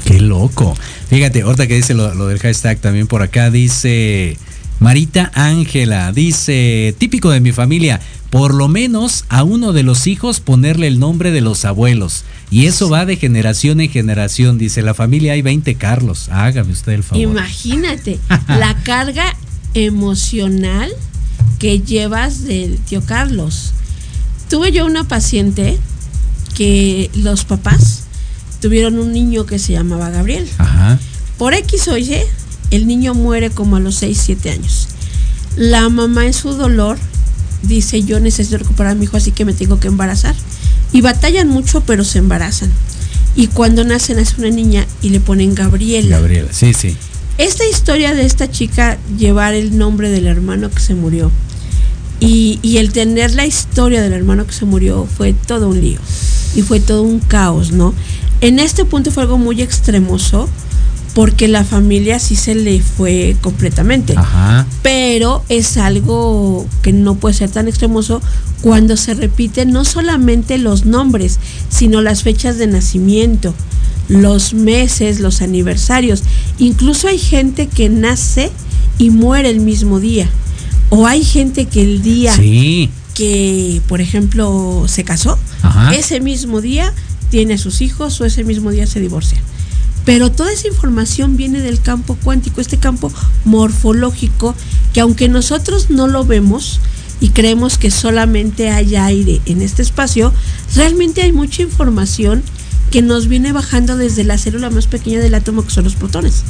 Qué 0.06 0.20
loco. 0.20 0.76
Fíjate, 1.10 1.42
ahorita 1.42 1.68
que 1.68 1.76
dice 1.76 1.94
lo, 1.94 2.28
del 2.28 2.40
hashtag 2.40 2.80
también 2.80 3.08
por 3.08 3.22
acá, 3.22 3.50
dice 3.52 4.38
Marita 4.80 5.32
Ángela, 5.36 6.12
dice, 6.12 6.96
típico 6.98 7.30
de 7.30 7.40
mi 7.40 7.52
familia, 7.52 8.00
por 8.30 8.54
lo 8.54 8.68
menos 8.68 9.26
a 9.30 9.44
uno 9.44 9.74
de 9.74 9.84
los 9.84 10.08
hijos 10.08 10.40
ponerle 10.40 10.88
el 10.88 11.00
nombre 11.00 11.32
de 11.32 11.42
los 11.42 11.66
abuelos. 11.66 12.24
Y 12.50 12.66
eso 12.66 12.90
va 12.90 13.06
de 13.06 13.18
generación 13.18 13.82
en 13.82 13.90
generación. 13.90 14.58
Dice, 14.58 14.82
la 14.82 14.94
familia 14.94 15.34
hay 15.34 15.42
20 15.42 15.76
Carlos. 15.76 16.30
Hágame 16.30 16.72
usted 16.72 16.94
el 16.94 17.04
favor. 17.04 17.22
Imagínate 17.22 18.20
la 18.48 18.76
carga 18.84 19.36
emocional 19.74 20.90
que 21.60 21.80
llevas 21.80 22.44
del 22.44 22.78
tío 22.80 23.02
Carlos. 23.06 23.74
Tuve 24.50 24.72
yo 24.72 24.86
una 24.86 25.04
paciente 25.04 25.78
que 26.52 27.10
los 27.16 27.46
papás 27.46 28.04
tuvieron 28.62 29.00
un 29.00 29.12
niño 29.12 29.46
que 29.46 29.60
se 29.60 29.74
llamaba 29.74 30.10
Gabriel. 30.10 30.48
Por 31.38 31.54
X 31.54 31.88
o 31.88 31.98
Y, 31.98 32.16
el 32.70 32.88
niño 32.88 33.14
muere 33.14 33.50
como 33.50 33.76
a 33.76 33.80
los 33.80 33.96
6, 33.96 34.22
7 34.24 34.52
años. 34.52 34.88
La 35.58 35.90
mamá 35.90 36.26
en 36.26 36.34
su 36.34 36.54
dolor 36.54 36.98
dice, 37.64 38.04
yo 38.04 38.20
necesito 38.20 38.58
recuperar 38.58 38.94
a 38.94 38.96
mi 38.96 39.06
hijo, 39.06 39.18
así 39.18 39.32
que 39.32 39.44
me 39.44 39.54
tengo 39.54 39.80
que 39.80 39.88
embarazar. 39.88 40.36
Y 40.94 41.02
batallan 41.02 41.48
mucho, 41.48 41.82
pero 41.82 42.04
se 42.04 42.20
embarazan. 42.20 42.72
Y 43.36 43.48
cuando 43.48 43.84
nace, 43.84 44.14
nace 44.14 44.36
una 44.38 44.50
niña 44.50 44.86
y 45.02 45.10
le 45.10 45.20
ponen 45.20 45.56
Gabriela. 45.56 46.18
Gabriela, 46.18 46.50
sí, 46.52 46.74
sí. 46.74 46.96
Esta 47.38 47.66
historia 47.66 48.14
de 48.14 48.26
esta 48.26 48.52
chica 48.52 48.98
llevar 49.18 49.54
el 49.54 49.78
nombre 49.78 50.10
del 50.10 50.28
hermano 50.28 50.70
que 50.70 50.80
se 50.80 50.94
murió 50.94 51.32
y, 52.20 52.60
y 52.62 52.78
el 52.78 52.92
tener 52.92 53.34
la 53.34 53.48
historia 53.48 54.02
del 54.02 54.14
hermano 54.14 54.46
que 54.46 54.54
se 54.54 54.66
murió 54.66 55.08
fue 55.08 55.34
todo 55.34 55.70
un 55.70 55.82
lío 55.82 56.00
y 56.56 56.62
fue 56.62 56.80
todo 56.80 57.04
un 57.04 57.20
caos, 57.20 57.72
¿no? 57.72 57.94
En 58.42 58.60
este 58.60 58.86
punto 58.86 59.12
fue 59.12 59.24
algo 59.24 59.38
muy 59.38 59.62
extremoso 59.62 60.50
porque 61.14 61.48
la 61.48 61.64
familia 61.64 62.20
sí 62.20 62.36
se 62.36 62.56
le 62.56 62.82
fue 62.82 63.36
completamente. 63.42 64.16
Ajá. 64.18 64.66
Pero 64.82 65.44
es 65.50 65.78
algo 65.78 66.66
que 66.82 66.94
no 66.94 67.16
puede 67.16 67.36
ser 67.36 67.52
tan 67.52 67.68
extremoso 67.68 68.22
cuando 68.62 68.96
se 68.98 69.14
repiten 69.14 69.72
no 69.72 69.84
solamente 69.84 70.58
los 70.58 70.86
nombres, 70.86 71.40
sino 71.70 72.02
las 72.02 72.24
fechas 72.24 72.58
de 72.58 72.68
nacimiento, 72.68 73.54
los 74.08 74.54
meses, 74.54 75.20
los 75.20 75.42
aniversarios. 75.42 76.24
Incluso 76.60 77.08
hay 77.08 77.18
gente 77.18 77.68
que 77.68 77.90
nace 77.90 78.52
y 78.98 79.10
muere 79.10 79.50
el 79.50 79.60
mismo 79.60 80.00
día. 80.00 80.30
O 80.90 81.08
hay 81.08 81.24
gente 81.24 81.66
que 81.66 81.82
el 81.82 82.02
día 82.02 82.36
sí 82.36 82.90
que, 83.22 83.84
por 83.88 84.02
ejemplo, 84.02 84.86
se 84.88 85.04
casó, 85.04 85.38
ese 85.94 86.20
mismo 86.22 86.60
día 86.60 86.92
tiene 87.30 87.54
a 87.54 87.58
sus 87.60 87.82
hijos 87.82 88.20
o 88.20 88.26
ese 88.26 88.44
mismo 88.44 88.72
día 88.72 88.88
se 88.88 89.00
divorcia. 89.00 89.38
Pero 90.06 90.32
toda 90.32 90.52
esa 90.52 90.68
información 90.68 91.38
viene 91.38 91.62
del 91.62 91.80
campo 91.80 92.18
cuántico, 92.24 92.62
este 92.62 92.78
campo 92.78 93.14
morfológico, 93.46 94.56
que 94.92 95.02
aunque 95.02 95.30
nosotros 95.30 95.92
no 95.92 96.08
lo 96.08 96.26
vemos 96.26 96.80
y 97.20 97.30
creemos 97.30 97.78
que 97.78 97.92
solamente 97.92 98.72
hay 98.72 98.96
aire 98.96 99.40
en 99.46 99.62
este 99.62 99.84
espacio, 99.84 100.34
realmente 100.74 101.22
hay 101.22 101.32
mucha 101.32 101.62
información 101.62 102.42
que 102.90 103.04
nos 103.04 103.28
viene 103.28 103.52
bajando 103.52 103.98
desde 103.98 104.24
la 104.24 104.40
célula 104.40 104.72
más 104.72 104.88
pequeña 104.88 105.20
del 105.20 105.36
átomo, 105.36 105.64
que 105.64 105.70
son 105.70 105.84
los 105.84 105.94
protones. 105.94 106.42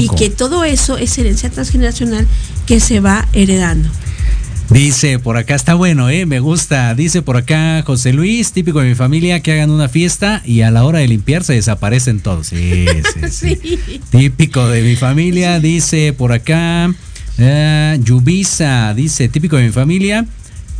Y 0.00 0.08
que 0.08 0.30
todo 0.30 0.64
eso 0.64 0.98
es 0.98 1.16
herencia 1.16 1.48
transgeneracional 1.48 2.26
que 2.66 2.80
se 2.80 2.98
va 2.98 3.28
heredando. 3.32 3.88
Dice 4.70 5.18
por 5.18 5.38
acá, 5.38 5.54
está 5.54 5.74
bueno, 5.74 6.10
¿eh? 6.10 6.26
me 6.26 6.40
gusta. 6.40 6.94
Dice 6.94 7.22
por 7.22 7.38
acá 7.38 7.82
José 7.86 8.12
Luis, 8.12 8.52
típico 8.52 8.80
de 8.80 8.88
mi 8.90 8.94
familia, 8.94 9.40
que 9.40 9.52
hagan 9.52 9.70
una 9.70 9.88
fiesta 9.88 10.42
y 10.44 10.60
a 10.60 10.70
la 10.70 10.84
hora 10.84 10.98
de 10.98 11.08
limpiar 11.08 11.42
se 11.42 11.54
desaparecen 11.54 12.20
todos. 12.20 12.48
Sí, 12.48 12.86
sí, 13.30 13.56
sí. 13.56 14.00
Típico 14.10 14.68
de 14.68 14.82
mi 14.82 14.96
familia, 14.96 15.58
dice 15.58 16.12
por 16.12 16.32
acá. 16.32 16.92
Eh, 17.38 17.98
Yubisa, 18.02 18.92
dice, 18.94 19.28
típico 19.28 19.56
de 19.56 19.66
mi 19.66 19.70
familia, 19.70 20.26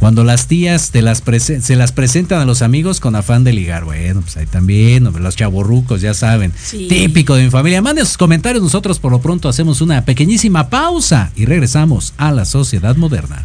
cuando 0.00 0.22
las 0.24 0.48
tías 0.48 0.90
te 0.90 1.02
las 1.02 1.22
se 1.60 1.76
las 1.76 1.92
presentan 1.92 2.40
a 2.40 2.44
los 2.44 2.62
amigos 2.62 3.00
con 3.00 3.16
afán 3.16 3.42
de 3.42 3.52
ligar. 3.52 3.84
Bueno, 3.84 4.20
pues 4.20 4.36
ahí 4.36 4.46
también, 4.46 5.04
los 5.04 5.36
chaborrucos, 5.36 6.00
ya 6.02 6.14
saben. 6.14 6.52
Típico 6.70 7.36
de 7.36 7.44
mi 7.44 7.50
familia. 7.50 7.80
Manden 7.80 8.04
sus 8.04 8.18
comentarios, 8.18 8.62
nosotros 8.62 8.98
por 8.98 9.12
lo 9.12 9.20
pronto 9.20 9.48
hacemos 9.48 9.80
una 9.80 10.04
pequeñísima 10.04 10.68
pausa 10.68 11.32
y 11.36 11.46
regresamos 11.46 12.12
a 12.18 12.32
la 12.32 12.44
sociedad 12.44 12.96
moderna. 12.96 13.44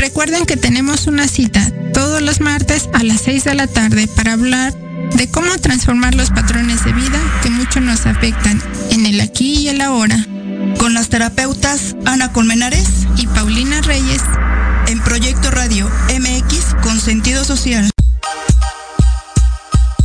Recuerden 0.00 0.46
que 0.46 0.56
tenemos 0.56 1.06
una 1.08 1.28
cita 1.28 1.60
todos 1.92 2.22
los 2.22 2.40
martes 2.40 2.88
a 2.94 3.04
las 3.04 3.20
6 3.20 3.44
de 3.44 3.54
la 3.54 3.66
tarde 3.66 4.08
para 4.08 4.32
hablar 4.32 4.72
de 4.72 5.30
cómo 5.30 5.54
transformar 5.58 6.14
los 6.14 6.30
patrones 6.30 6.82
de 6.86 6.94
vida 6.94 7.18
que 7.42 7.50
mucho 7.50 7.82
nos 7.82 8.06
afectan 8.06 8.62
en 8.92 9.04
el 9.04 9.20
aquí 9.20 9.58
y 9.58 9.68
el 9.68 9.82
ahora. 9.82 10.16
Con 10.78 10.94
las 10.94 11.10
terapeutas 11.10 11.96
Ana 12.06 12.32
Colmenares 12.32 12.88
y 13.18 13.26
Paulina 13.26 13.82
Reyes 13.82 14.22
en 14.86 15.00
Proyecto 15.00 15.50
Radio 15.50 15.90
MX 16.18 17.46
social. 17.46 17.90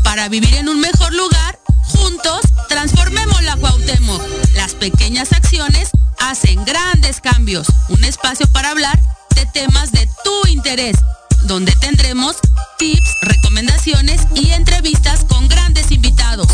Para 0.03 0.27
vivir 0.27 0.55
en 0.55 0.67
un 0.67 0.81
mejor 0.81 1.13
lugar, 1.13 1.57
juntos 1.83 2.41
transformemos 2.67 3.41
la 3.43 3.55
Cuauhtémoc. 3.55 4.21
Las 4.55 4.73
pequeñas 4.73 5.31
acciones 5.31 5.91
hacen 6.19 6.65
grandes 6.65 7.21
cambios. 7.21 7.67
Un 7.87 8.03
espacio 8.03 8.45
para 8.47 8.71
hablar 8.71 8.99
de 9.35 9.45
temas 9.47 9.91
de 9.91 10.07
tu 10.23 10.47
interés, 10.47 10.95
donde 11.43 11.71
tendremos 11.75 12.37
tips, 12.77 13.09
recomendaciones 13.21 14.21
y 14.35 14.51
entrevistas 14.51 15.25
con 15.25 15.47
grandes 15.47 15.91
invitados. 15.91 16.47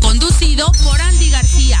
Conducido 0.00 0.70
por 0.82 1.00
Andy 1.00 1.30
García, 1.30 1.80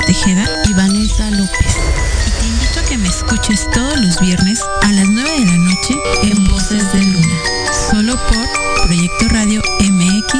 Mónica 0.00 0.06
Tejeda 0.06 0.48
y 0.68 0.74
Vanessa 0.74 1.30
López. 1.30 1.76
Y 2.26 2.30
te 2.30 2.46
invito 2.46 2.80
a 2.80 2.82
que 2.84 2.98
me 2.98 3.08
escuches 3.08 3.68
todos 3.72 3.98
los 4.00 4.20
viernes 4.20 4.60
a 4.82 4.92
las 4.92 5.08
9 5.08 5.30
de 5.40 5.46
la 5.46 5.56
noche 5.56 5.94
en 6.22 6.48
Voces 6.48 6.92
de 6.92 7.02
Luna. 7.02 7.38
Solo 7.90 8.16
por 8.16 8.86
Proyecto 8.86 9.28
Radio 9.28 9.62
MX 9.80 10.32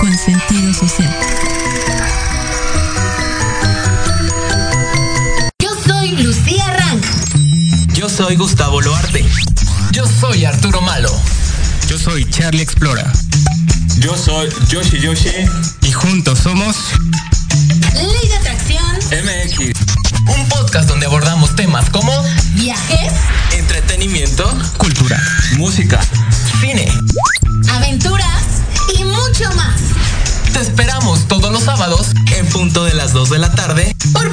con 0.00 0.16
sentido 0.18 0.72
social. 0.74 1.14
Yo 5.58 5.70
soy 5.86 6.10
Lucía 6.16 6.66
Rank. 6.78 7.04
Yo 7.94 8.08
soy 8.08 8.36
Gustavo 8.36 8.80
Loarte. 8.80 9.24
Yo 9.92 10.04
soy 10.06 10.44
Arturo 10.44 10.80
Malo. 10.80 11.10
Yo 11.88 11.98
soy 11.98 12.28
Charlie 12.30 12.62
Explora. 12.62 13.10
Yo 13.98 14.16
soy 14.16 14.48
Yoshi 14.68 15.00
Yoshi. 15.00 15.30
Y 15.82 15.92
juntos 15.92 16.40
somos 16.40 16.76
MX. 19.10 19.70
Un 20.36 20.48
podcast 20.48 20.88
donde 20.88 21.06
abordamos 21.06 21.54
temas 21.54 21.88
como 21.90 22.12
viajes, 22.54 23.12
entretenimiento, 23.52 24.44
cultura, 24.78 25.22
música, 25.56 26.00
cine, 26.60 26.90
aventuras. 27.72 28.26
Y 28.98 29.04
mucho 29.04 29.52
más. 29.54 29.80
Te 30.52 30.60
esperamos 30.60 31.28
todos 31.28 31.52
los 31.52 31.62
sábados 31.62 32.08
en 32.36 32.46
punto 32.48 32.84
de 32.84 32.94
las 32.94 33.12
2 33.12 33.30
de 33.30 33.38
la 33.38 33.52
tarde 33.52 33.94
por 34.12 34.28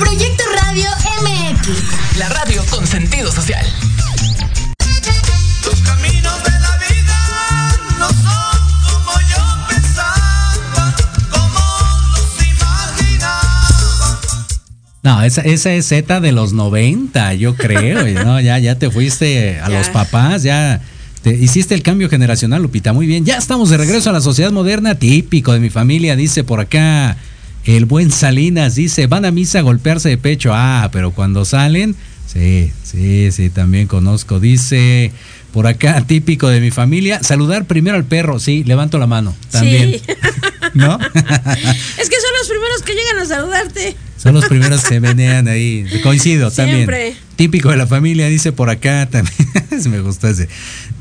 No, 15.23 15.27
esa, 15.27 15.41
esa 15.41 15.73
es 15.73 15.85
Z 15.87 16.19
de 16.19 16.31
los 16.33 16.51
90, 16.51 17.33
yo 17.35 17.55
creo. 17.55 18.25
¿no? 18.25 18.41
Ya, 18.41 18.59
ya 18.59 18.77
te 18.77 18.91
fuiste 18.91 19.59
a 19.61 19.69
Ya. 19.69 19.77
los 19.77 19.87
papás, 19.87 20.43
ya 20.43 20.81
te 21.21 21.33
hiciste 21.33 21.73
el 21.75 21.81
cambio 21.81 22.09
generacional, 22.09 22.61
Lupita. 22.61 22.91
Muy 22.91 23.07
bien. 23.07 23.23
Ya 23.23 23.37
estamos 23.37 23.69
de 23.69 23.77
regreso 23.77 24.09
a 24.09 24.13
la 24.13 24.19
sociedad 24.19 24.51
moderna, 24.51 24.95
típico 24.95 25.53
de 25.53 25.61
mi 25.61 25.69
familia, 25.69 26.17
dice 26.17 26.43
por 26.43 26.59
acá. 26.59 27.15
El 27.63 27.85
buen 27.85 28.11
Salinas 28.11 28.75
dice, 28.75 29.07
van 29.07 29.23
a 29.23 29.31
misa 29.31 29.59
a 29.59 29.61
golpearse 29.61 30.09
de 30.09 30.17
pecho. 30.17 30.51
Ah, 30.53 30.89
pero 30.91 31.11
cuando 31.11 31.45
salen, 31.45 31.95
sí, 32.27 32.73
sí, 32.83 33.31
sí, 33.31 33.49
también 33.49 33.87
conozco. 33.87 34.41
Dice 34.41 35.13
por 35.53 35.67
acá, 35.67 36.03
típico 36.05 36.49
de 36.49 36.59
mi 36.59 36.71
familia, 36.71 37.23
saludar 37.23 37.63
primero 37.63 37.95
al 37.95 38.03
perro. 38.03 38.39
Sí, 38.41 38.65
levanto 38.65 38.97
la 38.97 39.07
mano. 39.07 39.33
También. 39.49 39.91
Sí. 39.93 40.01
¿No? 40.73 40.99
es 41.13 41.13
que 41.15 42.15
son 42.19 42.33
los 42.39 42.47
primeros 42.49 42.81
que 42.85 42.93
llegan 42.93 43.19
a 43.21 43.25
saludarte. 43.25 43.95
Son 44.23 44.33
los 44.33 44.45
primeros 44.45 44.83
que 44.83 44.87
se 44.87 44.99
venean 45.01 45.49
ahí. 45.49 45.85
Coincido 46.01 46.49
también. 46.49 46.77
Siempre. 46.77 47.13
Típico 47.35 47.71
de 47.71 47.75
la 47.75 47.87
familia, 47.87 48.29
dice 48.29 48.53
por 48.53 48.69
acá 48.69 49.09
también. 49.11 49.35
Me 49.89 49.99
gustó 49.99 50.29
ese. 50.29 50.47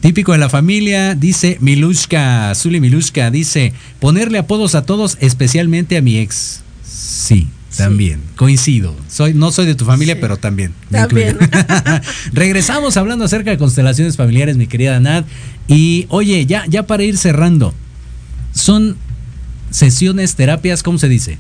Típico 0.01 0.33
de 0.33 0.39
la 0.39 0.49
familia, 0.49 1.15
dice 1.15 1.57
Milushka, 1.61 2.53
Zuli 2.57 2.81
Milushka, 2.81 3.31
dice 3.31 3.75
ponerle 4.01 4.39
apodos 4.39 4.75
a 4.75 4.83
todos, 4.83 5.19
especialmente 5.21 5.97
a 5.97 6.03
mi 6.03 6.19
ex. 6.19 6.63
Sí, 6.85 7.47
también. 7.77 8.21
Coincido. 8.35 8.93
Soy, 9.09 9.35
no 9.35 9.53
soy 9.53 9.67
de 9.67 9.77
tu 9.77 9.85
familia, 9.85 10.21
pero 10.21 10.37
también. 10.37 10.73
me 10.91 10.99
También. 10.99 11.39
Regresamos 12.33 12.97
hablando 12.97 13.25
acerca 13.25 13.51
de 13.51 13.57
constelaciones 13.57 14.17
familiares, 14.17 14.57
mi 14.57 14.67
querida 14.67 14.99
Nat. 14.99 15.27
Y 15.69 16.07
oye, 16.09 16.45
ya, 16.47 16.65
ya 16.67 16.89
para 16.89 17.05
ir 17.05 17.17
cerrando, 17.17 17.73
son 18.53 18.97
sesiones, 19.71 20.35
terapias, 20.35 20.83
¿cómo 20.83 20.99
se 20.99 21.09
dice? 21.09 21.39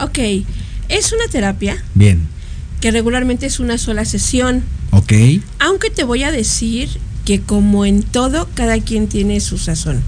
Ok, 0.00 0.18
es 0.88 1.12
una 1.12 1.26
terapia 1.30 1.82
Bien. 1.94 2.26
que 2.80 2.90
regularmente 2.90 3.46
es 3.46 3.60
una 3.60 3.78
sola 3.78 4.04
sesión, 4.04 4.62
Ok. 4.90 5.12
aunque 5.58 5.90
te 5.90 6.04
voy 6.04 6.22
a 6.22 6.30
decir 6.30 6.88
que 7.24 7.40
como 7.40 7.84
en 7.84 8.02
todo, 8.02 8.48
cada 8.54 8.78
quien 8.80 9.06
tiene 9.08 9.40
su 9.40 9.58
sazón. 9.58 10.00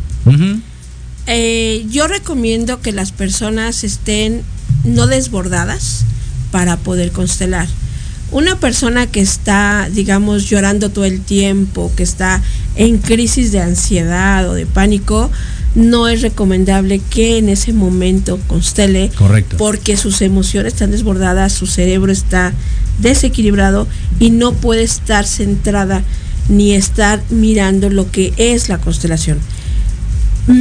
Eh, 1.26 1.86
yo 1.90 2.08
recomiendo 2.08 2.80
que 2.80 2.92
las 2.92 3.12
personas 3.12 3.84
estén 3.84 4.42
no 4.84 5.06
desbordadas 5.06 6.04
para 6.50 6.76
poder 6.78 7.12
constelar. 7.12 7.68
Una 8.32 8.58
persona 8.58 9.06
que 9.06 9.20
está, 9.20 9.88
digamos, 9.92 10.48
llorando 10.48 10.90
todo 10.90 11.04
el 11.04 11.20
tiempo, 11.20 11.92
que 11.96 12.02
está 12.04 12.42
en 12.76 12.98
crisis 12.98 13.52
de 13.52 13.60
ansiedad 13.60 14.48
o 14.48 14.54
de 14.54 14.66
pánico, 14.66 15.30
no 15.74 16.08
es 16.08 16.22
recomendable 16.22 17.00
que 17.10 17.38
en 17.38 17.48
ese 17.48 17.72
momento 17.72 18.38
constele 18.46 19.10
Correcto. 19.16 19.56
porque 19.56 19.96
sus 19.96 20.20
emociones 20.20 20.74
están 20.74 20.90
desbordadas, 20.90 21.52
su 21.52 21.66
cerebro 21.66 22.10
está 22.10 22.52
desequilibrado 22.98 23.86
y 24.18 24.30
no 24.30 24.52
puede 24.52 24.82
estar 24.82 25.26
centrada 25.26 26.02
ni 26.48 26.72
estar 26.72 27.22
mirando 27.30 27.88
lo 27.88 28.10
que 28.10 28.32
es 28.36 28.68
la 28.68 28.78
constelación. 28.78 29.38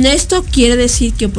Esto 0.03 0.43
quiere 0.43 0.75
decir 0.75 1.13
que 1.13 1.29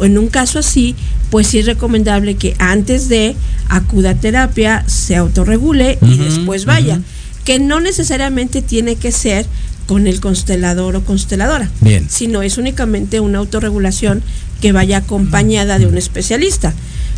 en 0.00 0.18
un 0.18 0.28
caso 0.28 0.58
así, 0.58 0.96
pues 1.30 1.46
sí 1.46 1.60
es 1.60 1.66
recomendable 1.66 2.34
que 2.34 2.56
antes 2.58 3.08
de 3.08 3.36
acuda 3.68 4.10
a 4.10 4.14
terapia 4.14 4.84
se 4.88 5.14
autorregule 5.16 5.98
y 6.02 6.18
después 6.18 6.64
vaya. 6.64 7.00
Que 7.44 7.58
no 7.58 7.80
necesariamente 7.80 8.62
tiene 8.62 8.96
que 8.96 9.12
ser 9.12 9.46
con 9.90 10.06
el 10.06 10.20
constelador 10.20 10.94
o 10.94 11.04
consteladora, 11.04 11.68
Bien. 11.80 12.06
sino 12.08 12.42
es 12.42 12.58
únicamente 12.58 13.18
una 13.18 13.38
autorregulación 13.38 14.22
que 14.60 14.70
vaya 14.70 14.98
acompañada 14.98 15.80
de 15.80 15.88
un 15.88 15.98
especialista. 15.98 16.72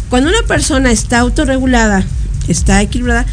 Cuando 0.08 0.30
una 0.30 0.40
persona 0.48 0.90
está 0.90 1.18
autorregulada, 1.18 2.02
está 2.48 2.80
equilibrada, 2.80 3.26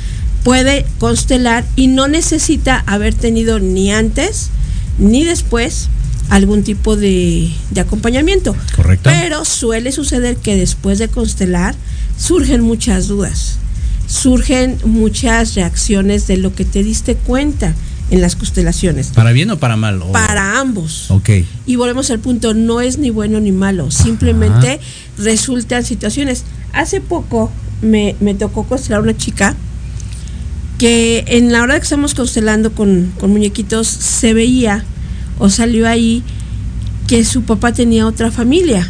puede 0.43 0.85
constelar 0.99 1.63
y 1.77 1.87
no 1.87 2.09
necesita 2.09 2.83
haber 2.85 3.13
tenido 3.13 3.61
ni 3.61 3.93
antes 3.93 4.49
ni 4.97 5.23
después 5.23 5.87
algún 6.27 6.63
tipo 6.63 6.97
de, 6.97 7.49
de 7.71 7.79
acompañamiento. 7.79 8.57
Correcto. 8.75 9.09
Pero 9.09 9.45
suele 9.45 9.93
suceder 9.93 10.35
que 10.35 10.57
después 10.57 10.99
de 10.99 11.07
constelar 11.07 11.75
surgen 12.17 12.59
muchas 12.59 13.07
dudas, 13.07 13.55
surgen 14.05 14.79
muchas 14.83 15.55
reacciones 15.55 16.27
de 16.27 16.35
lo 16.35 16.53
que 16.53 16.65
te 16.65 16.83
diste 16.83 17.15
cuenta 17.15 17.73
en 18.11 18.21
las 18.21 18.35
constelaciones. 18.35 19.07
¿Para 19.13 19.31
bien 19.31 19.51
o 19.51 19.57
para 19.59 19.75
mal? 19.75 20.01
O- 20.01 20.11
Para 20.11 20.59
ambos. 20.59 21.09
Ok. 21.11 21.29
Y 21.65 21.75
volvemos 21.75 22.09
al 22.11 22.19
punto, 22.19 22.53
no 22.53 22.81
es 22.81 22.97
ni 22.97 23.09
bueno 23.09 23.39
ni 23.39 23.51
malo, 23.51 23.91
simplemente 23.91 24.79
resultan 25.17 25.83
situaciones. 25.85 26.43
Hace 26.73 27.01
poco 27.01 27.51
me, 27.81 28.15
me 28.19 28.33
tocó 28.33 28.63
constelar 28.63 29.01
una 29.01 29.15
chica 29.15 29.55
que 30.77 31.25
en 31.27 31.51
la 31.51 31.61
hora 31.61 31.75
que 31.77 31.83
estamos 31.83 32.13
constelando 32.15 32.71
con, 32.71 33.11
con 33.19 33.31
muñequitos 33.31 33.87
se 33.87 34.33
veía 34.33 34.83
o 35.37 35.49
salió 35.49 35.87
ahí 35.87 36.23
que 37.07 37.25
su 37.25 37.43
papá 37.43 37.73
tenía 37.73 38.05
otra 38.07 38.31
familia. 38.31 38.89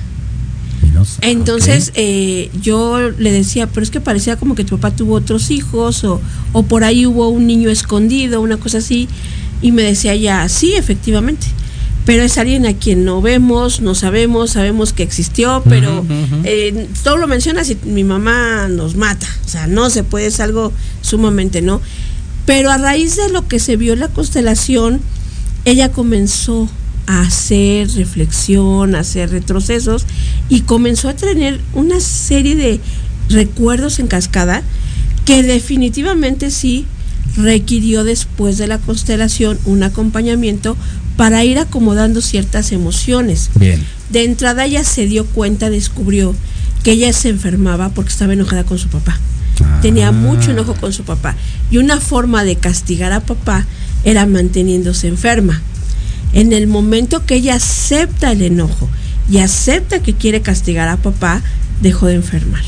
Entonces 1.21 1.91
eh, 1.95 2.49
yo 2.61 3.09
le 3.11 3.31
decía, 3.31 3.67
pero 3.67 3.83
es 3.83 3.91
que 3.91 4.01
parecía 4.01 4.37
como 4.37 4.55
que 4.55 4.63
tu 4.63 4.77
papá 4.77 4.95
tuvo 4.95 5.15
otros 5.15 5.51
hijos 5.51 6.03
o, 6.03 6.21
o 6.53 6.63
por 6.63 6.83
ahí 6.83 7.05
hubo 7.05 7.29
un 7.29 7.47
niño 7.47 7.69
escondido, 7.69 8.41
una 8.41 8.57
cosa 8.57 8.79
así. 8.79 9.07
Y 9.61 9.71
me 9.71 9.83
decía 9.83 10.15
ya, 10.15 10.47
sí, 10.47 10.73
efectivamente. 10.75 11.47
pero 12.05 12.23
es 12.23 12.39
alguien 12.39 12.65
a 12.65 12.73
quien 12.73 13.05
no 13.05 13.21
vemos, 13.21 13.81
no 13.81 13.93
sabemos, 13.93 14.51
sabemos 14.51 14.93
que 14.93 15.03
existió, 15.03 15.61
pero 15.69 16.03
eh, 16.43 16.87
todo 17.03 17.17
lo 17.17 17.27
mencionas 17.27 17.69
y 17.69 17.77
mi 17.83 18.03
mamá 18.03 18.67
nos 18.67 18.95
mata, 18.95 19.27
o 19.45 19.47
sea, 19.47 19.67
no 19.67 19.91
se 19.91 20.03
puede, 20.03 20.25
es 20.25 20.39
algo 20.39 20.71
sumamente 21.01 21.61
no. 21.61 21.81
Pero 22.47 22.71
a 22.71 22.79
raíz 22.79 23.15
de 23.15 23.29
lo 23.29 23.47
que 23.47 23.59
se 23.59 23.75
vio 23.77 23.93
en 23.93 23.99
la 23.99 24.07
constelación, 24.07 25.01
ella 25.65 25.91
comenzó 25.91 26.67
a 27.09 27.21
hacer 27.21 27.89
reflexión, 27.95 28.93
a 28.93 28.99
hacer 28.99 29.31
retrocesos 29.31 30.05
y 30.47 30.61
comenzó 30.61 31.09
a 31.09 31.15
tener 31.15 31.59
una 31.73 31.99
serie 31.99 32.55
de 32.55 32.79
recuerdos 33.29 33.97
en 33.97 34.05
cascada 34.05 34.61
que 35.25 35.41
definitivamente 35.41 36.51
sí 36.51 36.85
requirió 37.35 38.03
después 38.03 38.59
de 38.59 38.67
la 38.67 38.77
constelación 38.77 39.57
un 39.65 39.81
acompañamiento 39.81 40.77
para 41.17 41.43
ir 41.43 41.57
acomodando 41.57 42.21
ciertas 42.21 42.71
emociones. 42.71 43.49
Bien. 43.55 43.83
De 44.11 44.23
entrada 44.23 44.65
ella 44.65 44.83
se 44.83 45.07
dio 45.07 45.25
cuenta, 45.25 45.71
descubrió 45.71 46.35
que 46.83 46.91
ella 46.91 47.11
se 47.11 47.29
enfermaba 47.29 47.89
porque 47.89 48.11
estaba 48.11 48.33
enojada 48.33 48.65
con 48.65 48.77
su 48.77 48.87
papá. 48.87 49.17
Tenía 49.81 50.11
mucho 50.11 50.51
enojo 50.51 50.75
con 50.75 50.93
su 50.93 51.03
papá. 51.03 51.35
Y 51.71 51.79
una 51.79 51.99
forma 51.99 52.43
de 52.43 52.55
castigar 52.55 53.13
a 53.13 53.21
papá 53.21 53.65
era 54.03 54.27
manteniéndose 54.27 55.07
enferma. 55.07 55.63
En 56.33 56.53
el 56.53 56.67
momento 56.67 57.25
que 57.25 57.35
ella 57.35 57.55
acepta 57.55 58.31
el 58.31 58.41
enojo 58.41 58.89
y 59.29 59.39
acepta 59.39 60.01
que 60.01 60.13
quiere 60.13 60.41
castigar 60.41 60.87
a 60.87 60.97
papá, 60.97 61.41
dejó 61.81 62.07
de 62.07 62.15
enfermar. 62.15 62.63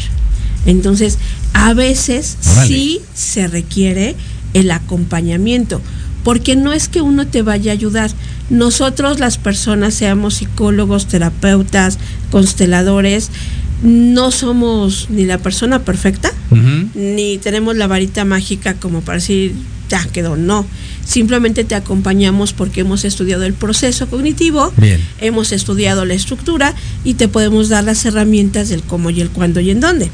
Entonces, 0.65 1.17
a 1.53 1.73
veces 1.73 2.37
Órale. 2.51 2.67
sí 2.67 3.01
se 3.13 3.47
requiere 3.47 4.15
el 4.53 4.71
acompañamiento, 4.71 5.81
porque 6.23 6.55
no 6.55 6.73
es 6.73 6.87
que 6.87 7.01
uno 7.01 7.27
te 7.27 7.41
vaya 7.41 7.71
a 7.71 7.73
ayudar. 7.73 8.11
Nosotros 8.49 9.19
las 9.19 9.37
personas, 9.37 9.93
seamos 9.93 10.35
psicólogos, 10.35 11.07
terapeutas, 11.07 11.97
consteladores, 12.29 13.29
no 13.83 14.29
somos 14.29 15.07
ni 15.09 15.25
la 15.25 15.39
persona 15.39 15.79
perfecta, 15.79 16.31
ni 16.93 17.37
tenemos 17.39 17.75
la 17.75 17.87
varita 17.87 18.25
mágica 18.25 18.75
como 18.75 19.01
para 19.01 19.17
decir, 19.17 19.55
ya 19.89 20.05
quedó, 20.05 20.35
no. 20.35 20.65
Simplemente 21.11 21.65
te 21.65 21.75
acompañamos 21.75 22.53
porque 22.53 22.79
hemos 22.81 23.03
estudiado 23.03 23.43
el 23.43 23.53
proceso 23.53 24.07
cognitivo, 24.07 24.71
Bien. 24.77 25.01
hemos 25.19 25.51
estudiado 25.51 26.05
la 26.05 26.13
estructura 26.13 26.73
y 27.03 27.15
te 27.15 27.27
podemos 27.27 27.67
dar 27.67 27.83
las 27.83 28.05
herramientas 28.05 28.69
del 28.69 28.81
cómo 28.81 29.09
y 29.09 29.19
el 29.19 29.29
cuándo 29.29 29.59
y 29.59 29.71
en 29.71 29.81
dónde. 29.81 30.09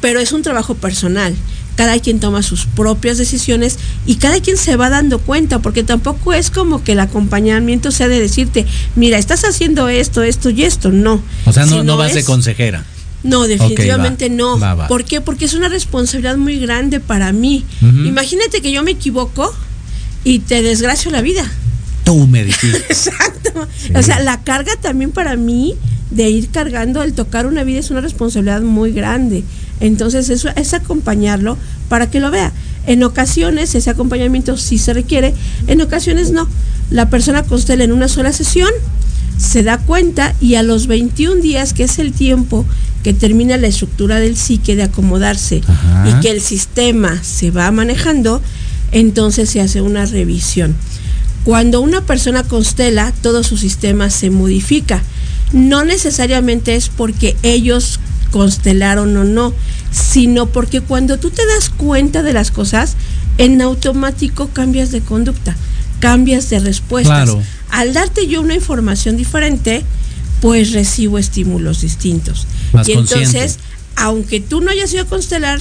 Pero 0.00 0.20
es 0.20 0.32
un 0.32 0.40
trabajo 0.42 0.74
personal. 0.74 1.34
Cada 1.76 1.98
quien 2.00 2.18
toma 2.18 2.42
sus 2.42 2.64
propias 2.64 3.18
decisiones 3.18 3.78
y 4.06 4.14
cada 4.14 4.40
quien 4.40 4.56
se 4.56 4.76
va 4.76 4.88
dando 4.88 5.18
cuenta, 5.18 5.58
porque 5.58 5.82
tampoco 5.84 6.32
es 6.32 6.50
como 6.50 6.82
que 6.82 6.92
el 6.92 7.00
acompañamiento 7.00 7.90
sea 7.90 8.08
de 8.08 8.18
decirte, 8.18 8.64
mira, 8.96 9.18
estás 9.18 9.44
haciendo 9.44 9.88
esto, 9.90 10.22
esto 10.22 10.48
y 10.48 10.62
esto. 10.62 10.90
No. 10.90 11.22
O 11.44 11.52
sea, 11.52 11.66
no, 11.66 11.96
vas 11.98 12.14
de 12.14 12.20
es- 12.20 12.26
consejera. 12.26 12.86
no, 13.22 13.46
definitivamente 13.46 14.30
va, 14.30 14.34
no. 14.34 14.58
va, 14.58 14.74
va. 14.74 14.88
¿Por 14.88 15.04
qué? 15.04 15.20
Porque 15.20 15.44
es 15.44 15.52
una 15.52 15.68
responsabilidad 15.68 16.38
muy 16.38 16.58
grande 16.58 17.00
para 17.00 17.32
mí. 17.32 17.64
Imagínate 17.82 18.62
que 18.62 18.72
yo 18.72 18.82
me 18.82 18.92
equivoco 18.92 19.54
y 20.24 20.40
te 20.40 20.62
desgracio 20.62 21.10
la 21.10 21.22
vida. 21.22 21.44
Tú 22.04 22.26
me 22.26 22.44
dijiste. 22.44 22.78
Exacto. 22.88 23.66
O 23.94 24.02
sea, 24.02 24.20
la 24.20 24.42
carga 24.42 24.72
también 24.80 25.10
para 25.10 25.36
mí 25.36 25.76
de 26.10 26.30
ir 26.30 26.48
cargando, 26.48 27.02
el 27.02 27.12
tocar 27.12 27.46
una 27.46 27.64
vida 27.64 27.80
es 27.80 27.90
una 27.90 28.00
responsabilidad 28.00 28.62
muy 28.62 28.92
grande. 28.92 29.44
Entonces, 29.80 30.28
eso 30.30 30.48
es 30.56 30.74
acompañarlo 30.74 31.56
para 31.88 32.10
que 32.10 32.20
lo 32.20 32.30
vea. 32.30 32.52
En 32.86 33.02
ocasiones 33.02 33.74
ese 33.74 33.90
acompañamiento 33.90 34.56
sí 34.56 34.78
se 34.78 34.94
requiere, 34.94 35.34
en 35.66 35.80
ocasiones 35.82 36.30
no. 36.30 36.48
La 36.90 37.10
persona 37.10 37.42
constela 37.42 37.84
en 37.84 37.92
una 37.92 38.08
sola 38.08 38.32
sesión, 38.32 38.70
se 39.36 39.62
da 39.62 39.78
cuenta 39.78 40.34
y 40.40 40.54
a 40.54 40.62
los 40.62 40.86
21 40.86 41.42
días, 41.42 41.74
que 41.74 41.84
es 41.84 41.98
el 41.98 42.12
tiempo 42.12 42.64
que 43.02 43.12
termina 43.12 43.56
la 43.56 43.68
estructura 43.68 44.18
del 44.18 44.36
psique 44.36 44.74
de 44.74 44.82
acomodarse 44.84 45.60
Ajá. 45.66 46.08
y 46.08 46.20
que 46.20 46.30
el 46.30 46.40
sistema 46.40 47.22
se 47.22 47.50
va 47.50 47.70
manejando, 47.70 48.42
entonces 48.92 49.50
se 49.50 49.60
hace 49.60 49.80
una 49.80 50.06
revisión. 50.06 50.74
Cuando 51.44 51.80
una 51.80 52.02
persona 52.02 52.42
constela, 52.42 53.12
todo 53.22 53.42
su 53.42 53.56
sistema 53.56 54.10
se 54.10 54.30
modifica. 54.30 55.02
No 55.52 55.84
necesariamente 55.84 56.74
es 56.74 56.88
porque 56.88 57.36
ellos 57.42 58.00
constelaron 58.30 59.16
o 59.16 59.24
no, 59.24 59.54
sino 59.90 60.46
porque 60.46 60.80
cuando 60.80 61.18
tú 61.18 61.30
te 61.30 61.46
das 61.46 61.70
cuenta 61.70 62.22
de 62.22 62.32
las 62.34 62.50
cosas, 62.50 62.96
en 63.38 63.62
automático 63.62 64.48
cambias 64.48 64.90
de 64.90 65.00
conducta, 65.00 65.56
cambias 66.00 66.50
de 66.50 66.58
respuestas. 66.58 67.24
Claro. 67.24 67.42
Al 67.70 67.92
darte 67.94 68.26
yo 68.26 68.40
una 68.40 68.54
información 68.54 69.16
diferente, 69.16 69.84
pues 70.40 70.72
recibo 70.72 71.18
estímulos 71.18 71.80
distintos. 71.80 72.46
Más 72.72 72.88
y 72.88 72.92
entonces, 72.92 73.22
consciente. 73.22 73.62
aunque 73.96 74.40
tú 74.40 74.60
no 74.60 74.70
hayas 74.70 74.92
ido 74.92 75.02
a 75.02 75.06
constelar, 75.06 75.60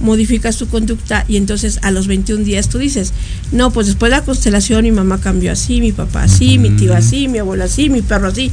modificas 0.00 0.56
tu 0.56 0.68
conducta 0.68 1.24
y 1.28 1.36
entonces 1.36 1.78
a 1.82 1.90
los 1.90 2.06
21 2.06 2.44
días 2.44 2.68
tú 2.68 2.78
dices, 2.78 3.12
no, 3.52 3.70
pues 3.70 3.86
después 3.86 4.10
de 4.10 4.18
la 4.18 4.24
constelación 4.24 4.84
mi 4.84 4.92
mamá 4.92 5.20
cambió 5.20 5.52
así, 5.52 5.80
mi 5.80 5.92
papá 5.92 6.24
así, 6.24 6.58
mi 6.58 6.70
tío 6.70 6.94
así, 6.94 7.28
mi 7.28 7.38
abuelo 7.38 7.64
así, 7.64 7.90
mi 7.90 8.02
perro 8.02 8.28
así, 8.28 8.50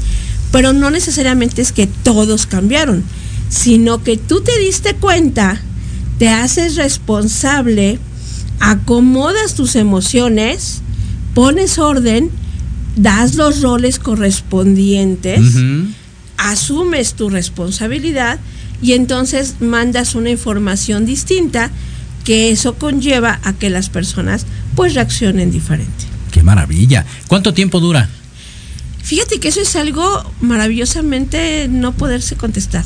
pero 0.51 0.73
no 0.73 0.91
necesariamente 0.91 1.61
es 1.61 1.71
que 1.71 1.87
todos 1.87 2.45
cambiaron, 2.45 3.03
sino 3.49 4.03
que 4.03 4.17
tú 4.17 4.41
te 4.41 4.57
diste 4.59 4.95
cuenta, 4.95 5.61
te 6.19 6.29
haces 6.29 6.75
responsable, 6.75 7.99
acomodas 8.59 9.55
tus 9.55 9.75
emociones, 9.75 10.81
pones 11.33 11.77
orden, 11.77 12.29
das 12.95 13.35
los 13.35 13.61
roles 13.61 13.99
correspondientes 13.99 15.41
asumes 16.37 17.15
tu 17.15 17.29
responsabilidad 17.29 18.39
y 18.81 18.93
entonces 18.93 19.55
mandas 19.59 20.15
una 20.15 20.29
información 20.29 21.05
distinta 21.05 21.71
que 22.23 22.51
eso 22.51 22.75
conlleva 22.75 23.39
a 23.43 23.53
que 23.53 23.69
las 23.69 23.89
personas 23.89 24.45
pues 24.75 24.93
reaccionen 24.93 25.51
diferente. 25.51 26.05
Qué 26.31 26.43
maravilla. 26.43 27.05
¿Cuánto 27.27 27.53
tiempo 27.53 27.79
dura? 27.79 28.09
Fíjate 29.01 29.39
que 29.39 29.47
eso 29.47 29.61
es 29.61 29.75
algo 29.77 30.29
maravillosamente 30.41 31.67
no 31.69 31.93
poderse 31.93 32.35
contestar. 32.35 32.83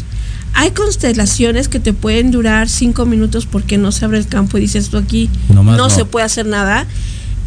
Hay 0.53 0.71
constelaciones 0.71 1.67
que 1.67 1.79
te 1.79 1.93
pueden 1.93 2.29
durar 2.31 2.69
cinco 2.69 3.05
minutos 3.05 3.45
porque 3.45 3.77
no 3.77 3.91
se 3.91 4.05
abre 4.05 4.17
el 4.19 4.27
campo 4.27 4.57
y 4.57 4.61
dices 4.61 4.89
tú 4.89 4.97
aquí 4.97 5.29
Nomás 5.49 5.77
no, 5.77 5.85
no. 5.87 5.89
se 5.89 6.05
puede 6.05 6.25
hacer 6.25 6.45
nada. 6.45 6.85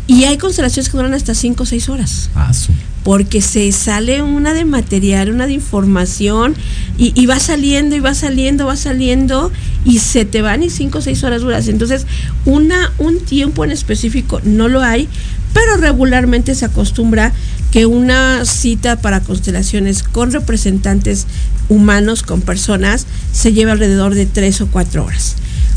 Y 0.06 0.24
hay 0.24 0.36
constelaciones 0.38 0.90
que 0.90 0.96
duran 0.96 1.14
hasta 1.14 1.34
cinco 1.34 1.62
o 1.62 1.66
seis 1.66 1.88
horas. 1.88 2.30
Ah, 2.34 2.52
su- 2.52 2.72
porque 3.04 3.40
se 3.42 3.70
sale 3.70 4.22
una 4.22 4.54
de 4.54 4.64
material, 4.64 5.30
una 5.30 5.46
de 5.46 5.52
información, 5.52 6.54
y, 6.98 7.12
y 7.14 7.26
va 7.26 7.38
saliendo, 7.38 7.94
y 7.94 8.00
va 8.00 8.14
saliendo, 8.14 8.66
va 8.66 8.76
saliendo, 8.76 9.52
y 9.84 9.98
se 9.98 10.24
te 10.24 10.42
van 10.42 10.62
y 10.62 10.70
cinco 10.70 10.98
o 10.98 11.02
seis 11.02 11.22
horas 11.22 11.42
duras. 11.42 11.68
Entonces, 11.68 12.06
una, 12.46 12.92
un 12.98 13.20
tiempo 13.20 13.64
en 13.64 13.70
específico 13.70 14.40
no 14.42 14.68
lo 14.68 14.80
hay, 14.80 15.08
pero 15.52 15.76
regularmente 15.76 16.54
se 16.54 16.64
acostumbra 16.64 17.32
que 17.70 17.86
una 17.86 18.44
cita 18.44 19.00
para 19.00 19.20
constelaciones 19.20 20.02
con 20.02 20.32
representantes 20.32 21.26
humanos, 21.68 22.22
con 22.22 22.40
personas, 22.40 23.06
se 23.32 23.52
lleva 23.52 23.72
alrededor 23.72 24.14
de 24.14 24.26
tres 24.26 24.60
o 24.60 24.66
cuatro 24.66 25.04
horas. 25.04 25.36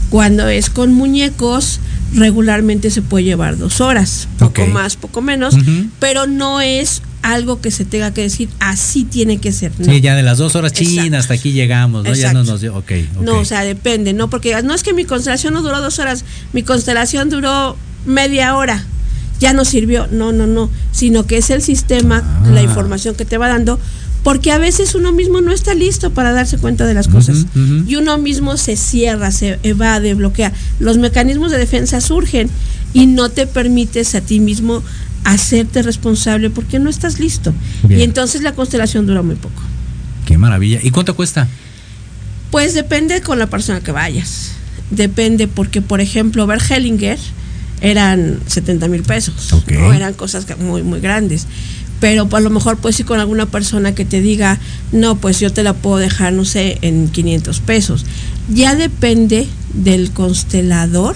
Cuando 0.09 0.47
es 0.47 0.69
con 0.69 0.93
muñecos, 0.93 1.79
regularmente 2.13 2.89
se 2.89 3.01
puede 3.01 3.25
llevar 3.25 3.57
dos 3.57 3.81
horas, 3.81 4.27
poco 4.39 4.65
más, 4.67 4.95
poco 4.95 5.21
menos, 5.21 5.55
pero 5.99 6.25
no 6.27 6.61
es 6.61 7.01
algo 7.21 7.59
que 7.61 7.71
se 7.71 7.83
tenga 7.83 8.13
que 8.13 8.21
decir 8.21 8.47
así 8.59 9.03
tiene 9.03 9.37
que 9.39 9.51
ser. 9.51 9.71
No. 9.77 9.85
Sí, 9.91 10.01
ya 10.01 10.15
de 10.15 10.23
las 10.23 10.37
dos 10.37 10.55
horas 10.55 10.71
chinas 10.73 10.97
Exacto. 10.97 11.17
hasta 11.17 11.33
aquí 11.33 11.51
llegamos, 11.51 12.03
¿no? 12.05 12.13
Ya 12.13 12.31
no 12.33 12.43
nos 12.43 12.61
dio. 12.61 12.75
Ok, 12.75 12.91
ok. 13.15 13.21
No, 13.23 13.39
o 13.39 13.45
sea, 13.45 13.63
depende, 13.63 14.13
¿no? 14.13 14.29
Porque 14.29 14.61
no 14.63 14.73
es 14.73 14.83
que 14.83 14.93
mi 14.93 15.03
constelación 15.05 15.53
no 15.53 15.61
duró 15.61 15.81
dos 15.81 15.99
horas, 15.99 16.23
mi 16.53 16.63
constelación 16.63 17.29
duró 17.29 17.75
media 18.05 18.55
hora, 18.55 18.85
ya 19.39 19.53
no 19.53 19.65
sirvió, 19.65 20.07
no, 20.11 20.31
no, 20.31 20.47
no, 20.47 20.69
sino 20.91 21.25
que 21.25 21.37
es 21.37 21.49
el 21.49 21.61
sistema, 21.61 22.23
Ah. 22.45 22.49
la 22.51 22.61
información 22.63 23.15
que 23.15 23.25
te 23.25 23.37
va 23.37 23.47
dando, 23.49 23.79
porque 24.23 24.51
a 24.51 24.57
veces 24.57 24.95
uno 24.95 25.11
mismo 25.11 25.41
no 25.41 25.51
está 25.51 25.73
listo 25.73 26.11
para 26.11 26.31
darse 26.31 26.57
cuenta 26.57 26.85
de 26.85 26.93
las 26.93 27.07
cosas 27.07 27.45
y 27.87 27.95
uno 27.95 28.17
mismo 28.17 28.57
se 28.57 28.75
cierra, 28.75 29.31
se 29.31 29.59
evade, 29.63 30.13
bloquea. 30.15 30.51
Los 30.79 30.97
mecanismos 30.97 31.51
de 31.51 31.57
defensa 31.57 32.01
surgen 32.01 32.49
y 32.93 33.05
no 33.05 33.29
te 33.29 33.47
permites 33.47 34.15
a 34.15 34.21
ti 34.21 34.39
mismo 34.39 34.83
hacerte 35.27 35.81
responsable 35.81 36.49
porque 36.49 36.79
no 36.79 36.89
estás 36.89 37.19
listo. 37.19 37.53
Bien. 37.83 37.99
Y 37.99 38.03
entonces 38.03 38.41
la 38.41 38.53
constelación 38.53 39.05
dura 39.05 39.21
muy 39.21 39.35
poco. 39.35 39.61
Qué 40.25 40.37
maravilla. 40.37 40.79
¿Y 40.81 40.91
cuánto 40.91 41.15
cuesta? 41.15 41.47
Pues 42.49 42.73
depende 42.73 43.21
con 43.21 43.37
la 43.37 43.47
persona 43.47 43.81
que 43.81 43.91
vayas. 43.91 44.53
Depende 44.89 45.49
porque, 45.49 45.81
por 45.81 45.99
ejemplo, 45.99 46.47
ver 46.47 46.61
Hellinger 46.69 47.19
eran 47.81 48.39
70 48.47 48.87
mil 48.87 49.03
pesos. 49.03 49.53
¿no? 49.69 49.93
Eran 49.93 50.13
cosas 50.13 50.45
muy, 50.59 50.81
muy 50.81 51.01
grandes. 51.01 51.45
Pero 51.99 52.27
a 52.31 52.39
lo 52.39 52.49
mejor 52.49 52.77
puedes 52.77 52.99
ir 52.99 53.05
con 53.05 53.19
alguna 53.19 53.47
persona 53.47 53.95
que 53.95 54.05
te 54.05 54.21
diga, 54.21 54.59
no, 54.91 55.15
pues 55.15 55.39
yo 55.39 55.51
te 55.51 55.63
la 55.63 55.73
puedo 55.73 55.97
dejar, 55.97 56.33
no 56.33 56.45
sé, 56.45 56.77
en 56.81 57.09
500 57.09 57.59
pesos. 57.61 58.05
Ya 58.49 58.75
depende 58.75 59.47
del 59.73 60.11
constelador 60.11 61.15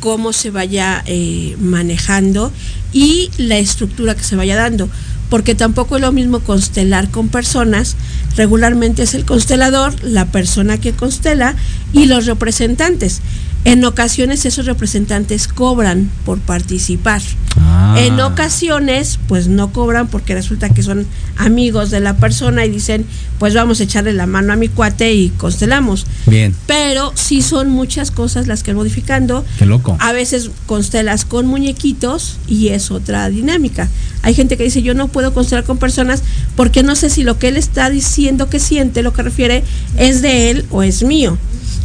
cómo 0.00 0.32
se 0.32 0.50
vaya 0.50 1.02
eh, 1.06 1.56
manejando 1.60 2.52
y 2.92 3.30
la 3.38 3.58
estructura 3.58 4.14
que 4.14 4.24
se 4.24 4.36
vaya 4.36 4.56
dando. 4.56 4.88
porque 5.28 5.54
tampoco 5.54 5.94
es 5.94 6.02
lo 6.02 6.10
mismo 6.10 6.40
constelar 6.40 7.08
con 7.08 7.28
personas. 7.28 7.94
Regularmente 8.36 9.04
es 9.04 9.14
el 9.14 9.24
constelador, 9.24 9.94
la 10.02 10.26
persona 10.26 10.78
que 10.78 10.90
constela 10.90 11.54
y 11.92 12.06
los 12.06 12.26
representantes. 12.26 13.20
En 13.64 13.84
ocasiones 13.84 14.46
esos 14.46 14.66
representantes 14.66 15.46
cobran 15.46 16.10
por 16.24 16.38
participar. 16.38 17.20
Ah. 17.58 17.96
En 17.98 18.18
ocasiones, 18.20 19.18
pues 19.28 19.48
no 19.48 19.72
cobran 19.72 20.08
porque 20.08 20.34
resulta 20.34 20.70
que 20.70 20.82
son 20.82 21.06
amigos 21.36 21.90
de 21.90 22.00
la 22.00 22.16
persona 22.16 22.64
y 22.64 22.70
dicen, 22.70 23.04
pues 23.38 23.54
vamos 23.54 23.80
a 23.80 23.84
echarle 23.84 24.12
la 24.12 24.26
mano 24.26 24.52
a 24.52 24.56
mi 24.56 24.68
cuate 24.68 25.12
y 25.12 25.28
constelamos. 25.30 26.06
Bien. 26.26 26.54
Pero 26.66 27.12
sí 27.14 27.42
son 27.42 27.68
muchas 27.68 28.10
cosas 28.10 28.46
las 28.46 28.62
que 28.62 28.72
modificando. 28.72 29.44
Qué 29.58 29.66
loco. 29.66 29.96
A 30.00 30.12
veces 30.12 30.50
constelas 30.66 31.24
con 31.24 31.46
muñequitos 31.46 32.38
y 32.46 32.68
es 32.68 32.90
otra 32.90 33.28
dinámica. 33.28 33.88
Hay 34.22 34.34
gente 34.34 34.56
que 34.56 34.64
dice, 34.64 34.82
yo 34.82 34.94
no 34.94 35.08
puedo 35.08 35.34
constelar 35.34 35.64
con 35.64 35.78
personas 35.78 36.22
porque 36.56 36.82
no 36.82 36.94
sé 36.96 37.10
si 37.10 37.22
lo 37.24 37.38
que 37.38 37.48
él 37.48 37.56
está 37.56 37.90
diciendo 37.90 38.48
que 38.48 38.58
siente, 38.58 39.02
lo 39.02 39.12
que 39.12 39.22
refiere, 39.22 39.64
es 39.96 40.22
de 40.22 40.50
él 40.50 40.66
o 40.70 40.82
es 40.82 41.02
mío. 41.02 41.36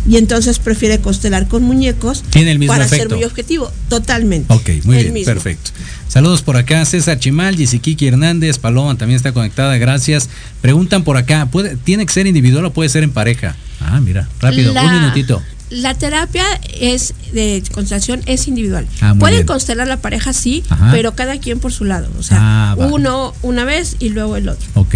Y 0.08 0.18
entonces 0.18 0.60
prefiere 0.60 1.00
constelar 1.00 1.48
con 1.48 1.64
muñecos 1.64 2.24
Tiene 2.30 2.52
el 2.52 2.60
mismo 2.60 2.74
para 2.74 2.86
efecto. 2.86 3.10
ser 3.10 3.16
muy 3.16 3.24
objetivo. 3.26 3.72
Totalmente. 3.90 4.54
Ok, 4.54 4.70
muy 4.84 4.98
bien, 4.98 5.14
mismo. 5.14 5.34
perfecto. 5.34 5.72
Saludos 6.08 6.42
por 6.44 6.58
acá, 6.58 6.86
César 6.86 7.18
Chimal, 7.20 7.56
Kiki 7.56 8.08
Hernández, 8.08 8.60
Paloma 8.60 8.96
también 8.98 9.16
está 9.18 9.32
conectada, 9.32 9.78
gracias. 9.78 10.30
Preguntan 10.62 11.04
por 11.04 11.18
acá, 11.18 11.48
¿puede, 11.48 11.76
¿tiene 11.78 12.06
que 12.06 12.14
ser 12.14 12.28
individual 12.28 12.66
o 12.66 12.72
puede 12.74 12.90
ser 12.90 13.04
en 13.04 13.12
pareja? 13.12 13.56
Ah, 13.82 14.00
mira, 14.00 14.30
rápido, 14.40 14.74
La- 14.74 14.84
un 14.84 14.94
minutito. 15.02 15.42
La 15.72 15.96
terapia 15.96 16.46
es 16.80 17.16
de 17.34 17.64
constelación 17.74 18.22
es 18.28 18.48
individual. 18.48 18.88
Ah, 19.02 19.16
Pueden 19.18 19.38
bien. 19.38 19.48
constelar 19.48 19.88
la 19.88 19.98
pareja 19.98 20.32
sí, 20.32 20.64
Ajá. 20.70 20.90
pero 20.92 21.16
cada 21.16 21.40
quien 21.40 21.60
por 21.60 21.74
su 21.74 21.86
lado. 21.86 22.08
O 22.20 22.24
sea, 22.24 22.38
Ah, 22.40 22.76
uno 22.78 23.34
una 23.42 23.66
vez 23.66 23.96
y 24.00 24.10
luego 24.10 24.38
el 24.38 24.48
otro. 24.48 24.68
Ok, 24.76 24.96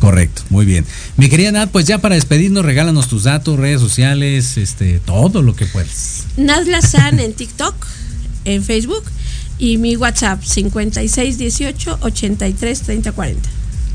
correcto, 0.00 0.42
muy 0.50 0.66
bien. 0.66 0.84
Mi 1.16 1.28
querida 1.28 1.52
Nat, 1.52 1.70
pues 1.70 1.86
ya 1.86 1.98
para 1.98 2.16
despedirnos, 2.16 2.64
regálanos 2.64 3.08
tus 3.08 3.24
datos, 3.24 3.58
redes 3.58 3.80
sociales, 3.80 4.56
este, 4.56 4.98
todo 4.98 5.42
lo 5.42 5.54
que 5.54 5.66
puedas. 5.66 6.24
Nazla 6.36 6.82
San 6.82 7.20
en 7.20 7.32
TikTok, 7.32 7.74
en 8.44 8.64
Facebook 8.64 9.04
y 9.58 9.76
mi 9.76 9.94
WhatsApp 9.96 10.42
5618 10.42 11.98
83 12.00 12.80
30 12.80 13.12
40. 13.12 13.50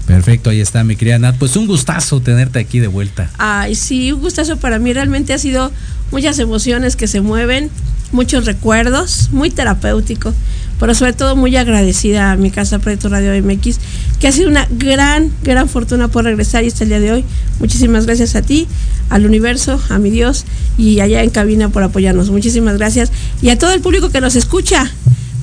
Perfecto, 0.06 0.52
ahí 0.52 0.62
está 0.62 0.84
mi 0.84 0.96
querida 0.96 1.18
Nat. 1.18 1.36
Pues 1.38 1.56
un 1.56 1.66
gustazo 1.66 2.22
tenerte 2.22 2.60
aquí 2.60 2.80
de 2.80 2.88
vuelta. 2.88 3.30
Ay, 3.38 3.76
sí, 3.76 4.12
un 4.12 4.22
gustazo 4.22 4.58
para 4.58 4.78
mí. 4.78 4.94
Realmente 4.94 5.34
ha 5.34 5.40
sido 5.40 5.72
muchas 6.12 6.38
emociones 6.38 6.96
que 6.96 7.08
se 7.08 7.22
mueven, 7.22 7.72
muchos 8.12 8.46
recuerdos, 8.46 9.30
muy 9.32 9.50
terapéutico, 9.50 10.34
pero 10.80 10.94
sobre 10.94 11.14
todo 11.14 11.36
muy 11.36 11.56
agradecida 11.56 12.32
a 12.32 12.36
mi 12.36 12.52
casa 12.52 12.80
Proyecto 12.80 13.10
Radio 13.10 13.32
MX, 13.44 13.80
que 14.20 14.28
ha 14.28 14.32
sido 14.32 14.50
una 14.50 14.68
gran, 14.70 15.32
gran 15.44 15.70
fortuna 15.70 16.08
por 16.08 16.26
regresar 16.26 16.64
y 16.64 16.68
hasta 16.68 16.84
el 16.84 16.90
día 16.90 17.00
de 17.00 17.12
hoy. 17.12 17.26
Muchísimas 17.60 18.06
gracias 18.06 18.36
a 18.36 18.42
ti, 18.42 18.68
al 19.10 19.26
universo, 19.26 19.80
a 19.90 20.00
mi 20.00 20.10
Dios 20.10 20.46
y 20.78 21.00
allá 21.00 21.24
en 21.24 21.30
cabina 21.30 21.70
por 21.70 21.84
apoyarnos. 21.84 22.30
Muchísimas 22.30 22.78
gracias 22.78 23.12
y 23.42 23.50
a 23.50 23.58
todo 23.58 23.74
el 23.74 23.82
público 23.82 24.10
que 24.10 24.22
nos 24.22 24.36
escucha. 24.36 24.92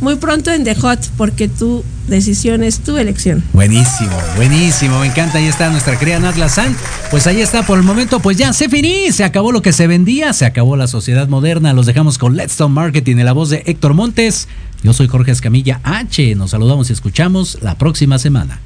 Muy 0.03 0.17
pronto 0.17 0.51
en 0.51 0.65
The 0.65 0.75
Hot, 0.75 0.99
porque 1.17 1.47
tu 1.47 1.85
decisión 2.09 2.65
es 2.65 2.81
tu 2.81 2.99
elección. 2.99 3.45
Buenísimo, 3.53 4.11
buenísimo, 4.35 4.99
me 4.99 5.07
encanta. 5.07 5.39
Ahí 5.39 5.47
está 5.47 5.71
nuestra 5.71 5.97
querida 5.97 6.19
Nat 6.19 6.37
Lazán. 6.37 6.77
Pues 7.13 7.29
ahí 7.29 7.41
está 7.41 7.65
por 7.65 7.79
el 7.79 7.85
momento, 7.85 8.19
pues 8.19 8.37
ya 8.37 8.53
se 8.53 8.69
finí, 8.69 9.13
se 9.13 9.23
acabó 9.23 9.53
lo 9.53 9.63
que 9.63 9.73
se 9.73 9.87
vendía, 9.87 10.33
se 10.33 10.45
acabó 10.45 10.75
la 10.77 10.89
sociedad 10.89 11.29
moderna. 11.29 11.73
Los 11.73 11.87
dejamos 11.87 12.19
con 12.19 12.37
Let's 12.37 12.57
Talk 12.57 12.71
Marketing 12.71 13.19
en 13.19 13.27
la 13.27 13.33
voz 13.33 13.51
de 13.51 13.63
Héctor 13.65 13.95
Montes. 13.95 14.49
Yo 14.83 14.93
soy 14.93 15.07
Jorge 15.07 15.31
Escamilla 15.31 15.81
H. 15.85 16.35
Nos 16.35 16.51
saludamos 16.51 16.91
y 16.91 16.93
escuchamos 16.93 17.59
la 17.63 17.79
próxima 17.79 18.19
semana. 18.19 18.61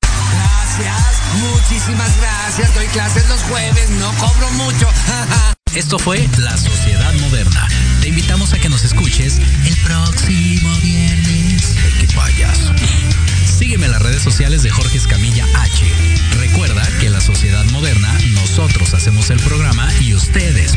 Gracias, 0.00 1.20
muchísimas 1.40 2.16
gracias. 2.18 2.74
Doy 2.74 2.86
clases 2.86 3.28
los 3.28 3.40
jueves, 3.42 3.90
no 4.00 4.10
cobro 4.12 4.50
mucho. 4.52 4.88
Esto 5.74 5.98
fue 5.98 6.26
La 6.38 6.56
Sociedad 6.56 7.12
Moderna. 7.20 7.68
Te 8.00 8.08
invitamos 8.08 8.54
a 8.54 8.58
que 8.58 8.70
nos 8.70 8.84
escuches 8.84 9.38
el 9.66 9.76
próximo 9.84 10.74
viernes. 10.82 11.76
¡Qué 12.00 12.06
payaso! 12.14 12.72
Sígueme 13.44 13.86
en 13.86 13.92
las 13.92 14.02
redes 14.02 14.22
sociales 14.22 14.62
de 14.62 14.70
Jorge 14.70 14.96
Escamilla 14.96 15.44
H. 15.54 15.84
Recuerda 16.38 16.82
que 17.00 17.10
La 17.10 17.20
Sociedad 17.20 17.64
Moderna 17.66 18.16
nosotros 18.34 18.94
hacemos 18.94 19.28
el 19.30 19.40
programa 19.40 19.88
y 20.00 20.14
ustedes 20.14 20.76